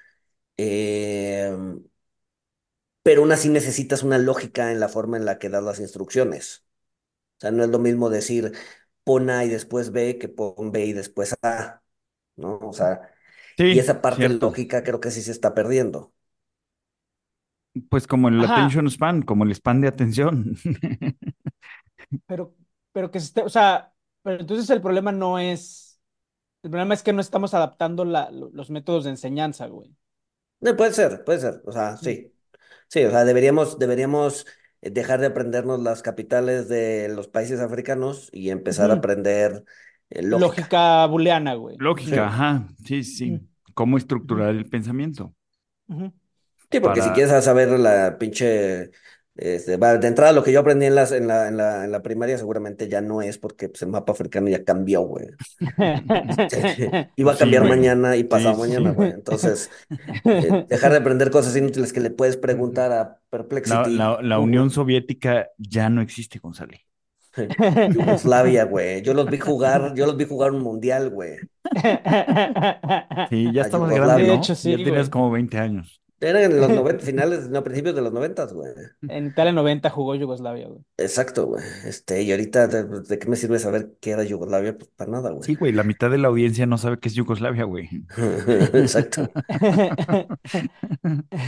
Eh, 0.56 1.50
pero 3.02 3.22
aún 3.22 3.32
así 3.32 3.48
necesitas 3.48 4.02
una 4.02 4.18
lógica 4.18 4.72
en 4.72 4.80
la 4.80 4.88
forma 4.88 5.16
en 5.16 5.24
la 5.24 5.38
que 5.38 5.48
das 5.48 5.62
las 5.62 5.80
instrucciones. 5.80 6.64
O 7.38 7.40
sea, 7.42 7.50
no 7.52 7.64
es 7.64 7.70
lo 7.70 7.78
mismo 7.80 8.10
decir 8.10 8.52
pon 9.04 9.30
A 9.30 9.44
y 9.44 9.50
después 9.50 9.92
B 9.92 10.18
que 10.18 10.28
pon 10.28 10.72
B 10.72 10.86
y 10.86 10.92
después 10.94 11.36
A, 11.42 11.82
¿no? 12.36 12.58
O 12.60 12.72
sea, 12.74 13.02
y 13.70 13.80
esa 13.80 14.02
parte 14.02 14.28
cierto. 14.28 14.30
lógica 14.30 14.84
creo 14.84 15.00
que 15.00 15.10
sí 15.12 15.22
se 15.22 15.32
está 15.32 15.54
perdiendo. 15.54 16.14
Pues 17.90 18.06
como 18.06 18.28
el 18.28 18.42
Ajá. 18.42 18.44
attention 18.44 18.88
span, 18.90 19.22
como 19.22 19.44
el 19.44 19.54
span 19.54 19.80
de 19.82 19.88
atención. 19.88 20.56
Pero, 22.26 22.54
pero 22.92 23.10
que 23.10 23.20
se 23.20 23.26
esté, 23.26 23.42
o 23.42 23.48
sea, 23.48 23.94
pero 24.22 24.40
entonces 24.40 24.68
el 24.70 24.80
problema 24.82 25.12
no 25.12 25.38
es, 25.38 26.00
el 26.62 26.70
problema 26.70 26.94
es 26.94 27.02
que 27.02 27.12
no 27.12 27.20
estamos 27.20 27.54
adaptando 27.54 28.04
la- 28.04 28.30
los 28.32 28.70
métodos 28.70 29.04
de 29.04 29.10
enseñanza, 29.12 29.66
güey. 29.68 29.96
No, 30.60 30.76
puede 30.76 30.92
ser, 30.92 31.24
puede 31.24 31.40
ser, 31.40 31.62
o 31.64 31.72
sea, 31.72 31.96
sí. 31.96 32.32
Sí, 32.88 33.04
o 33.04 33.10
sea, 33.10 33.24
deberíamos, 33.24 33.78
deberíamos 33.78 34.46
eh, 34.80 34.90
dejar 34.90 35.20
de 35.20 35.26
aprendernos 35.26 35.80
las 35.82 36.02
capitales 36.02 36.68
de 36.68 37.08
los 37.08 37.28
países 37.28 37.60
africanos 37.60 38.30
y 38.32 38.50
empezar 38.50 38.90
a 38.90 38.94
aprender 38.94 39.64
eh, 40.10 40.22
lógica. 40.22 40.46
Lógica 40.46 41.06
booleana, 41.06 41.54
güey. 41.54 41.76
Lógica, 41.78 42.10
Sí. 42.10 42.18
ajá. 42.20 42.68
Sí, 42.84 43.02
sí. 43.04 43.40
Cómo 43.74 43.98
estructurar 43.98 44.54
el 44.54 44.66
pensamiento. 44.66 45.34
Sí, 46.70 46.80
porque 46.80 47.02
si 47.02 47.10
quieres 47.10 47.44
saber 47.44 47.68
la 47.78 48.18
pinche, 48.18 48.90
este, 49.36 49.76
va, 49.76 49.98
de 49.98 50.08
entrada 50.08 50.32
lo 50.32 50.42
que 50.42 50.52
yo 50.52 50.60
aprendí 50.60 50.86
en 50.86 50.94
las, 50.94 51.12
en 51.12 51.26
la, 51.28 51.48
en 51.48 51.56
la, 51.56 51.84
en 51.84 51.92
la 51.92 52.02
primaria 52.02 52.38
seguramente 52.38 52.88
ya 52.88 53.00
no 53.00 53.20
es 53.22 53.38
porque 53.38 53.68
pues, 53.68 53.82
el 53.82 53.88
mapa 53.88 54.12
africano 54.12 54.48
ya 54.48 54.64
cambió, 54.64 55.02
güey. 55.02 55.26
Iba 57.16 57.32
a 57.32 57.36
cambiar 57.36 57.64
mañana 57.68 58.16
y 58.16 58.24
pasado 58.24 58.54
sí, 58.54 58.60
mañana, 58.60 58.90
sí. 58.90 58.96
güey. 58.96 59.10
Entonces, 59.10 59.70
eh, 60.24 60.66
dejar 60.68 60.92
de 60.92 60.98
aprender 60.98 61.30
cosas 61.30 61.56
inútiles 61.56 61.92
que 61.92 62.00
le 62.00 62.10
puedes 62.10 62.36
preguntar 62.36 62.92
a 62.92 63.18
Perplexity. 63.30 63.96
la-. 63.96 64.38
Unión 64.38 64.70
Soviética 64.70 65.48
ya 65.58 65.88
no 65.90 66.00
existe, 66.00 66.38
González. 66.38 66.80
Yugoslavia, 67.94 68.64
güey. 68.64 69.02
Yo 69.02 69.12
los 69.12 69.28
vi 69.28 69.38
jugar, 69.38 69.92
yo 69.94 70.06
los 70.06 70.16
vi 70.16 70.24
jugar 70.24 70.52
un 70.52 70.62
mundial, 70.62 71.10
güey. 71.10 71.36
Sí, 73.28 73.52
ya 73.52 73.62
estabas 73.62 73.90
grande, 73.90 74.22
De 74.22 74.28
¿no? 74.28 74.34
hecho, 74.34 74.54
sí, 74.54 74.70
Ya 74.70 74.76
tenías 74.78 75.10
güey. 75.10 75.10
como 75.10 75.30
20 75.30 75.58
años. 75.58 76.00
Eran 76.20 76.42
en 76.44 76.60
los 76.60 76.70
90, 76.70 77.04
finales, 77.04 77.48
no, 77.50 77.62
principios 77.62 77.94
de 77.94 78.02
los 78.02 78.12
90, 78.12 78.46
güey. 78.46 78.72
En 79.08 79.26
Italia 79.26 79.52
90 79.52 79.90
jugó 79.90 80.14
Yugoslavia, 80.14 80.68
güey. 80.68 80.80
Exacto, 80.98 81.46
güey. 81.46 81.62
Este, 81.84 82.22
y 82.22 82.30
ahorita, 82.30 82.68
¿de, 82.68 82.84
de 82.84 83.18
qué 83.18 83.28
me 83.28 83.36
sirve 83.36 83.58
saber 83.58 83.96
qué 84.00 84.12
era 84.12 84.24
Yugoslavia? 84.24 84.76
Pues 84.78 84.90
para 84.96 85.10
nada, 85.10 85.30
güey. 85.30 85.42
Sí, 85.44 85.54
güey, 85.54 85.72
la 85.72 85.84
mitad 85.84 86.10
de 86.10 86.18
la 86.18 86.28
audiencia 86.28 86.64
no 86.66 86.78
sabe 86.78 86.98
qué 86.98 87.08
es 87.08 87.14
Yugoslavia, 87.14 87.64
güey. 87.64 87.88
Exacto. 88.72 89.28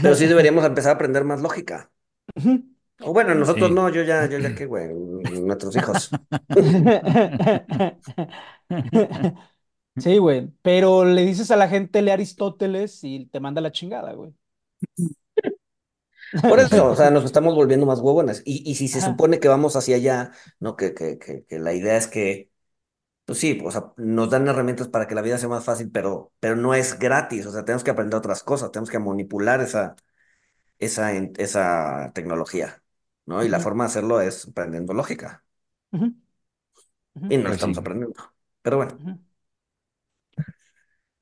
Pero 0.01 0.15
sí 0.15 0.25
deberíamos 0.27 0.65
empezar 0.65 0.91
a 0.91 0.95
aprender 0.95 1.23
más 1.23 1.41
lógica. 1.41 1.91
O 3.01 3.13
bueno, 3.13 3.33
nosotros 3.33 3.69
Sí. 3.69 3.75
no, 3.75 3.89
yo 3.89 4.03
ya, 4.03 4.27
yo 4.29 4.39
ya 4.39 4.53
qué, 4.53 4.65
güey, 4.65 4.89
nuestros 5.41 5.75
hijos. 5.77 6.11
Sí, 9.97 10.17
güey. 10.17 10.49
Pero 10.61 11.03
le 11.05 11.23
dices 11.25 11.51
a 11.51 11.57
la 11.57 11.67
gente 11.67 12.01
lee 12.01 12.11
Aristóteles 12.11 13.03
y 13.03 13.25
te 13.25 13.39
manda 13.41 13.59
la 13.61 13.71
chingada, 13.71 14.13
güey. 14.13 14.33
Por 16.45 16.59
eso, 16.59 16.85
o 16.89 16.95
sea, 16.95 17.11
nos 17.11 17.23
estamos 17.25 17.55
volviendo 17.55 17.85
más 17.85 17.99
huevones. 17.99 18.41
Y, 18.45 18.69
y 18.69 18.75
si 18.75 18.87
se 18.87 19.01
Ajá. 19.01 19.01
supone 19.01 19.39
que 19.39 19.47
vamos 19.47 19.75
hacia 19.75 19.95
allá, 19.95 20.31
¿no? 20.59 20.75
Que, 20.75 20.93
que, 20.93 21.17
que, 21.19 21.45
que 21.45 21.59
la 21.59 21.73
idea 21.73 21.97
es 21.97 22.07
que, 22.07 22.51
pues 23.25 23.39
sí, 23.39 23.61
o 23.65 23.71
sea, 23.71 23.93
nos 23.97 24.29
dan 24.31 24.47
herramientas 24.47 24.89
para 24.89 25.07
que 25.07 25.15
la 25.15 25.21
vida 25.23 25.37
sea 25.39 25.49
más 25.49 25.65
fácil, 25.65 25.91
pero, 25.91 26.33
pero 26.39 26.55
no 26.57 26.73
es 26.75 26.99
gratis. 26.99 27.45
O 27.47 27.51
sea, 27.53 27.65
tenemos 27.65 27.83
que 27.83 27.91
aprender 27.91 28.17
otras 28.17 28.43
cosas, 28.43 28.71
tenemos 28.71 28.91
que 28.91 28.99
manipular 28.99 29.61
esa, 29.61 29.95
esa, 30.79 31.13
esa 31.13 32.11
tecnología, 32.15 32.83
¿no? 33.25 33.43
Y 33.43 33.49
la 33.49 33.59
forma 33.59 33.85
de 33.85 33.89
hacerlo 33.89 34.21
es 34.21 34.47
aprendiendo 34.49 34.93
lógica. 34.93 35.45
Y 37.27 37.37
no 37.37 37.47
lo 37.49 37.49
Pues 37.49 37.55
estamos 37.55 37.77
sí. 37.77 37.77
aprendiendo. 37.77 38.21
Pero 38.61 38.77
bueno, 38.77 39.01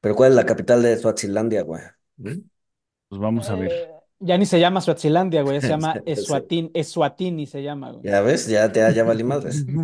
pero 0.01 0.15
¿cuál 0.15 0.31
es 0.31 0.35
la 0.35 0.45
capital 0.45 0.81
de 0.83 0.97
Suazilandia, 0.97 1.63
güey? 1.63 1.81
Pues 3.09 3.21
vamos 3.21 3.49
a 3.49 3.55
ver. 3.55 3.71
Eh, 3.71 3.87
ya 4.19 4.37
ni 4.37 4.45
se 4.45 4.59
llama 4.59 4.81
Suazilandia, 4.81 5.41
güey. 5.43 5.55
ya 5.55 5.61
Se 5.61 5.67
llama. 5.69 5.95
Eswatini, 6.05 6.71
Eswatini 6.73 7.45
se 7.45 7.63
llama, 7.63 7.91
güey. 7.91 8.03
Ya 8.03 8.21
ves, 8.21 8.47
ya, 8.47 8.71
ya, 8.71 8.91
ya 8.91 9.03
valí 9.03 9.23
madres. 9.23 9.65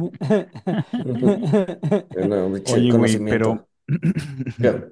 No, 2.28 2.51
pinche 2.53 2.74
Oye, 2.74 2.91
güey, 2.91 3.19
pero 3.26 3.67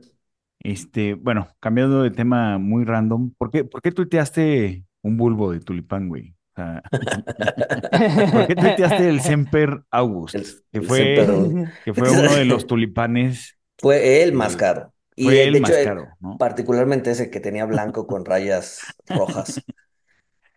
este, 0.63 1.13
bueno, 1.15 1.47
cambiando 1.59 2.03
de 2.03 2.11
tema 2.11 2.57
muy 2.57 2.85
random, 2.85 3.31
¿por 3.37 3.51
qué, 3.51 3.63
por 3.63 3.81
qué 3.81 3.91
tuiteaste 3.91 4.85
un 5.01 5.17
bulbo 5.17 5.51
de 5.51 5.59
tulipán, 5.59 6.07
güey? 6.09 6.35
O 6.51 6.55
sea, 6.55 6.83
¿por 8.31 8.47
qué 8.47 8.55
tuiteaste 8.55 9.09
el 9.09 9.21
Semper 9.21 9.83
August? 9.89 10.35
El- 10.35 10.45
Que 10.71 10.77
el 10.79 10.85
fue, 10.85 10.99
Semper- 11.17 11.71
que 11.85 11.93
fue 11.93 12.11
uno 12.11 12.35
de 12.35 12.45
los 12.45 12.67
tulipanes, 12.67 13.57
Fue 13.79 14.21
el 14.23 14.33
más 14.33 14.55
caro. 14.55 14.93
Y 15.21 15.25
fue 15.25 15.43
el 15.43 15.61
más 15.61 15.71
eh, 15.71 15.83
caro, 15.83 16.07
¿no? 16.19 16.37
particularmente 16.37 17.11
ese 17.11 17.29
que 17.29 17.39
tenía 17.39 17.65
blanco 17.65 18.07
con 18.07 18.25
rayas 18.25 18.79
rojas. 19.07 19.61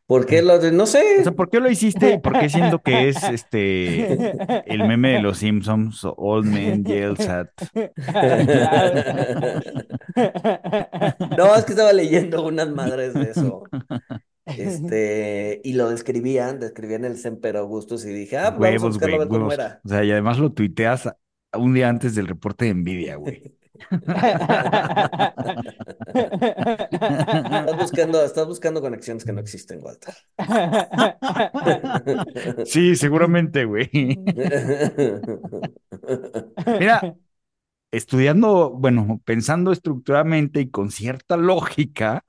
¿Por 0.06 0.26
qué 0.26 0.42
lo 0.42 0.58
de, 0.58 0.70
no 0.70 0.82
O 0.82 0.86
sea, 0.86 1.00
sé? 1.24 1.32
¿por 1.32 1.48
qué 1.48 1.60
lo 1.60 1.70
hiciste 1.70 2.14
y 2.14 2.18
por 2.18 2.38
qué 2.38 2.50
siento 2.50 2.78
que 2.80 3.08
es 3.08 3.22
este 3.22 4.20
el 4.66 4.86
meme 4.86 5.12
de 5.12 5.22
los 5.22 5.38
Simpsons, 5.38 6.02
Old 6.04 6.44
Man 6.46 6.84
Yells 6.84 7.26
at... 7.26 7.48
No, 11.38 11.56
es 11.56 11.64
que 11.64 11.72
estaba 11.72 11.94
leyendo 11.94 12.46
unas 12.46 12.68
madres 12.68 13.14
de 13.14 13.30
eso. 13.30 13.62
Este, 14.44 15.62
y 15.64 15.72
lo 15.72 15.88
describían, 15.88 16.60
describían 16.60 17.06
el 17.06 17.16
Semper 17.16 17.56
Augustus 17.56 18.04
y 18.04 18.12
dije, 18.12 18.36
ah, 18.36 18.50
vamos 18.50 18.68
a 18.68 18.70
Huevos, 18.72 18.82
buscarlo 18.82 19.16
a 19.16 19.20
ver 19.20 19.28
cómo 19.28 19.48
huevos. 19.48 19.54
era. 19.54 19.80
O 19.84 19.88
sea, 19.88 20.04
y 20.04 20.12
además 20.12 20.38
lo 20.38 20.52
tuiteas 20.52 21.08
un 21.56 21.72
día 21.72 21.88
antes 21.88 22.14
del 22.14 22.28
reporte 22.28 22.66
de 22.66 22.74
Nvidia, 22.74 23.16
güey. 23.16 23.54
Estás 26.14 27.76
buscando, 27.76 28.24
estás 28.24 28.46
buscando 28.46 28.80
conexiones 28.80 29.24
que 29.24 29.32
no 29.32 29.40
existen, 29.40 29.80
Walter. 29.82 30.14
Sí, 32.66 32.96
seguramente, 32.96 33.64
güey. 33.64 33.90
Mira, 36.78 37.16
estudiando, 37.90 38.70
bueno, 38.70 39.20
pensando 39.24 39.72
estructuralmente 39.72 40.60
y 40.60 40.70
con 40.70 40.90
cierta 40.90 41.36
lógica, 41.36 42.24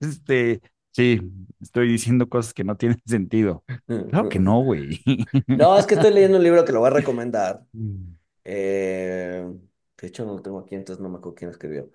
este, 0.00 0.60
sí, 0.92 1.20
estoy 1.60 1.88
diciendo 1.88 2.28
cosas 2.28 2.54
que 2.54 2.64
no 2.64 2.76
tienen 2.76 3.00
sentido. 3.06 3.64
Claro 4.10 4.28
que 4.28 4.38
no, 4.38 4.62
güey. 4.62 5.00
No, 5.46 5.78
es 5.78 5.86
que 5.86 5.94
estoy 5.94 6.12
leyendo 6.12 6.38
un 6.38 6.44
libro 6.44 6.64
que 6.64 6.72
lo 6.72 6.80
voy 6.80 6.88
a 6.88 6.94
recomendar. 6.94 7.62
Eh, 8.44 9.46
de 10.02 10.08
hecho, 10.08 10.26
no 10.26 10.34
lo 10.34 10.42
tengo 10.42 10.60
aquí, 10.60 10.74
entonces 10.76 11.02
no 11.02 11.08
me 11.10 11.16
acuerdo 11.18 11.36
quién 11.36 11.50
escribió. 11.52 11.90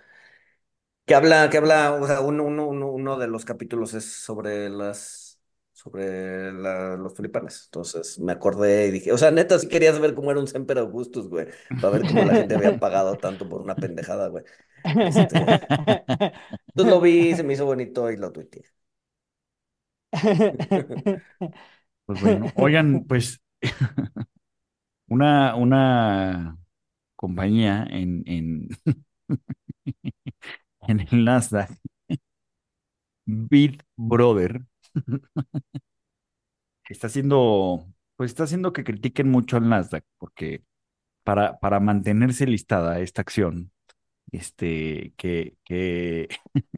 Que 1.05 1.15
habla, 1.15 1.49
que 1.49 1.57
habla, 1.57 1.93
o 1.93 2.05
sea, 2.05 2.19
uno, 2.19 2.43
uno, 2.43 2.67
uno, 2.67 2.91
uno 2.91 3.17
de 3.17 3.27
los 3.27 3.45
capítulos 3.45 3.93
es 3.93 4.03
sobre 4.05 4.69
las, 4.69 5.39
sobre 5.71 6.51
la- 6.51 6.97
los 6.97 7.13
tulipanes. 7.13 7.63
Entonces 7.65 8.19
me 8.19 8.33
acordé 8.33 8.87
y 8.87 8.91
dije, 8.91 9.13
o 9.13 9.17
sea, 9.17 9.31
neta, 9.31 9.57
sí 9.57 9.69
quería 9.69 9.93
saber 9.93 10.13
cómo 10.15 10.31
era 10.31 10.39
un 10.41 10.47
Semper 10.47 10.77
Augustus, 10.79 11.29
güey, 11.29 11.47
para 11.79 11.91
ver 11.93 12.05
cómo 12.05 12.25
la 12.25 12.35
gente 12.35 12.55
había 12.55 12.77
pagado 12.79 13.19
tanto 13.19 13.47
por 13.47 13.61
una 13.61 13.79
pendejada, 13.79 14.27
güey. 14.27 14.43
Este, 15.03 15.37
entonces 16.69 16.93
lo 16.93 17.01
vi, 17.01 17.35
se 17.35 17.43
me 17.43 17.53
hizo 17.53 17.65
bonito 17.65 18.09
y 18.11 18.17
lo 18.17 18.31
tuiteé. 18.31 18.63
Pues 22.05 22.19
bueno, 22.19 22.51
oigan, 22.55 23.05
pues 23.07 23.41
una, 25.09 25.55
una 25.55 26.57
compañía 27.17 27.87
en, 27.91 28.23
en, 28.27 28.69
en 30.87 30.99
el 31.11 31.23
Nasdaq, 31.25 31.69
Bit 33.49 33.83
Brother, 33.95 34.65
está 36.89 37.07
haciendo, 37.07 37.85
pues 38.15 38.31
está 38.31 38.43
haciendo 38.43 38.73
que 38.73 38.83
critiquen 38.83 39.29
mucho 39.29 39.57
al 39.57 39.69
Nasdaq, 39.69 40.03
porque 40.17 40.63
para, 41.23 41.59
para 41.59 41.79
mantenerse 41.79 42.45
listada 42.47 42.99
esta 43.01 43.21
acción, 43.21 43.71
este, 44.31 45.13
que, 45.17 45.57
que 45.65 46.27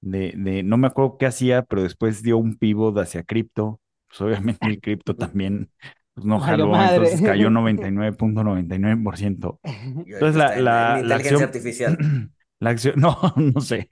de, 0.00 0.32
de, 0.36 0.62
no 0.62 0.76
me 0.78 0.86
acuerdo 0.88 1.18
qué 1.18 1.26
hacía, 1.26 1.62
pero 1.64 1.82
después 1.82 2.22
dio 2.22 2.38
un 2.38 2.56
pivot 2.58 2.96
hacia 2.98 3.24
cripto, 3.24 3.80
pues 4.08 4.20
obviamente 4.20 4.66
el 4.68 4.80
cripto 4.80 5.16
también, 5.18 5.70
pues 6.18 6.26
no 6.26 6.40
jaló, 6.40 6.68
madre. 6.68 6.96
entonces 6.96 7.22
cayó 7.22 7.48
99.99%. 7.50 9.58
Y 10.06 10.12
Entonces 10.12 10.36
la, 10.36 10.56
la, 10.60 11.02
la 11.02 11.16
inteligencia 11.16 11.16
acción, 11.16 11.42
artificial. 11.42 11.98
la 12.60 12.70
acción, 12.70 12.94
no, 12.98 13.16
no 13.36 13.60
sé, 13.60 13.88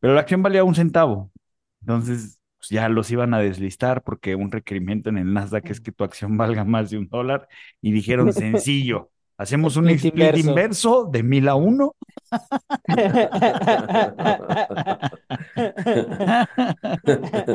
pero 0.00 0.14
la 0.14 0.20
acción 0.20 0.42
valía 0.42 0.64
un 0.64 0.74
centavo. 0.74 1.30
Entonces, 1.80 2.38
pues 2.58 2.70
ya 2.70 2.88
los 2.88 3.10
iban 3.10 3.34
a 3.34 3.38
deslistar 3.38 4.02
porque 4.02 4.34
un 4.34 4.50
requerimiento 4.50 5.10
en 5.10 5.18
el 5.18 5.32
Nasdaq 5.32 5.70
es 5.70 5.80
que 5.80 5.92
tu 5.92 6.04
acción 6.04 6.36
valga 6.36 6.64
más 6.64 6.90
de 6.90 6.98
un 6.98 7.08
dólar 7.08 7.48
y 7.80 7.92
dijeron 7.92 8.32
sencillo, 8.42 9.10
hacemos 9.36 9.76
un 9.76 9.88
Split 9.90 10.06
split 10.06 10.24
inverso. 10.36 10.50
inverso 10.50 11.04
de 11.12 11.22
mil 11.22 11.48
a 11.48 11.54
uno. 11.54 11.94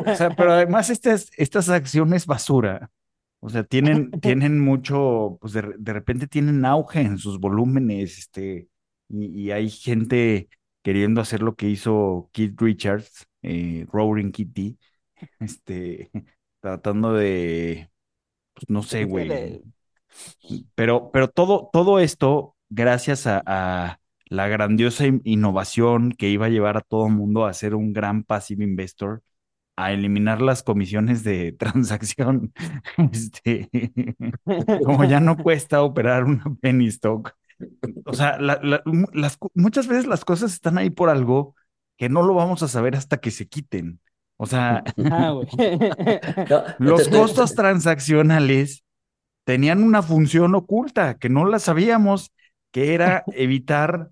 O 0.06 0.14
sea, 0.14 0.30
pero 0.36 0.52
además 0.52 0.90
estas, 0.90 1.30
estas 1.36 1.68
acciones 1.68 2.26
basura, 2.26 2.90
o 3.44 3.50
sea, 3.50 3.64
tienen, 3.64 4.18
tienen 4.20 4.60
mucho, 4.60 5.38
pues 5.40 5.52
de, 5.54 5.74
de 5.78 5.92
repente 5.92 6.26
tienen 6.26 6.64
auge 6.64 7.00
en 7.02 7.18
sus 7.18 7.38
volúmenes, 7.40 8.18
este, 8.18 8.68
y, 9.08 9.26
y 9.48 9.50
hay 9.52 9.70
gente 9.70 10.48
queriendo 10.82 11.20
hacer 11.20 11.42
lo 11.42 11.56
que 11.56 11.68
hizo 11.68 12.30
Keith 12.32 12.60
Richards, 12.60 13.26
eh, 13.42 13.86
Roaring 13.92 14.32
Kitty, 14.32 14.78
este, 15.40 16.10
tratando 16.60 17.14
de, 17.14 17.90
pues 18.54 18.70
no 18.70 18.82
sé, 18.84 19.04
güey, 19.04 19.46
pero, 20.74 21.10
pero 21.12 21.28
todo, 21.28 21.70
todo 21.72 21.98
esto, 22.00 22.56
gracias 22.70 23.26
a, 23.26 23.42
a 23.46 24.00
la 24.26 24.48
grandiosa 24.48 25.06
in- 25.06 25.20
innovación 25.24 26.12
que 26.12 26.28
iba 26.28 26.46
a 26.46 26.48
llevar 26.48 26.76
a 26.76 26.80
todo 26.82 27.06
el 27.06 27.12
mundo 27.14 27.46
a 27.46 27.52
ser 27.54 27.74
un 27.74 27.92
gran 27.92 28.24
passive 28.24 28.64
investor, 28.64 29.22
a 29.76 29.92
eliminar 29.92 30.40
las 30.42 30.62
comisiones 30.62 31.24
de 31.24 31.52
transacción, 31.52 32.52
este, 33.12 33.68
como 34.84 35.04
ya 35.04 35.20
no 35.20 35.36
cuesta 35.42 35.82
operar 35.82 36.24
una 36.24 36.44
penny 36.60 36.86
stock. 36.88 37.32
O 38.04 38.14
sea, 38.14 38.38
la- 38.38 38.60
la- 38.62 38.82
mu- 38.86 39.06
las, 39.12 39.38
muchas 39.54 39.86
veces 39.86 40.06
las 40.06 40.24
cosas 40.24 40.52
están 40.52 40.78
ahí 40.78 40.90
por 40.90 41.08
algo 41.10 41.54
que 41.96 42.08
no 42.08 42.22
lo 42.22 42.34
vamos 42.34 42.62
a 42.62 42.68
saber 42.68 42.96
hasta 42.96 43.18
que 43.18 43.30
se 43.30 43.48
quiten. 43.48 44.00
O 44.36 44.46
sea, 44.46 44.82
Ah, 45.10 45.34
los 46.78 47.08
costos 47.08 47.54
transaccionales 47.54 48.84
tenían 49.44 49.82
una 49.84 50.02
función 50.02 50.54
oculta 50.54 51.18
que 51.18 51.28
no 51.30 51.46
la 51.46 51.58
sabíamos, 51.60 52.32
que 52.72 52.94
era 52.94 53.24
evitar 53.32 54.10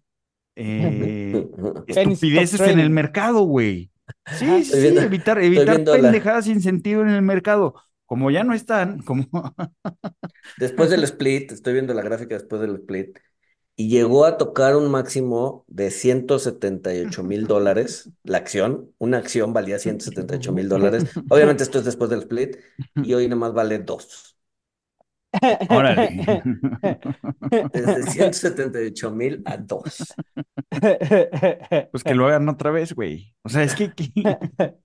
eh, 0.57 1.49
estupideces 1.87 2.61
en 2.63 2.81
el 2.81 2.91
mercado, 2.91 3.43
güey. 3.43 3.92
Sí, 4.27 4.45
Ajá. 4.47 4.63
sí, 4.63 4.81
viendo- 4.81 5.01
evitar, 5.03 5.39
evitar 5.43 5.85
la- 5.85 6.01
pendejadas 6.01 6.45
sin 6.47 6.61
sentido 6.63 7.03
en 7.03 7.09
el 7.11 7.23
mercado. 7.23 7.75
Como 8.07 8.31
ya 8.31 8.45
no 8.45 8.55
están, 8.55 9.03
como 9.05 9.27
Después 10.57 10.91
del 10.91 11.05
split, 11.05 11.53
estoy 11.53 11.73
viendo 11.75 11.95
la 11.95 12.03
gráfica 12.03 12.35
después 12.35 12.61
del 12.61 12.75
split, 12.77 13.19
y 13.77 13.89
llegó 13.89 14.27
a 14.27 14.37
tocar 14.39 14.77
un 14.77 14.91
máximo 14.91 15.65
de 15.69 15.91
178 15.91 17.23
mil 17.25 17.47
dólares 17.47 18.11
la 18.23 18.39
acción. 18.39 18.93
Una 18.99 19.19
acción 19.19 19.53
valía 19.53 19.79
178 19.79 20.53
mil 20.53 20.69
dólares. 20.69 21.05
Obviamente 21.29 21.63
esto 21.63 21.79
es 21.79 21.85
después 21.85 22.11
del 22.11 22.21
split, 22.21 22.57
y 23.01 23.15
hoy 23.15 23.27
nada 23.29 23.37
más 23.41 23.53
vale 23.55 23.79
dos. 23.79 24.37
Órale. 25.71 26.43
Desde 27.73 28.03
178 28.11 29.11
mil 29.11 29.43
a 29.45 29.57
dos. 29.57 30.15
Pues 31.91 32.05
que 32.05 32.15
lo 32.15 32.27
hagan 32.27 32.49
otra 32.49 32.71
vez, 32.71 32.95
güey. 32.95 33.35
O 33.43 33.49
sea, 33.49 33.63
es 33.63 33.75
que, 33.75 33.93
que- 33.93 34.13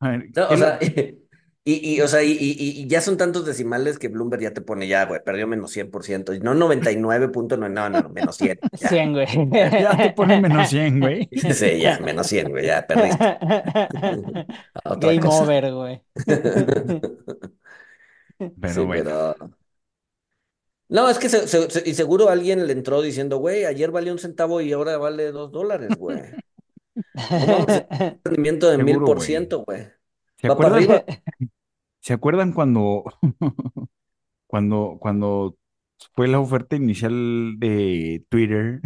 A 0.00 0.08
ver, 0.10 0.26
No, 0.36 0.48
¿qué 0.48 0.54
o 0.54 0.56
sea, 0.56 0.78
y, 1.66 1.94
y, 1.94 2.00
o 2.02 2.08
sea, 2.08 2.22
y, 2.22 2.32
y- 2.32 2.82
y 2.82 2.86
ya 2.88 3.00
son 3.00 3.16
tantos 3.16 3.46
decimales 3.46 3.98
que 3.98 4.08
Bloomberg 4.08 4.42
ya 4.42 4.52
te 4.52 4.60
pone 4.60 4.86
ya, 4.86 5.06
güey, 5.06 5.22
perdió 5.24 5.46
menos 5.46 5.74
100%, 5.74 6.34
y 6.36 6.40
no 6.40 6.52
99.9, 6.54 7.70
no, 7.70 7.88
no, 7.88 8.08
menos 8.10 8.36
100. 8.36 8.58
Ya. 8.78 8.88
100, 8.88 9.12
güey. 9.14 9.26
ya 9.52 9.96
te 9.96 10.10
ponen 10.12 10.42
menos 10.42 10.68
100, 10.68 11.00
güey. 11.00 11.28
Sí, 11.32 11.78
ya, 11.80 11.98
menos 12.00 12.26
100, 12.26 12.50
güey, 12.50 12.66
ya 12.66 12.86
perdiste. 12.86 13.38
Otra 14.84 15.08
Game 15.10 15.20
cosa. 15.20 15.42
over, 15.42 15.72
güey. 15.72 16.02
Pero 18.60 18.74
Sí, 18.74 18.80
bueno. 18.80 19.04
pero- 19.04 19.50
No, 20.88 21.08
es 21.08 21.18
que 21.18 21.28
se- 21.28 21.48
se- 21.48 21.70
se- 21.70 21.88
y 21.88 21.94
seguro 21.94 22.28
alguien 22.28 22.66
le 22.66 22.72
entró 22.72 23.00
diciendo, 23.02 23.38
güey, 23.38 23.64
ayer 23.64 23.90
valía 23.90 24.12
un 24.12 24.18
centavo 24.18 24.60
y 24.60 24.72
ahora 24.72 24.98
vale 24.98 25.32
dos 25.32 25.50
dólares, 25.50 25.90
güey. 25.98 26.18
Un 26.18 27.04
rendimiento 28.24 28.70
de 28.70 28.78
mil 28.78 28.98
por 29.00 29.20
ciento, 29.20 29.64
güey. 29.64 29.86
¿Se 30.36 30.48
Va 30.48 30.56
para 30.56 30.76
acuerdan, 30.76 30.96
arriba. 30.98 31.04
¿se 32.00 32.12
acuerdan 32.12 32.52
cuando, 32.52 33.04
cuando, 34.46 34.98
cuando 35.00 35.56
fue 36.14 36.28
la 36.28 36.40
oferta 36.40 36.76
inicial 36.76 37.54
de 37.58 38.24
Twitter? 38.28 38.80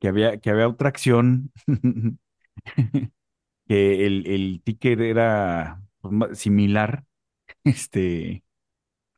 Que 0.00 0.08
había, 0.08 0.38
que 0.38 0.50
había 0.50 0.68
otra 0.68 0.88
acción, 0.90 1.50
que 3.68 4.06
el, 4.06 4.26
el 4.26 4.62
ticker 4.64 5.00
era 5.02 5.82
pues, 6.00 6.38
similar, 6.38 7.04
este, 7.64 8.44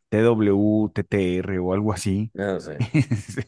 TWTTR 0.08 1.58
o 1.58 1.72
algo 1.72 1.92
así, 1.92 2.30
No 2.34 2.60
sé. 2.60 2.78
Este, 2.92 3.46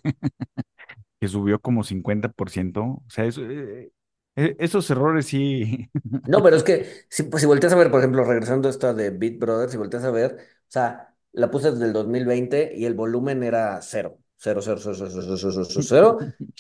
que 1.20 1.28
subió 1.28 1.60
como 1.60 1.82
50%. 1.82 2.80
O 2.80 3.10
sea, 3.10 3.24
eso, 3.24 3.42
eh, 3.42 3.92
eh, 4.36 4.56
esos 4.58 4.88
errores 4.90 5.26
sí. 5.26 5.90
No, 6.28 6.42
pero 6.42 6.56
es 6.56 6.62
que 6.64 6.86
si, 7.08 7.24
pues, 7.24 7.44
volteas 7.46 7.72
a 7.72 7.76
ver, 7.76 7.90
por 7.90 8.00
ejemplo, 8.00 8.24
regresando 8.24 8.68
a 8.68 8.70
esta 8.70 8.94
de 8.94 9.10
Beat 9.10 9.38
Brothers, 9.38 9.72
si 9.72 9.78
volteas 9.78 10.04
a 10.04 10.10
ver, 10.10 10.36
o 10.38 10.70
sea, 10.70 11.14
la 11.32 11.50
puse 11.50 11.72
desde 11.72 11.84
el 11.84 11.92
2020 11.92 12.72
y 12.76 12.84
el 12.84 12.94
volumen 12.94 13.42
era 13.42 13.80
cero. 13.82 14.18
Cero, 14.36 14.60
cero, 14.62 14.78
cero, 14.80 14.94
cero, 14.96 15.10
cero, 15.10 15.36
cero, 15.36 15.64
cero, 15.68 15.82
cero. 15.82 16.18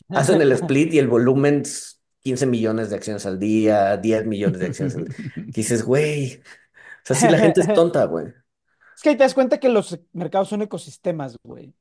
Hacen 0.08 0.40
el 0.40 0.50
split 0.52 0.92
y 0.94 0.98
el 0.98 1.06
volumen 1.06 1.62
15 2.20 2.46
millones 2.46 2.90
de 2.90 2.96
acciones 2.96 3.24
al 3.26 3.38
día, 3.38 3.96
10 3.96 4.26
millones 4.26 4.58
de 4.58 4.66
acciones 4.66 4.96
al 4.96 5.04
día. 5.04 5.16
Dices, 5.46 5.84
güey, 5.84 6.42
sea, 7.08 7.16
si 7.16 7.28
la 7.28 7.38
gente 7.40 7.60
es 7.60 7.72
tonta, 7.72 8.04
güey. 8.06 8.26
Es 8.96 9.02
que 9.02 9.10
ahí 9.10 9.16
te 9.16 9.22
das 9.24 9.34
cuenta 9.34 9.60
que 9.60 9.68
los 9.68 9.98
mercados 10.12 10.48
son 10.48 10.62
ecosistemas, 10.62 11.36
güey. 11.42 11.74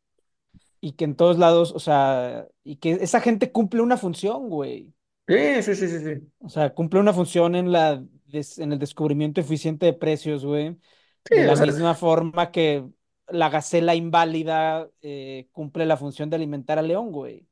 Y 0.81 0.93
que 0.93 1.05
en 1.05 1.15
todos 1.15 1.37
lados, 1.39 1.73
o 1.73 1.79
sea, 1.79 2.47
y 2.63 2.77
que 2.77 2.93
esa 2.93 3.21
gente 3.21 3.51
cumple 3.51 3.81
una 3.81 3.97
función, 3.97 4.49
güey. 4.49 4.93
Sí, 5.27 5.61
sí, 5.63 5.75
sí, 5.75 5.87
sí, 5.89 5.99
sí. 5.99 6.31
O 6.39 6.49
sea, 6.49 6.73
cumple 6.73 6.99
una 6.99 7.13
función 7.13 7.55
en 7.55 7.71
la 7.71 8.03
des- 8.25 8.59
en 8.59 8.71
el 8.73 8.79
descubrimiento 8.79 9.41
eficiente 9.41 9.85
de 9.87 9.93
precios, 9.93 10.45
güey. 10.45 10.77
Sí, 11.25 11.35
De 11.35 11.43
la 11.43 11.55
sea, 11.55 11.65
misma 11.65 11.95
forma 11.95 12.51
que 12.51 12.85
la 13.27 13.49
gacela 13.49 13.95
inválida 13.95 14.89
eh, 15.01 15.49
cumple 15.51 15.85
la 15.85 15.97
función 15.97 16.29
de 16.29 16.35
alimentar 16.37 16.79
al 16.79 16.87
león, 16.87 17.11
güey. 17.11 17.47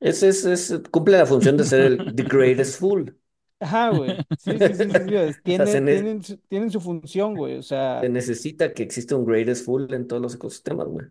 es, 0.00 0.22
es, 0.22 0.44
es- 0.44 0.80
cumple 0.90 1.18
la 1.18 1.26
función 1.26 1.56
de 1.56 1.64
ser 1.64 1.80
el 1.82 2.14
the 2.16 2.22
greatest 2.24 2.78
fool. 2.80 3.18
Ajá, 3.58 3.90
güey. 3.90 4.16
Sí, 4.38 4.52
sí, 4.60 4.74
sí, 4.74 4.90
sí, 4.90 4.98
sí, 5.08 5.16
o 5.16 5.32
sea, 5.54 5.66
se 5.66 5.80
Tiene- 5.80 5.80
ne- 5.80 5.92
tienen, 5.94 6.22
su, 6.22 6.36
tienen 6.38 6.70
su 6.70 6.80
función, 6.80 7.34
güey. 7.34 7.56
O 7.58 7.62
sea, 7.62 8.00
Se 8.00 8.08
necesita 8.08 8.72
que 8.72 8.82
exista 8.82 9.16
un 9.16 9.26
greatest 9.26 9.64
fool 9.64 9.92
en 9.94 10.06
todos 10.06 10.22
los 10.22 10.34
ecosistemas, 10.34 10.86
güey. 10.86 11.06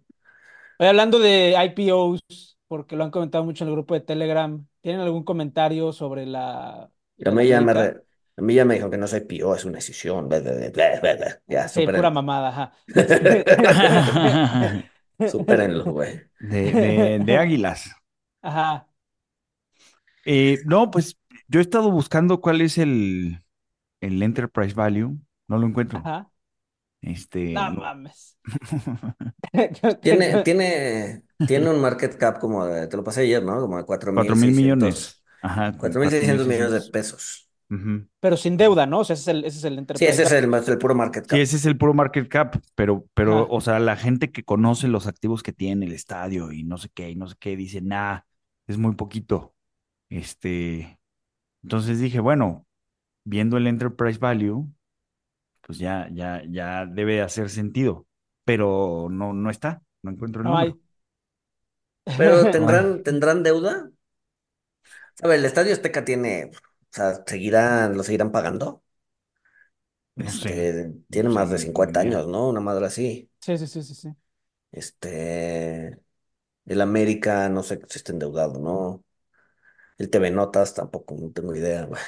Oye, 0.80 0.90
hablando 0.90 1.20
de 1.20 1.56
IPOs, 1.58 2.58
porque 2.68 2.96
lo 2.96 3.04
han 3.04 3.12
comentado 3.12 3.44
mucho 3.44 3.64
en 3.64 3.70
el 3.70 3.76
grupo 3.76 3.94
de 3.94 4.02
Telegram, 4.02 4.66
¿tienen 4.82 5.02
algún 5.02 5.24
comentario 5.24 5.92
sobre 5.94 6.26
la 6.26 6.90
a 7.26 7.32
mí 7.32 7.48
ya 7.48 7.62
me, 7.62 7.72
América? 7.72 7.74
re- 7.74 8.02
a 8.38 8.42
mí 8.42 8.54
ya 8.56 8.66
me 8.66 8.74
dijo 8.76 8.90
que 8.90 8.98
no 8.98 9.08
soy 9.08 9.22
PO, 9.22 9.56
es 9.56 9.66
una 9.66 9.76
decisión. 9.78 10.28
bla, 10.28 10.40
bla, 10.40 10.52
bla, 10.54 10.70
bla, 10.70 11.00
bla, 11.02 11.16
bla. 11.16 11.42
Ya, 11.48 11.68
Sí, 11.68 11.86
pura 11.88 12.10
mamada, 12.10 12.50
ajá. 12.50 12.74
supérenlo, 15.32 15.86
güey. 15.86 16.22
De, 16.40 16.72
de- 16.72 17.20
de 17.20 17.38
águilas. 17.38 17.92
Ajá. 18.48 18.88
Eh, 20.26 20.60
no, 20.66 20.90
pues 20.92 21.18
yo 21.48 21.60
he 21.60 21.62
estado 21.64 21.92
buscando 21.92 22.42
cuál 22.42 22.62
es 22.62 22.78
el, 22.78 23.44
el 24.02 24.24
enterprise 24.24 24.76
value. 24.76 25.18
No 25.48 25.58
lo 25.60 25.68
encuentro. 25.68 26.04
Ajá. 26.04 26.32
Este, 27.02 27.58
No 27.58 27.70
no. 27.70 27.94
mames. 27.94 28.38
Tiene, 30.02 30.40
tiene, 30.40 31.24
tiene 31.46 31.70
un 31.70 31.82
market 31.82 32.18
cap 32.18 32.40
como 32.40 32.66
de, 32.66 32.88
te 32.88 32.98
lo 32.98 33.04
pasé 33.04 33.22
ayer, 33.22 33.44
¿no? 33.44 33.60
Como 33.62 33.78
de 33.78 33.86
Cuatro 34.14 34.36
mil 34.36 34.52
4.600, 34.52 34.52
millones. 34.52 35.24
Ajá, 35.42 35.78
con 35.78 35.94
4.600 35.94 36.48
millones 36.48 36.72
de 36.74 36.82
4.600. 36.84 36.92
pesos. 36.92 37.50
Ujú. 37.70 38.08
Pero 38.20 38.38
sin 38.38 38.58
deuda, 38.58 38.86
¿no? 38.88 39.00
O 39.02 39.06
sea, 39.06 39.16
ese 39.16 39.24
es 39.24 39.28
el, 39.38 39.46
ese 39.46 39.58
es 39.60 39.64
el 39.66 39.80
Sí, 39.94 40.06
enterprise 40.06 40.12
ese 40.22 40.24
es 40.24 40.32
el, 40.34 40.50
puro 40.80 40.96
market 40.96 41.26
Sí, 41.28 41.40
cap. 41.40 41.42
ese 41.42 41.56
es 41.58 41.66
el 41.66 41.78
puro 41.78 41.94
market 41.94 42.28
cap, 42.30 42.58
pero, 42.76 43.08
pero, 43.14 43.48
o 43.50 43.62
sea, 43.62 43.80
la 43.80 43.96
gente 43.98 44.32
que 44.32 44.44
conoce 44.44 44.88
los 44.88 45.08
activos 45.08 45.44
que 45.44 45.54
tiene 45.54 45.86
el 45.88 45.94
estadio 45.94 46.52
y 46.52 46.64
no 46.64 46.78
sé 46.78 46.90
qué, 46.94 47.10
y 47.10 47.16
no 47.16 47.28
sé 47.28 47.36
qué, 47.40 47.56
dice, 47.58 47.82
nah, 47.82 48.22
es 48.68 48.78
muy 48.78 48.96
poquito. 48.96 49.56
Este, 50.10 51.00
entonces 51.66 52.00
dije, 52.00 52.20
bueno, 52.20 52.68
viendo 53.26 53.58
el 53.58 53.68
enterprise 53.68 54.20
value, 54.20 54.70
pues 55.62 55.80
ya, 55.80 56.10
ya, 56.14 56.44
ya 56.50 56.86
debe 56.86 57.22
hacer 57.22 57.50
sentido, 57.50 58.08
pero 58.46 59.08
no, 59.12 59.34
no 59.34 59.50
está, 59.52 59.84
no 60.04 60.12
encuentro 60.12 60.42
el 60.44 60.50
número. 60.50 60.80
Pero 62.18 62.50
tendrán, 62.54 63.04
¿tendrán 63.04 63.44
deuda? 63.44 63.90
A 65.24 65.28
ver, 65.28 65.40
el 65.40 65.46
Estadio 65.46 65.74
Azteca 65.74 66.06
tiene, 66.06 66.52
o 66.54 66.58
sea, 66.92 67.24
seguirán, 67.26 67.98
lo 67.98 68.04
seguirán 68.04 68.32
pagando. 68.32 68.84
No 70.24 70.32
sé, 70.40 70.52
Este, 70.52 70.94
tiene 71.10 71.30
más 71.30 71.50
de 71.52 71.58
ni 71.58 71.60
50 71.60 72.00
idea. 72.00 72.02
años, 72.02 72.28
¿no? 72.28 72.50
Una 72.50 72.60
madre 72.62 72.86
así. 72.88 73.30
Sí, 73.40 73.58
sí, 73.58 73.68
sí, 73.68 73.84
sí, 73.84 73.96
sí. 73.96 74.10
Este, 74.72 76.00
el 76.66 76.82
América, 76.82 77.50
no 77.50 77.64
sé 77.64 77.82
si 77.90 78.00
está 78.00 78.12
endeudado, 78.14 78.60
¿no? 78.60 79.06
El 79.98 80.10
TV 80.10 80.32
Notas 80.32 80.74
tampoco, 80.74 81.16
no 81.20 81.32
tengo 81.32 81.56
idea, 81.56 81.86
güey. 81.86 82.02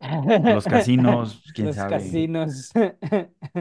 Los 0.54 0.66
casinos, 0.66 1.42
quién 1.54 1.68
Los 1.68 1.76
sabe. 1.76 2.00
casinos. 2.00 2.72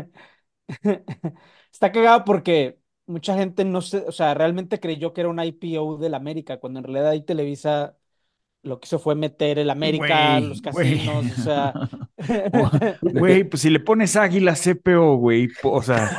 Está 1.71 1.91
cagado 1.91 2.23
porque 2.25 2.79
mucha 3.05 3.35
gente 3.37 3.65
no 3.65 3.81
se, 3.81 3.99
o 3.99 4.11
sea, 4.11 4.33
realmente 4.33 4.79
creyó 4.79 5.13
que 5.13 5.21
era 5.21 5.29
un 5.29 5.39
IPO 5.43 5.97
del 5.97 6.13
América, 6.13 6.59
cuando 6.59 6.79
en 6.79 6.85
realidad 6.85 7.09
ahí 7.09 7.21
Televisa 7.23 7.97
lo 8.63 8.79
que 8.79 8.87
hizo 8.87 8.99
fue 8.99 9.15
meter 9.15 9.59
el 9.59 9.69
América, 9.71 10.39
los 10.41 10.61
casinos, 10.61 11.31
o 11.31 11.37
sea. 11.37 11.79
Güey, 13.01 13.43
pues 13.43 13.61
si 13.61 13.69
le 13.69 13.79
pones 13.79 14.15
águila 14.15 14.55
CPO, 14.55 15.17
güey, 15.17 15.49
o 15.63 15.81
sea, 15.81 16.11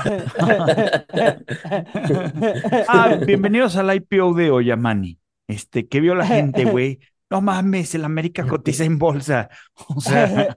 ah, 2.86 3.16
bienvenidos 3.24 3.76
al 3.76 3.94
IPO 3.94 4.34
de 4.34 4.50
Oyamani. 4.50 5.18
Este, 5.48 5.88
¿qué 5.88 6.00
vio 6.00 6.14
la 6.14 6.26
gente, 6.26 6.64
güey? 6.64 7.00
No 7.28 7.40
mames, 7.40 7.94
el 7.94 8.04
América 8.04 8.46
cotiza 8.46 8.84
en 8.84 8.98
bolsa. 8.98 9.48
O 9.88 10.00
sea, 10.00 10.56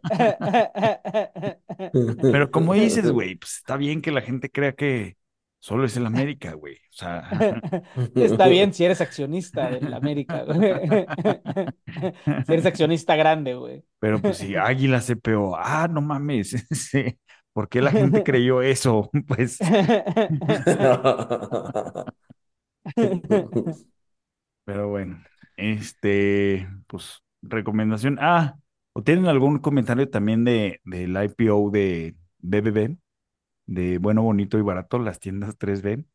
pero 2.22 2.52
como 2.52 2.74
dices, 2.74 3.12
güey, 3.12 3.36
pues 3.36 3.58
está 3.58 3.78
bien 3.78 4.02
que 4.02 4.12
la 4.12 4.22
gente 4.22 4.50
crea 4.50 4.74
que 4.74 5.18
solo 5.60 5.86
es 5.86 5.98
el 5.98 6.06
América, 6.06 6.54
güey. 6.54 6.76
O 6.76 6.92
sea, 6.92 7.30
Está 8.16 8.48
bien 8.48 8.74
si 8.74 8.86
eres 8.86 9.02
accionista 9.02 9.70
del 9.70 9.94
América, 9.94 10.44
güey. 10.44 10.58
Si 12.46 12.54
eres 12.54 12.66
accionista 12.66 13.16
grande, 13.16 13.56
güey. 13.56 13.84
pero 14.00 14.22
pues 14.22 14.38
si 14.38 14.56
águila 14.56 15.02
CPO, 15.02 15.56
ah, 15.58 15.88
no 15.90 16.02
mames, 16.02 16.66
sí. 16.72 17.18
¿Por 17.54 17.68
qué 17.68 17.82
la 17.82 17.92
gente 17.92 18.24
creyó 18.24 18.62
eso? 18.62 19.10
Pues 19.28 19.58
Pero 24.66 24.90
bueno, 24.90 25.22
este, 25.60 26.68
pues, 26.88 27.24
recomendación. 27.42 28.18
Ah, 28.22 28.58
¿o 28.94 29.04
tienen 29.04 29.28
algún 29.28 29.60
comentario 29.60 30.10
también 30.10 30.44
de, 30.46 30.82
del 30.86 31.12
IPO 31.24 31.70
de 31.72 32.16
BBB? 32.40 32.98
De 33.68 33.98
Bueno, 34.00 34.24
Bonito 34.24 34.58
y 34.58 34.62
Barato, 34.62 35.00
las 35.00 35.20
tiendas 35.20 35.58
3B, 35.58 36.06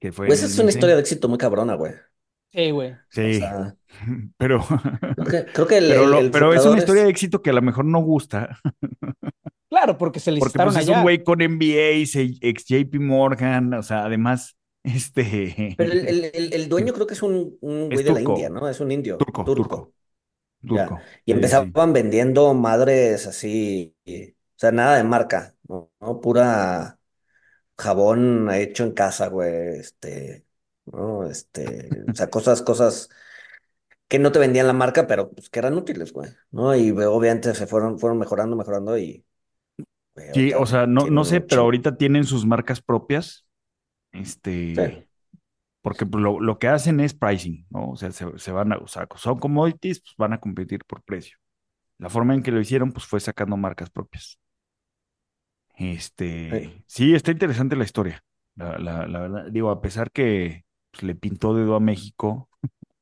que 0.00 0.12
fue 0.12 0.26
Pues 0.26 0.42
en 0.42 0.42
es 0.42 0.58
una 0.58 0.70
15. 0.70 0.70
historia 0.70 0.94
de 0.96 1.00
éxito 1.02 1.28
muy 1.28 1.38
cabrona, 1.38 1.74
güey. 1.74 1.94
Sí, 2.52 2.70
güey. 2.70 2.92
O 2.92 2.98
Sí, 3.10 3.32
sea, 3.32 3.76
pero, 4.38 4.64
creo 5.14 5.26
que, 5.46 5.52
creo 5.52 5.66
que 5.66 5.78
el, 5.78 5.92
pero, 5.92 5.92
el- 5.92 6.12
lo- 6.12 6.30
el 6.30 6.30
pero 6.30 6.52
es 6.54 6.64
una 6.66 6.78
historia 6.78 7.04
de 7.04 7.10
éxito 7.10 7.42
que 7.42 7.50
a 7.50 7.52
lo 7.52 7.62
mejor 7.62 7.84
no 7.84 8.00
gusta, 8.00 8.60
Claro, 9.68 9.98
porque 9.98 10.20
se 10.20 10.32
porque 10.38 10.60
licitaron 10.60 10.60
pues 10.60 10.76
es 10.76 10.88
un 10.88 11.00
allá. 11.00 11.02
güey 11.02 11.22
con 11.24 11.40
MBA, 11.40 12.20
ex 12.42 12.64
JP 12.66 12.98
Morgan, 12.98 13.74
o 13.74 13.82
sea, 13.82 14.04
además, 14.04 14.55
este, 14.86 15.76
Pero 15.76 15.92
el, 15.92 16.24
el- 16.54 16.68
dueño 16.68 16.92
creo 16.94 17.06
que 17.06 17.14
es 17.14 17.22
un, 17.22 17.58
un 17.60 17.90
güey 17.90 18.04
es 18.04 18.04
de 18.04 18.12
la 18.12 18.22
India, 18.22 18.48
¿no? 18.48 18.68
Es 18.68 18.80
un 18.80 18.90
indio, 18.92 19.28
turco, 19.44 19.52
turco, 19.54 19.92
turco, 20.66 21.08
Y 21.24 21.32
sí, 21.44 21.76
empezaban 21.76 21.92
vendiendo 21.92 22.54
madres 22.54 23.26
así, 23.26 23.96
y- 24.04 24.32
o 24.32 24.34
sea, 24.58 24.72
nada 24.72 24.96
de 24.96 25.04
marca, 25.04 25.56
¿no? 25.68 25.90
¿no? 26.00 26.20
Pura 26.20 26.98
jabón 27.78 28.50
hecho 28.52 28.84
en 28.84 28.92
casa, 28.92 29.28
güey, 29.28 29.78
este, 29.80 30.46
¿no? 30.86 31.26
Este, 31.28 32.06
o 32.12 32.14
sea, 32.16 32.30
cosas, 32.30 32.62
cosas 32.62 33.10
que 34.08 34.18
no 34.18 34.32
te 34.32 34.38
vendían 34.38 34.66
la 34.66 34.72
marca, 34.72 35.06
pero 35.06 35.30
pues, 35.32 35.50
que 35.50 35.58
eran 35.58 35.74
útiles, 35.74 36.12
güey, 36.12 36.30
¿no? 36.50 36.76
Y 36.76 36.90
obviamente 36.92 37.54
se 37.54 37.66
fueron, 37.66 37.98
fueron 37.98 38.18
mejorando, 38.18 38.56
mejorando 38.56 38.98
y, 38.98 39.24
güey, 40.16 40.28
Sí, 40.32 40.52
o 40.54 40.66
sea, 40.66 40.86
no, 40.86 41.06
no 41.08 41.24
sé, 41.24 41.40
pero 41.40 41.62
ahorita 41.62 41.96
tienen 41.96 42.24
sus 42.24 42.44
marcas 42.46 42.82
propias, 42.82 43.45
Sí. 44.74 44.82
este, 44.82 45.08
porque 45.82 46.06
pues, 46.06 46.22
lo, 46.22 46.40
lo 46.40 46.58
que 46.58 46.68
hacen 46.68 47.00
es 47.00 47.14
pricing, 47.14 47.66
¿no? 47.70 47.90
O 47.90 47.96
sea, 47.96 48.10
se, 48.12 48.38
se 48.38 48.52
van 48.52 48.72
a, 48.72 48.78
o 48.78 48.88
sea, 48.88 49.06
son 49.16 49.38
commodities, 49.38 50.00
pues 50.00 50.14
van 50.18 50.32
a 50.32 50.40
competir 50.40 50.84
por 50.84 51.02
precio. 51.02 51.38
La 51.98 52.10
forma 52.10 52.34
en 52.34 52.42
que 52.42 52.52
lo 52.52 52.60
hicieron, 52.60 52.92
pues 52.92 53.06
fue 53.06 53.20
sacando 53.20 53.56
marcas 53.56 53.90
propias. 53.90 54.38
Sí. 55.78 55.90
Este, 55.90 56.84
sí, 56.86 57.14
está 57.14 57.30
interesante 57.32 57.76
la 57.76 57.84
historia, 57.84 58.24
la, 58.56 58.78
la, 58.78 59.06
la 59.06 59.20
verdad. 59.20 59.46
Digo, 59.50 59.70
a 59.70 59.80
pesar 59.80 60.10
que 60.10 60.64
pues, 60.90 61.02
le 61.02 61.14
pintó 61.14 61.54
dedo 61.54 61.76
a 61.76 61.80
México 61.80 62.48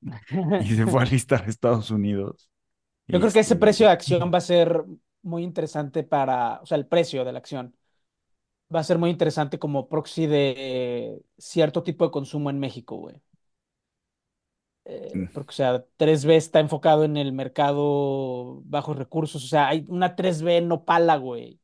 y 0.60 0.74
se 0.74 0.86
fue 0.86 1.02
a 1.02 1.06
listar 1.06 1.44
a 1.44 1.46
Estados 1.46 1.90
Unidos. 1.90 2.50
Yo 3.06 3.20
creo 3.20 3.32
que 3.32 3.40
ese 3.40 3.54
este, 3.54 3.56
precio 3.56 3.86
de 3.86 3.92
acción 3.92 4.30
va 4.32 4.38
a 4.38 4.40
ser 4.40 4.84
muy 5.22 5.42
interesante 5.42 6.02
para, 6.02 6.60
o 6.60 6.66
sea, 6.66 6.76
el 6.76 6.86
precio 6.86 7.24
de 7.24 7.32
la 7.32 7.38
acción 7.38 7.74
va 8.74 8.80
a 8.80 8.84
ser 8.84 8.98
muy 8.98 9.10
interesante 9.10 9.58
como 9.58 9.88
proxy 9.88 10.26
de 10.26 11.20
cierto 11.38 11.82
tipo 11.82 12.04
de 12.04 12.10
consumo 12.10 12.50
en 12.50 12.58
México, 12.58 12.96
güey. 12.96 13.16
Eh, 14.86 15.12
Mm. 15.14 15.26
porque, 15.32 15.50
o 15.50 15.52
sea, 15.52 15.84
3B 15.96 16.36
está 16.36 16.60
enfocado 16.60 17.04
en 17.04 17.16
el 17.16 17.32
mercado 17.32 18.62
bajos 18.66 18.96
recursos. 18.96 19.44
O 19.44 19.48
sea, 19.48 19.68
hay 19.68 19.84
una 19.88 20.14
3B 20.16 20.58
en 20.58 20.68
Nopala, 20.68 21.16
güey. 21.16 21.60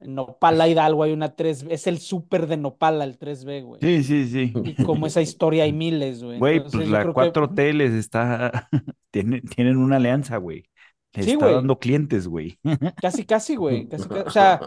En 0.00 0.14
Nopala 0.14 0.68
Hidalgo 0.68 1.02
hay 1.02 1.12
una 1.12 1.34
3B. 1.34 1.74
Es 1.74 1.86
el 1.88 1.98
súper 1.98 2.46
de 2.46 2.56
Nopala, 2.56 3.04
el 3.04 3.18
3B, 3.18 3.62
güey. 3.62 3.80
Sí, 3.82 4.04
sí, 4.04 4.28
sí. 4.28 4.52
Y 4.64 4.74
como 4.84 5.06
esa 5.06 5.20
historia 5.20 5.64
hay 5.64 5.72
miles, 5.72 6.22
güey. 6.22 6.38
Güey, 6.38 6.56
Entonces, 6.58 6.78
pues 6.80 6.90
la 6.90 7.02
creo 7.02 7.14
que 7.14 7.20
4T 7.20 7.72
les 7.72 7.92
está, 7.92 8.68
tienen, 9.10 9.42
tienen 9.42 9.76
una 9.76 9.96
alianza, 9.96 10.36
güey. 10.36 10.64
Les 11.14 11.24
Sí, 11.24 11.32
está 11.32 11.46
güey. 11.46 11.56
dando 11.56 11.78
clientes, 11.78 12.28
güey. 12.28 12.58
casi, 13.00 13.24
casi, 13.26 13.56
güey. 13.56 13.88
Casi, 13.88 14.08
ca- 14.08 14.22
o 14.26 14.30
sea, 14.30 14.60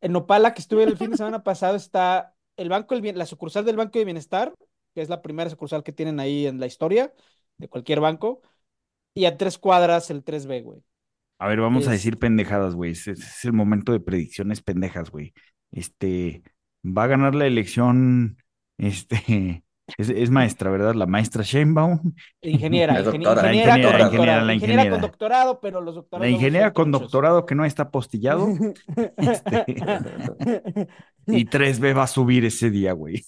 en 0.00 0.12
Nopala, 0.12 0.54
que 0.54 0.60
estuve 0.60 0.84
el 0.84 0.96
fin 0.96 1.10
de 1.10 1.16
semana 1.18 1.42
pasado, 1.42 1.76
está 1.76 2.34
el 2.56 2.68
Banco 2.68 2.98
Bien- 3.00 3.18
la 3.18 3.26
sucursal 3.26 3.64
del 3.64 3.76
Banco 3.76 3.98
de 3.98 4.04
Bienestar, 4.04 4.54
que 4.94 5.02
es 5.02 5.08
la 5.08 5.22
primera 5.22 5.50
sucursal 5.50 5.82
que 5.82 5.92
tienen 5.92 6.20
ahí 6.20 6.46
en 6.46 6.60
la 6.60 6.66
historia 6.66 7.12
de 7.58 7.68
cualquier 7.68 8.00
banco. 8.00 8.40
y 9.14 9.24
a 9.26 9.36
tres 9.38 9.58
cuadras 9.58 10.10
el 10.10 10.22
3B, 10.24 10.62
güey. 10.62 10.82
A 11.38 11.48
ver, 11.48 11.60
vamos 11.60 11.86
a 11.88 11.92
Es- 11.94 11.98
decir 12.00 12.18
pendejadas, 12.18 12.74
güey. 12.74 12.92
Ese 12.92 13.12
es 13.12 13.44
el 13.44 13.52
momento 13.54 13.92
de 13.92 14.00
predicciones 14.00 14.62
pendejas, 14.62 15.10
güey. 15.10 15.32
Este, 15.70 16.42
va 16.84 17.04
a 17.04 17.06
ganar 17.08 17.34
la 17.34 17.46
elección, 17.46 18.36
este, 18.78 19.64
es, 19.98 20.08
es 20.10 20.30
maestra, 20.30 20.70
¿verdad? 20.70 20.94
La 20.94 21.06
maestra 21.06 21.42
Sheinbaum. 21.42 22.12
Ingeniera, 22.42 22.94
La 22.94 23.02
doctora. 23.02 23.52
Ingeniera, 23.54 23.76
ingeniera, 23.76 23.90
con 23.90 23.98
la 23.98 24.04
doctorado. 24.04 24.10
ingeniera, 24.10 24.42
la 24.44 24.54
Ingeniera 24.54 24.90
con 24.90 25.00
doctorado, 25.00 25.60
pero 25.60 25.80
los 25.80 25.94
doctorados 25.94 26.26
La 26.26 26.30
ingeniera 26.34 26.72
con 26.72 26.90
doctorado 26.92 27.46
que 27.46 27.54
no 27.54 27.64
está 27.64 27.90
postillado. 27.90 28.48
Este, 29.16 29.64
y 31.28 31.44
3B 31.46 31.96
va 31.96 32.04
a 32.04 32.06
subir 32.06 32.44
ese 32.44 32.70
día, 32.70 32.92
güey. 32.92 33.24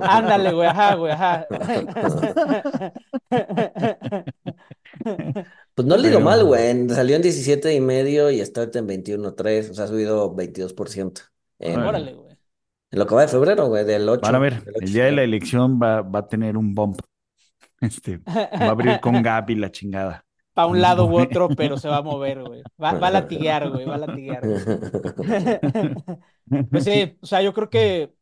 Ándale, 0.00 0.52
güey, 0.52 0.68
ajá, 0.68 0.94
güey, 0.94 1.12
ajá. 1.12 1.46
Pues 5.74 5.86
no 5.88 5.96
le 5.96 6.08
digo 6.08 6.18
Pero- 6.18 6.24
mal, 6.30 6.44
güey. 6.44 6.88
Salió 6.90 7.16
en 7.16 7.22
17 7.22 7.74
y 7.74 7.80
medio 7.80 8.30
y 8.30 8.40
está 8.40 8.62
en 8.62 8.86
21.3, 8.86 9.70
o 9.70 9.74
sea, 9.74 9.84
ha 9.84 9.88
subido 9.88 10.34
22% 10.34 11.20
en, 11.58 11.80
Órale, 11.80 12.12
güey. 12.14 12.31
En 12.92 12.98
lo 12.98 13.06
que 13.06 13.14
va 13.14 13.22
de 13.22 13.28
febrero, 13.28 13.66
güey, 13.68 13.84
del 13.84 14.08
8. 14.08 14.20
Van 14.22 14.34
a 14.36 14.38
ver, 14.38 14.62
del 14.64 14.74
8 14.76 14.84
el 14.84 14.92
día 14.92 15.04
de 15.06 15.12
la 15.12 15.22
elección 15.24 15.80
va, 15.82 16.02
va 16.02 16.20
a 16.20 16.28
tener 16.28 16.56
un 16.56 16.74
bump. 16.74 17.00
Este, 17.80 18.18
va 18.18 18.70
a 18.70 18.70
abrir 18.72 19.00
con 19.00 19.22
Gap 19.22 19.50
y 19.50 19.56
la 19.56 19.70
chingada. 19.72 20.24
Para 20.54 20.68
un 20.68 20.80
lado 20.80 21.06
u 21.06 21.18
otro, 21.18 21.54
pero 21.56 21.76
se 21.78 21.88
va 21.88 21.98
a 21.98 22.02
mover, 22.02 22.42
güey. 22.44 22.62
Va, 22.82 22.94
va 22.94 23.08
a 23.08 23.10
latiguear, 23.10 23.70
güey, 23.70 23.86
va 23.86 23.94
a 23.96 23.98
latiguear. 23.98 24.46
güey. 24.48 24.62
Pues 26.70 26.84
sí, 26.84 27.16
o 27.20 27.26
sea, 27.26 27.42
yo 27.42 27.52
creo 27.54 27.70
que, 27.70 28.14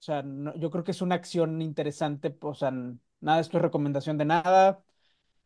o 0.00 0.02
sea, 0.02 0.22
no- 0.22 0.54
yo 0.56 0.70
creo 0.70 0.84
que 0.84 0.92
es 0.92 1.02
una 1.02 1.14
acción 1.14 1.60
interesante, 1.62 2.36
o 2.40 2.54
sea, 2.54 2.70
nada, 3.20 3.40
esto 3.40 3.56
es 3.58 3.62
recomendación 3.62 4.18
de 4.18 4.24
nada, 4.26 4.82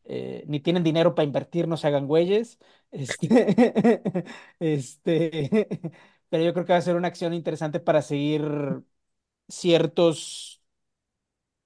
eh, 0.05 0.45
ni 0.49 0.61
tienen 0.61 0.85
dinero 0.85 1.14
para 1.14 1.26
invertir, 1.26 1.68
no 1.68 1.76
se 1.76 1.89
hagan 1.89 2.07
güeyes, 2.09 2.59
este, 2.93 4.24
este, 4.61 5.78
pero 6.33 6.45
yo 6.45 6.55
creo 6.55 6.66
que 6.66 6.72
va 6.74 6.80
a 6.80 6.83
ser 6.83 6.97
una 6.97 7.09
acción 7.09 7.35
interesante 7.35 7.80
para 7.80 8.03
seguir 8.03 8.43
ciertos 9.49 10.61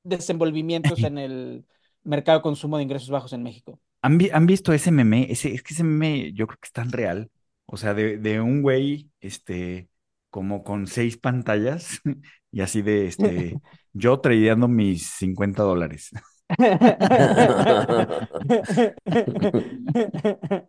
desenvolvimientos 0.05 1.03
en 1.05 1.19
el 1.19 1.67
mercado 2.05 2.39
de 2.39 2.43
consumo 2.43 2.77
de 2.77 2.85
ingresos 2.85 3.11
bajos 3.11 3.33
en 3.33 3.43
México. 3.43 3.81
¿Han, 4.03 4.19
vi- 4.19 4.31
han 4.33 4.47
visto 4.47 4.73
ese 4.73 4.91
meme? 4.93 5.27
Ese, 5.31 5.53
es 5.55 5.63
que 5.63 5.75
ese 5.75 5.85
meme 5.85 6.33
yo 6.33 6.47
creo 6.47 6.59
que 6.61 6.67
es 6.67 6.73
tan 6.73 6.93
real. 6.93 7.31
O 7.67 7.77
sea, 7.77 7.95
de, 7.95 8.19
de 8.19 8.41
un 8.41 8.63
güey, 8.63 9.11
este, 9.21 9.89
como 10.31 10.63
con 10.65 10.87
seis 10.87 11.17
pantallas 11.17 12.01
y 12.53 12.61
así 12.61 12.83
de, 12.83 13.07
este, 13.07 13.61
yo 13.93 14.21
tradeando 14.21 14.69
mis 14.69 15.07
50 15.11 15.63
dólares. 15.63 16.11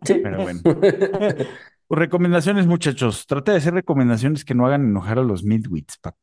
Sí. 0.04 0.14
Pero 0.22 0.40
bueno. 0.42 0.64
Pues 1.88 1.98
recomendaciones, 1.98 2.66
muchachos. 2.66 3.26
Trata 3.26 3.52
de 3.52 3.58
hacer 3.58 3.74
recomendaciones 3.74 4.44
que 4.44 4.54
no 4.54 4.66
hagan 4.66 4.84
enojar 4.84 5.18
a 5.18 5.22
los 5.22 5.42
midwits, 5.42 5.96
Paco. 5.98 6.18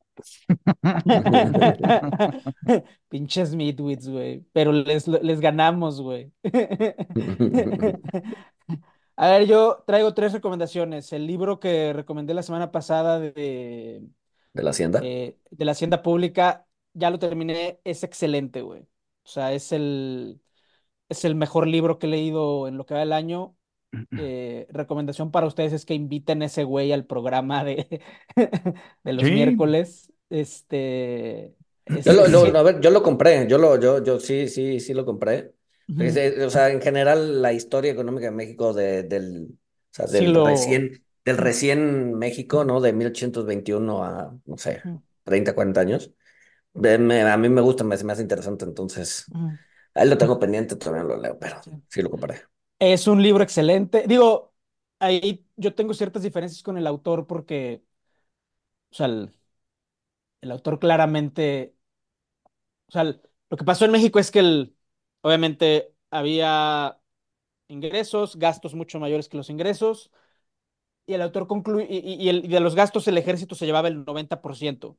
Pinches 3.09 3.55
midwits, 3.55 4.07
güey. 4.07 4.45
Pero 4.53 4.71
les, 4.71 5.07
les 5.07 5.39
ganamos, 5.39 6.01
güey. 6.01 6.31
A 9.17 9.29
ver, 9.29 9.47
yo 9.47 9.83
traigo 9.87 10.13
tres 10.13 10.33
recomendaciones. 10.33 11.13
El 11.13 11.25
libro 11.27 11.59
que 11.59 11.93
recomendé 11.93 12.33
la 12.33 12.43
semana 12.43 12.71
pasada 12.71 13.19
de, 13.19 14.03
¿De 14.53 14.63
la 14.63 14.71
hacienda? 14.71 14.99
eh, 14.99 15.37
de 15.51 15.65
la 15.65 15.71
Hacienda 15.73 16.01
Pública, 16.03 16.65
ya 16.93 17.09
lo 17.09 17.19
terminé. 17.19 17.79
Es 17.83 18.03
excelente, 18.03 18.61
güey. 18.61 18.81
O 18.81 19.27
sea, 19.27 19.53
es 19.53 19.71
el, 19.71 20.41
es 21.09 21.25
el 21.25 21.35
mejor 21.35 21.67
libro 21.67 21.99
que 21.99 22.07
he 22.07 22.09
leído 22.09 22.67
en 22.67 22.77
lo 22.77 22.85
que 22.85 22.93
va 22.95 22.99
del 23.01 23.13
año. 23.13 23.55
Eh, 24.17 24.67
recomendación 24.69 25.31
para 25.31 25.47
ustedes 25.47 25.73
es 25.73 25.85
que 25.85 25.93
inviten 25.93 26.41
a 26.41 26.45
ese 26.45 26.63
güey 26.63 26.91
al 26.91 27.05
programa 27.05 27.63
de, 27.63 28.01
de 29.03 29.13
los 29.13 29.23
Sí. 29.25 29.31
miércoles. 29.31 30.11
Este. 30.29 31.55
es- 31.85 32.05
Yo 32.05 32.13
lo, 32.13 32.25
es- 32.25 32.31
lo- 32.31 32.57
a 32.57 32.63
ver, 32.63 32.79
yo 32.81 32.89
lo 32.89 33.03
compré, 33.03 33.47
yo 33.47 33.57
lo, 33.57 33.79
yo, 33.79 34.03
yo 34.03 34.19
sí, 34.19 34.47
sí, 34.47 34.79
sí 34.79 34.93
lo 34.93 35.05
compré. 35.05 35.53
O 35.87 36.49
sea, 36.49 36.69
en 36.71 36.81
general, 36.81 37.41
la 37.43 37.53
historia 37.53 37.91
económica 37.91 38.25
de 38.25 38.31
México 38.31 38.73
de, 38.73 39.03
del, 39.03 39.49
o 39.51 39.55
sea, 39.91 40.07
del 40.07 40.25
Siglo- 40.25 40.45
recién, 40.47 41.03
del 41.23 41.37
recién 41.37 42.13
México, 42.15 42.63
¿no? 42.65 42.81
De 42.81 42.91
1821 42.91 44.03
a, 44.03 44.35
no 44.45 44.57
sé, 44.57 44.81
Ujú. 44.83 45.01
30, 45.23 45.53
40 45.53 45.81
años. 45.81 46.11
de- 46.73 46.97
me- 46.97 47.21
a 47.21 47.37
mí 47.37 47.47
me 47.49 47.61
gusta, 47.61 47.83
me, 47.85 47.95
hace 47.95 48.21
interesante, 48.21 48.65
entonces, 48.65 49.27
Ujú. 49.33 49.51
ahí 49.93 50.09
lo 50.09 50.17
tengo 50.17 50.37
pendiente, 50.39 50.75
todavía 50.75 51.03
no 51.03 51.09
lo 51.15 51.21
leo, 51.21 51.37
pero 51.39 51.61
Sí. 51.63 51.71
sí 51.87 52.01
lo 52.01 52.09
compré. 52.09 52.41
Es 52.79 53.07
un 53.07 53.21
libro 53.23 53.43
excelente. 53.43 54.03
Digo, 54.07 54.53
ahí 54.99 55.45
yo 55.55 55.73
tengo 55.75 55.93
ciertas 55.93 56.23
diferencias 56.23 56.61
con 56.63 56.77
el 56.77 56.87
autor 56.87 57.25
porque, 57.27 57.83
o 58.91 58.95
sea, 58.95 59.05
el, 59.07 59.33
el 60.41 60.51
autor 60.51 60.79
claramente, 60.79 61.75
o 62.87 62.91
sea, 62.91 63.01
el- 63.03 63.21
lo 63.49 63.57
que 63.57 63.63
pasó 63.65 63.85
en 63.85 63.91
México 63.91 64.19
es 64.19 64.31
que 64.31 64.39
el, 64.39 64.75
obviamente 65.21 65.93
había 66.11 66.99
ingresos, 67.67 68.37
gastos 68.37 68.75
mucho 68.75 68.99
mayores 68.99 69.29
que 69.29 69.37
los 69.37 69.49
ingresos, 69.49 70.11
y 71.05 71.13
el 71.15 71.21
autor 71.21 71.47
concluye, 71.47 71.87
y, 71.89 72.29
y- 72.29 72.47
de 72.49 72.59
los 72.59 72.75
gastos 72.75 73.07
el 73.07 73.17
ejército 73.17 73.55
se 73.55 73.65
llevaba 73.65 73.87
el 73.89 74.05
90%. 74.05 74.89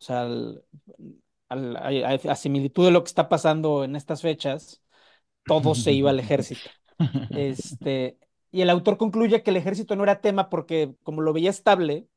O 0.00 0.04
sea, 0.04 0.22
al- 0.24 1.76
al- 1.76 2.20
a 2.28 2.36
similitud 2.36 2.84
de 2.86 2.90
lo 2.92 3.02
que 3.04 3.08
está 3.08 3.28
pasando 3.28 3.84
en 3.84 3.96
estas 3.96 4.22
fechas, 4.22 4.82
todo 5.46 5.74
se 5.76 5.92
iba 5.92 6.10
al 6.10 6.20
ejército. 6.20 6.72
Este, 7.32 8.18
y 8.50 8.60
el 8.62 8.70
autor 8.70 8.98
concluye 8.98 9.42
que 9.42 9.50
el 9.50 9.56
ejército 9.56 9.96
no 9.96 10.02
era 10.04 10.20
tema 10.20 10.48
porque 10.50 10.94
como 11.02 11.22
lo 11.22 11.32
veía 11.32 11.50
estable, 11.50 12.08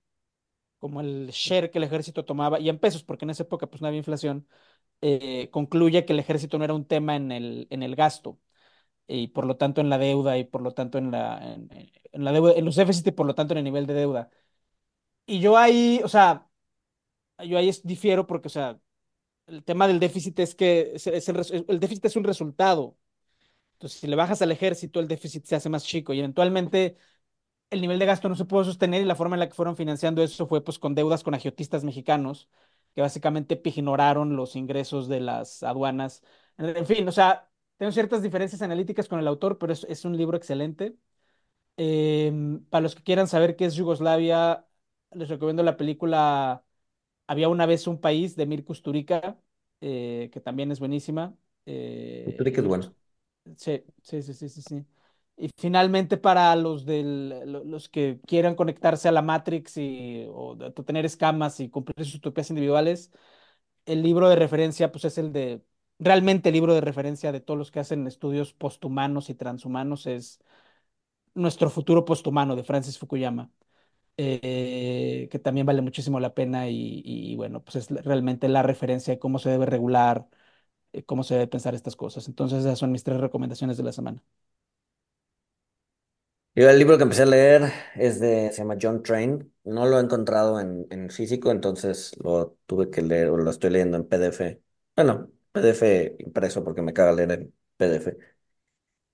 como 0.80 1.02
el 1.02 1.30
share 1.32 1.72
que 1.72 1.80
el 1.80 1.86
ejército 1.86 2.26
tomaba, 2.26 2.60
y 2.60 2.70
en 2.70 2.80
pesos, 2.80 3.04
porque 3.04 3.26
en 3.26 3.32
esa 3.32 3.44
época 3.44 3.68
pues 3.68 3.82
no 3.82 3.88
había 3.88 4.00
inflación, 4.00 4.48
eh, 5.02 5.50
concluye 5.52 6.06
que 6.06 6.14
el 6.14 6.20
ejército 6.20 6.58
no 6.60 6.66
era 6.66 6.74
un 6.76 6.86
tema 6.88 7.16
en 7.16 7.32
el, 7.32 7.68
en 7.72 7.84
el 7.84 7.96
gasto, 7.96 8.40
y 9.08 9.30
por 9.30 9.46
lo 9.48 9.58
tanto 9.58 9.82
en 9.82 9.90
la 9.90 9.98
deuda, 10.00 10.38
y 10.38 10.46
por 10.46 10.62
lo 10.62 10.74
tanto 10.74 10.98
en 11.00 11.12
la, 11.12 11.40
en, 11.56 12.26
la 12.26 12.32
deuda, 12.34 12.54
en 12.56 12.66
los 12.66 12.76
déficits, 12.78 13.08
y 13.08 13.12
por 13.12 13.28
lo 13.28 13.36
tanto 13.36 13.54
en 13.54 13.60
el 13.60 13.64
nivel 13.66 13.88
de 13.88 13.94
deuda. 13.96 14.30
Y 15.26 15.40
yo 15.40 15.58
ahí, 15.58 16.02
o 16.04 16.08
sea, 16.08 16.48
yo 17.48 17.58
ahí 17.58 17.72
difiero 17.84 18.28
porque, 18.28 18.48
o 18.48 18.52
sea, 18.52 18.80
el 19.48 19.64
tema 19.64 19.88
del 19.88 20.00
déficit 20.00 20.40
es 20.40 20.56
que 20.56 20.96
el 21.68 21.80
déficit 21.80 22.06
es 22.06 22.16
un 22.16 22.24
resultado. 22.26 22.98
Entonces, 23.76 24.00
si 24.00 24.08
le 24.08 24.16
bajas 24.16 24.42
al 24.42 24.52
ejército, 24.52 25.00
el 25.00 25.08
déficit 25.08 25.46
se 25.46 25.56
hace 25.56 25.70
más 25.70 25.86
chico 25.86 26.14
y 26.14 26.20
eventualmente 26.20 26.98
el 27.70 27.82
nivel 27.82 28.00
de 28.00 28.06
gasto 28.06 28.30
no 28.30 28.36
se 28.36 28.46
pudo 28.46 28.64
sostener 28.64 29.02
y 29.02 29.06
la 29.06 29.16
forma 29.16 29.36
en 29.36 29.42
la 29.42 29.48
que 29.50 29.56
fueron 29.56 29.76
financiando 29.76 30.24
eso 30.24 30.48
fue 30.48 30.64
pues 30.64 30.80
con 30.80 30.96
deudas 30.96 31.24
con 31.24 31.34
agiotistas 31.36 31.84
mexicanos 31.84 32.50
que 32.96 33.02
básicamente 33.02 33.62
ignoraron 33.64 34.36
los 34.38 34.56
ingresos 34.56 35.10
de 35.10 35.20
las 35.20 35.64
aduanas. 35.64 36.24
En 36.58 36.86
fin, 36.86 37.08
o 37.08 37.12
sea, 37.12 37.50
tengo 37.78 37.92
ciertas 37.92 38.24
diferencias 38.24 38.62
analíticas 38.62 39.10
con 39.10 39.20
el 39.20 39.28
autor, 39.28 39.58
pero 39.58 39.74
es, 39.74 40.06
un 40.06 40.16
libro 40.16 40.38
excelente. 40.38 40.96
Em, 41.78 42.64
para 42.66 42.84
los 42.84 42.96
que 42.96 43.04
quieran 43.04 43.28
saber 43.28 43.58
qué 43.58 43.66
es 43.66 43.76
Yugoslavia, 43.76 44.66
les 45.12 45.28
recomiendo 45.30 45.62
la 45.64 45.78
película 45.78 46.64
Había 47.28 47.50
una 47.50 47.66
vez 47.66 47.88
un 47.88 48.00
país 48.02 48.36
de 48.38 48.46
Mir 48.46 48.66
Kusturica, 48.66 49.40
eh, 49.82 50.30
que 50.32 50.40
también 50.42 50.72
es 50.72 50.80
buenísima. 50.80 51.36
Eh, 51.66 52.24
Kusturica 52.28 52.62
es 52.62 52.68
bueno. 52.68 52.96
Sí, 53.58 53.84
sí, 54.02 54.22
sí, 54.24 54.34
sí, 54.34 54.62
sí. 54.62 54.86
Y 55.38 55.50
finalmente 55.58 56.18
para 56.18 56.56
los 56.56 56.86
del, 56.86 57.30
lo- 57.52 57.64
los 57.64 57.90
que 57.90 58.20
quieran 58.26 58.56
conectarse 58.56 59.08
a 59.08 59.12
la 59.12 59.22
Matrix 59.22 59.78
y 59.78 60.26
o 60.32 60.58
tener 60.86 61.06
escamas 61.06 61.60
y 61.60 61.70
cumplir 61.70 62.06
sus 62.06 62.16
utopías 62.16 62.50
individuales, 62.50 63.12
el 63.86 64.04
libro 64.04 64.30
de 64.30 64.36
referencia 64.38 64.92
pues 64.92 65.06
es 65.06 65.18
el 65.20 65.34
de, 65.34 65.64
realmente 66.00 66.50
el 66.50 66.54
libro 66.56 66.74
de 66.76 66.82
referencia 66.82 67.32
de 67.32 67.42
todos 67.42 67.58
los 67.60 67.72
que 67.72 67.80
hacen 67.82 68.08
estudios 68.08 68.54
posthumanos 68.54 69.30
y 69.30 69.36
transhumanos 69.36 70.08
es 70.08 70.42
Nuestro 71.34 71.70
futuro 71.70 72.06
posthumano 72.06 72.56
de 72.56 72.64
Francis 72.64 72.98
Fukuyama, 72.98 73.52
eh, 74.18 75.28
que 75.32 75.40
también 75.40 75.66
vale 75.68 75.82
muchísimo 75.82 76.20
la 76.22 76.34
pena 76.36 76.70
y, 76.70 77.02
y, 77.06 77.36
bueno, 77.38 77.64
pues 77.64 77.78
es 77.78 77.90
realmente 77.92 78.48
la 78.50 78.64
referencia 78.64 79.14
de 79.14 79.20
cómo 79.20 79.40
se 79.40 79.50
debe 79.52 79.66
regular, 79.68 80.28
eh, 81.00 81.04
cómo 81.06 81.24
se 81.24 81.36
debe 81.36 81.48
pensar 81.48 81.76
estas 81.76 81.96
cosas. 81.96 82.28
Entonces 82.28 82.60
esas 82.60 82.80
son 82.80 82.92
mis 82.92 83.04
tres 83.04 83.20
recomendaciones 83.20 83.78
de 83.78 83.84
la 83.84 83.92
semana. 83.94 84.24
Yo 86.56 86.70
el 86.70 86.80
libro 86.80 86.96
que 86.98 87.04
empecé 87.04 87.24
a 87.24 87.26
leer 87.26 87.74
es 87.96 88.20
de, 88.22 88.50
se 88.52 88.60
llama 88.60 88.78
John 88.82 89.04
Train. 89.04 89.54
No 89.66 89.86
lo 89.86 90.00
he 90.00 90.02
encontrado 90.04 90.60
en, 90.62 90.88
en 90.90 91.10
físico, 91.10 91.52
entonces 91.52 92.16
lo 92.24 92.58
tuve 92.66 92.90
que 92.90 93.02
leer 93.02 93.30
o 93.30 93.38
lo 93.38 93.50
estoy 93.52 93.72
leyendo 93.72 93.98
en 93.98 94.08
PDF. 94.08 94.62
Bueno, 94.96 95.30
PDF 95.52 96.16
impreso 96.20 96.64
porque 96.64 96.82
me 96.82 96.94
caga 96.94 97.12
leer 97.12 97.32
en 97.34 97.54
PDF. 97.76 98.18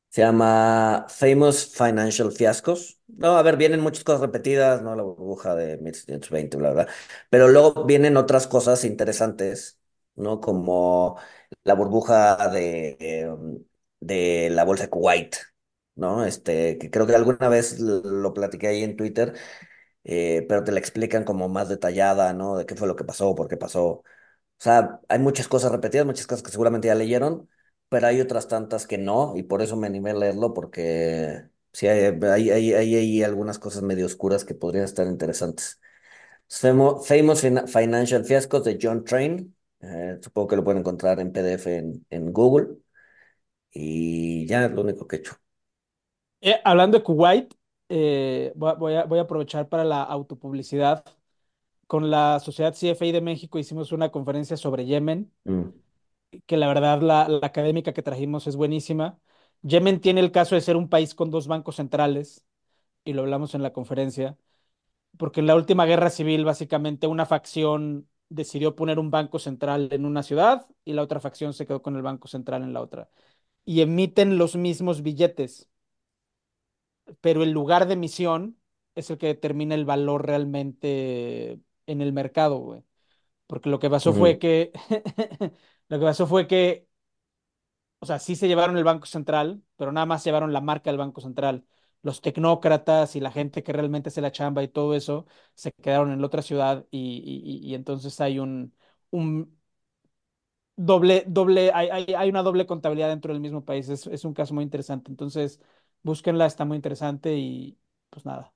Se 0.09 0.21
llama 0.21 1.05
Famous 1.09 1.67
Financial 1.75 2.31
Fiascos. 2.31 2.99
No, 3.07 3.37
a 3.37 3.43
ver, 3.43 3.57
vienen 3.57 3.81
muchas 3.81 4.03
cosas 4.05 4.21
repetidas, 4.21 4.81
¿no? 4.83 4.95
La 4.95 5.03
burbuja 5.03 5.55
de 5.55 5.77
1720, 5.77 6.57
bla, 6.57 6.71
bla. 6.73 6.87
Pero 7.29 7.47
luego 7.49 7.85
vienen 7.85 8.17
otras 8.17 8.47
cosas 8.47 8.83
interesantes, 8.85 9.79
¿no? 10.15 10.41
Como 10.41 11.17
la 11.63 11.73
burbuja 11.75 12.49
de, 12.49 12.97
eh, 12.99 13.29
de 13.99 14.49
la 14.51 14.63
bolsa 14.65 14.85
de 14.85 14.89
Kuwait, 14.89 15.35
¿no? 15.95 16.25
Este, 16.25 16.77
que 16.77 16.89
creo 16.91 17.07
que 17.07 17.15
alguna 17.15 17.49
vez 17.49 17.79
lo 17.79 18.33
platiqué 18.33 18.67
ahí 18.67 18.83
en 18.83 18.95
Twitter, 18.97 19.33
eh, 20.03 20.45
pero 20.49 20.63
te 20.63 20.71
la 20.71 20.79
explican 20.79 21.23
como 21.23 21.49
más 21.49 21.69
detallada, 21.69 22.33
¿no? 22.33 22.57
De 22.57 22.65
qué 22.65 22.75
fue 22.75 22.87
lo 22.87 22.95
que 22.95 23.03
pasó, 23.05 23.35
por 23.35 23.47
qué 23.47 23.57
pasó. 23.57 23.87
O 23.89 24.05
sea, 24.63 25.01
hay 25.09 25.19
muchas 25.19 25.47
cosas 25.47 25.71
repetidas, 25.71 26.05
muchas 26.05 26.27
cosas 26.27 26.43
que 26.43 26.51
seguramente 26.51 26.87
ya 26.87 26.95
leyeron, 26.95 27.49
pero 27.89 28.07
hay 28.07 28.21
otras 28.21 28.47
tantas 28.47 28.87
que 28.87 28.97
no, 28.97 29.33
y 29.37 29.43
por 29.43 29.61
eso 29.61 29.77
me 29.77 29.87
animé 29.87 30.11
a 30.11 30.15
leerlo, 30.15 30.53
porque 30.53 31.43
sí, 31.73 31.87
hay, 31.87 32.05
hay, 32.23 32.51
hay, 32.51 32.73
hay, 32.95 33.23
algunas 33.23 33.59
cosas 33.59 33.83
medio 33.83 34.05
oscuras 34.07 34.45
que 34.45 34.55
podrían 34.55 34.85
estar 34.85 35.07
interesantes. 35.07 35.81
Famo- 36.49 37.01
Famous 37.03 37.41
Fina- 37.41 37.67
Financial 37.67 38.23
Fiascos 38.25 38.63
de 38.63 38.77
John 38.81 39.03
Train, 39.05 39.55
eh, 39.81 40.17
supongo 40.21 40.47
que 40.49 40.55
lo 40.55 40.63
pueden 40.63 40.79
encontrar 40.81 41.19
en 41.19 41.31
PDF 41.31 41.77
en, 41.77 42.05
en 42.09 42.31
Google, 42.33 42.77
y 43.71 44.45
ya 44.47 44.65
es 44.65 44.71
lo 44.71 44.81
único 44.81 45.07
que 45.07 45.17
he 45.17 45.19
hecho. 45.19 45.35
Eh, 46.41 46.59
hablando 46.63 46.97
de 46.97 47.03
Kuwait, 47.03 47.53
eh, 47.89 48.51
voy 48.55 48.69
a, 48.71 48.73
voy 48.73 48.93
a- 48.95 49.03
voy 49.05 49.19
a 49.19 49.21
aprovechar 49.23 49.69
para 49.69 49.83
la 49.83 50.01
autopublicidad. 50.03 51.03
Con 51.87 52.11
la 52.11 52.39
Sociedad 52.41 52.75
CFI 52.75 53.11
de 53.13 53.21
México 53.21 53.59
hicimos 53.59 53.91
una 53.93 54.11
conferencia 54.11 54.57
sobre 54.57 54.85
Yemen, 54.85 55.31
Mm, 55.45 55.71
que 56.45 56.57
la 56.57 56.67
verdad 56.67 57.01
la, 57.01 57.27
la 57.27 57.45
académica 57.47 57.93
que 57.93 58.01
trajimos 58.03 58.47
es 58.47 58.55
buenísima. 58.55 59.19
Yemen 59.63 59.99
tiene 60.01 60.21
el 60.21 60.31
caso 60.31 60.55
de 60.55 60.61
ser 60.61 60.75
un 60.77 60.89
país 60.89 61.13
con 61.15 61.29
dos 61.31 61.47
bancos 61.47 61.75
centrales, 61.77 62.45
y 63.05 63.13
lo 63.13 63.23
hablamos 63.23 63.55
en 63.55 63.63
la 63.63 63.73
conferencia, 63.73 64.37
porque 65.17 65.41
en 65.41 65.47
la 65.47 65.55
última 65.57 65.85
guerra 65.87 66.11
civil 66.11 66.45
básicamente 66.45 67.07
una 67.07 67.27
facción 67.27 68.09
decidió 68.31 68.75
poner 68.75 68.99
un 68.99 69.11
banco 69.11 69.39
central 69.39 69.89
en 69.91 70.05
una 70.05 70.23
ciudad 70.23 70.67
y 70.85 70.93
la 70.93 71.03
otra 71.03 71.19
facción 71.19 71.53
se 71.53 71.67
quedó 71.67 71.81
con 71.81 71.95
el 71.95 72.01
banco 72.03 72.27
central 72.27 72.63
en 72.63 72.73
la 72.73 72.81
otra. 72.81 73.09
Y 73.65 73.81
emiten 73.81 74.37
los 74.37 74.55
mismos 74.55 75.03
billetes. 75.03 75.69
pero 77.21 77.43
el 77.43 77.51
lugar 77.51 77.87
de 77.87 77.93
emisión 77.93 78.57
es 78.95 79.09
el 79.09 79.17
que 79.17 79.27
determina 79.27 79.75
el 79.75 79.85
valor 79.85 80.25
realmente 80.25 81.59
en 81.87 82.01
el 82.01 82.13
mercado, 82.13 82.57
güey. 82.59 82.83
Porque 83.47 83.69
lo 83.69 83.79
que 83.79 83.89
pasó 83.89 84.13
fue 84.13 84.39
que, 84.39 84.71
lo 85.89 85.99
que 85.99 86.05
pasó 86.05 86.27
fue 86.27 86.47
que, 86.47 86.87
o 87.99 88.05
sea, 88.05 88.19
sí 88.19 88.35
se 88.35 88.47
llevaron 88.47 88.77
el 88.77 88.83
Banco 88.83 89.05
Central, 89.05 89.63
pero 89.75 89.91
nada 89.91 90.05
más 90.05 90.23
llevaron 90.23 90.53
la 90.53 90.61
marca 90.61 90.89
del 90.89 90.97
Banco 90.97 91.21
Central. 91.21 91.65
Los 92.03 92.21
tecnócratas 92.21 93.15
y 93.15 93.19
la 93.19 93.31
gente 93.31 93.63
que 93.63 93.73
realmente 93.73 94.09
hace 94.09 94.21
la 94.21 94.31
chamba 94.31 94.63
y 94.63 94.67
todo 94.69 94.95
eso 94.95 95.25
se 95.55 95.71
quedaron 95.71 96.11
en 96.11 96.19
la 96.21 96.27
otra 96.27 96.41
ciudad 96.41 96.85
y, 96.91 97.23
y- 97.63 97.69
y 97.71 97.75
entonces 97.75 98.19
hay 98.21 98.39
un, 98.39 98.73
un 99.11 99.57
doble, 100.75 101.23
doble, 101.27 101.71
hay, 101.73 101.89
hay, 101.89 102.13
hay 102.15 102.29
una 102.29 102.43
doble 102.43 102.65
contabilidad 102.65 103.09
dentro 103.09 103.33
del 103.33 103.41
mismo 103.41 103.63
país. 103.65 103.89
Es, 103.89 104.07
es 104.07 104.25
un 104.25 104.33
caso 104.33 104.53
muy 104.53 104.63
interesante. 104.63 105.11
Entonces, 105.11 105.59
búsquenla, 106.03 106.45
está 106.45 106.65
muy 106.65 106.75
interesante 106.77 107.35
y 107.37 107.77
pues 108.09 108.25
nada. 108.25 108.53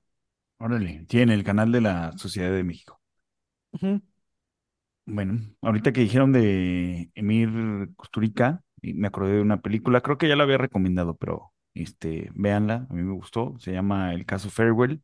Órale, 0.58 1.06
en 1.10 1.30
el 1.30 1.44
canal 1.44 1.72
de 1.72 1.80
la 1.80 2.12
Sociedad 2.18 2.52
de 2.52 2.62
México. 2.62 3.00
Bueno, 5.06 5.38
ahorita 5.62 5.92
que 5.92 6.00
dijeron 6.00 6.32
de 6.32 7.10
Emir 7.14 7.48
Kusturica, 7.96 8.62
y 8.82 8.94
me 8.94 9.06
acordé 9.08 9.34
de 9.36 9.40
una 9.42 9.60
película, 9.62 10.00
creo 10.00 10.18
que 10.18 10.28
ya 10.28 10.34
la 10.36 10.42
había 10.44 10.58
recomendado, 10.58 11.16
pero 11.16 11.52
este, 11.76 12.30
véanla, 12.34 12.86
a 12.90 12.94
mí 12.94 13.02
me 13.02 13.14
gustó, 13.14 13.56
se 13.58 13.72
llama 13.72 14.14
El 14.14 14.26
caso 14.26 14.50
Farewell, 14.50 15.02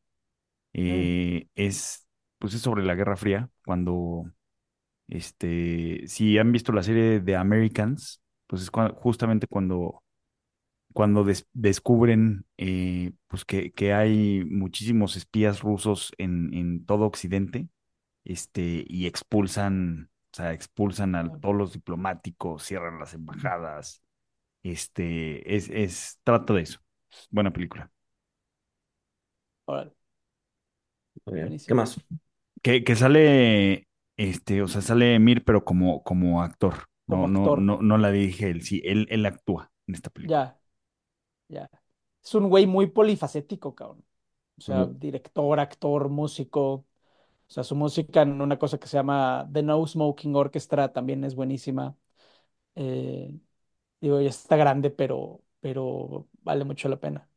Mm. 0.88 1.12
eh, 1.12 1.48
es, 1.54 2.06
pues 2.38 2.54
es 2.54 2.62
sobre 2.62 2.84
la 2.84 2.94
Guerra 2.94 3.16
Fría, 3.16 3.50
cuando, 3.64 4.24
este, 5.08 6.04
si 6.08 6.38
han 6.38 6.52
visto 6.52 6.72
la 6.72 6.82
serie 6.82 7.20
de 7.20 7.36
Americans, 7.36 8.22
pues 8.46 8.62
es 8.62 8.70
justamente 8.96 9.46
cuando, 9.48 10.02
cuando 10.92 11.24
des- 11.24 11.46
descubren, 11.52 12.46
eh, 12.58 13.12
pues 13.28 13.44
que, 13.44 13.72
que 13.72 13.94
hay 13.94 14.44
muchísimos 14.44 15.16
espías 15.16 15.60
rusos 15.62 16.12
en, 16.18 16.52
en 16.54 16.84
todo 16.86 17.06
Occidente 17.06 17.68
este, 18.24 18.84
y 18.88 19.06
expulsan, 19.06 20.10
o 20.32 20.36
sea, 20.36 20.52
expulsan 20.54 21.14
a 21.16 21.30
todos 21.40 21.56
los 21.56 21.72
diplomáticos, 21.74 22.64
cierran 22.64 22.98
las 23.00 23.14
embajadas, 23.14 24.02
este, 24.62 25.56
es, 25.56 25.68
es, 25.70 26.20
trata 26.24 26.54
de 26.54 26.62
eso. 26.62 26.80
Buena 27.30 27.52
película. 27.52 27.90
Órale. 29.66 29.92
¿Qué 31.66 31.74
más? 31.74 32.00
Que, 32.62 32.84
que 32.84 32.96
sale, 32.96 33.88
este, 34.16 34.62
o 34.62 34.68
sea, 34.68 34.80
sale 34.82 35.14
Emir, 35.14 35.44
pero 35.44 35.64
como, 35.64 36.02
como 36.02 36.42
actor. 36.42 36.74
Como 37.06 37.26
No, 37.28 37.28
no, 37.28 37.40
actor. 37.40 37.58
no, 37.58 37.82
no 37.82 37.98
la 37.98 38.10
dirige 38.10 38.50
él, 38.50 38.62
sí, 38.62 38.80
él, 38.84 39.06
él 39.10 39.26
actúa 39.26 39.70
en 39.86 39.94
esta 39.94 40.10
película. 40.10 40.38
Ya, 40.38 40.60
ya. 41.48 41.70
Es 42.24 42.34
un 42.34 42.48
güey 42.48 42.66
muy 42.66 42.88
polifacético, 42.88 43.74
cabrón. 43.74 44.04
O 44.58 44.60
sea, 44.60 44.86
director, 44.86 45.60
actor, 45.60 46.08
músico. 46.08 46.72
O 46.74 46.86
sea, 47.48 47.64
su 47.64 47.76
música 47.76 48.22
en 48.22 48.40
una 48.42 48.58
cosa 48.58 48.78
que 48.78 48.88
se 48.88 48.96
llama 48.98 49.48
The 49.52 49.62
No 49.62 49.86
Smoking 49.86 50.36
Orchestra 50.36 50.92
también 50.92 51.24
es 51.24 51.34
buenísima. 51.34 51.96
Eh, 52.76 53.38
digo, 54.03 54.22
ya 54.22 54.30
está 54.30 54.57
grande, 54.57 54.90
pero, 54.90 55.44
pero 55.61 56.28
vale 56.42 56.64
mucho 56.66 56.90
la 56.90 57.00
pena. 57.00 57.30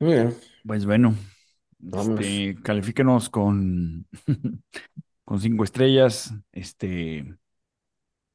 Muy 0.00 0.12
bien, 0.14 0.36
Pues 0.66 0.84
bueno, 0.86 1.14
este, 1.92 2.56
califíquenos 2.62 3.28
con, 3.30 4.06
con 5.24 5.40
cinco 5.40 5.64
estrellas, 5.64 6.32
este, 6.52 7.36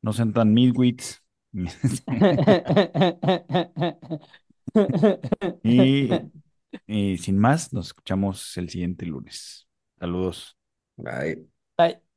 no 0.02 0.14
sean 0.14 0.34
tan 0.34 0.54
midwits. 0.54 1.22
Y 5.64 6.26
Y 6.88 7.18
sin 7.20 7.38
más, 7.40 7.74
nos 7.74 7.88
escuchamos 7.88 8.58
el 8.58 8.70
siguiente 8.70 9.06
lunes. 9.06 9.68
Saludos. 10.00 10.58
Bye. 10.98 11.48
Bye. 11.78 12.13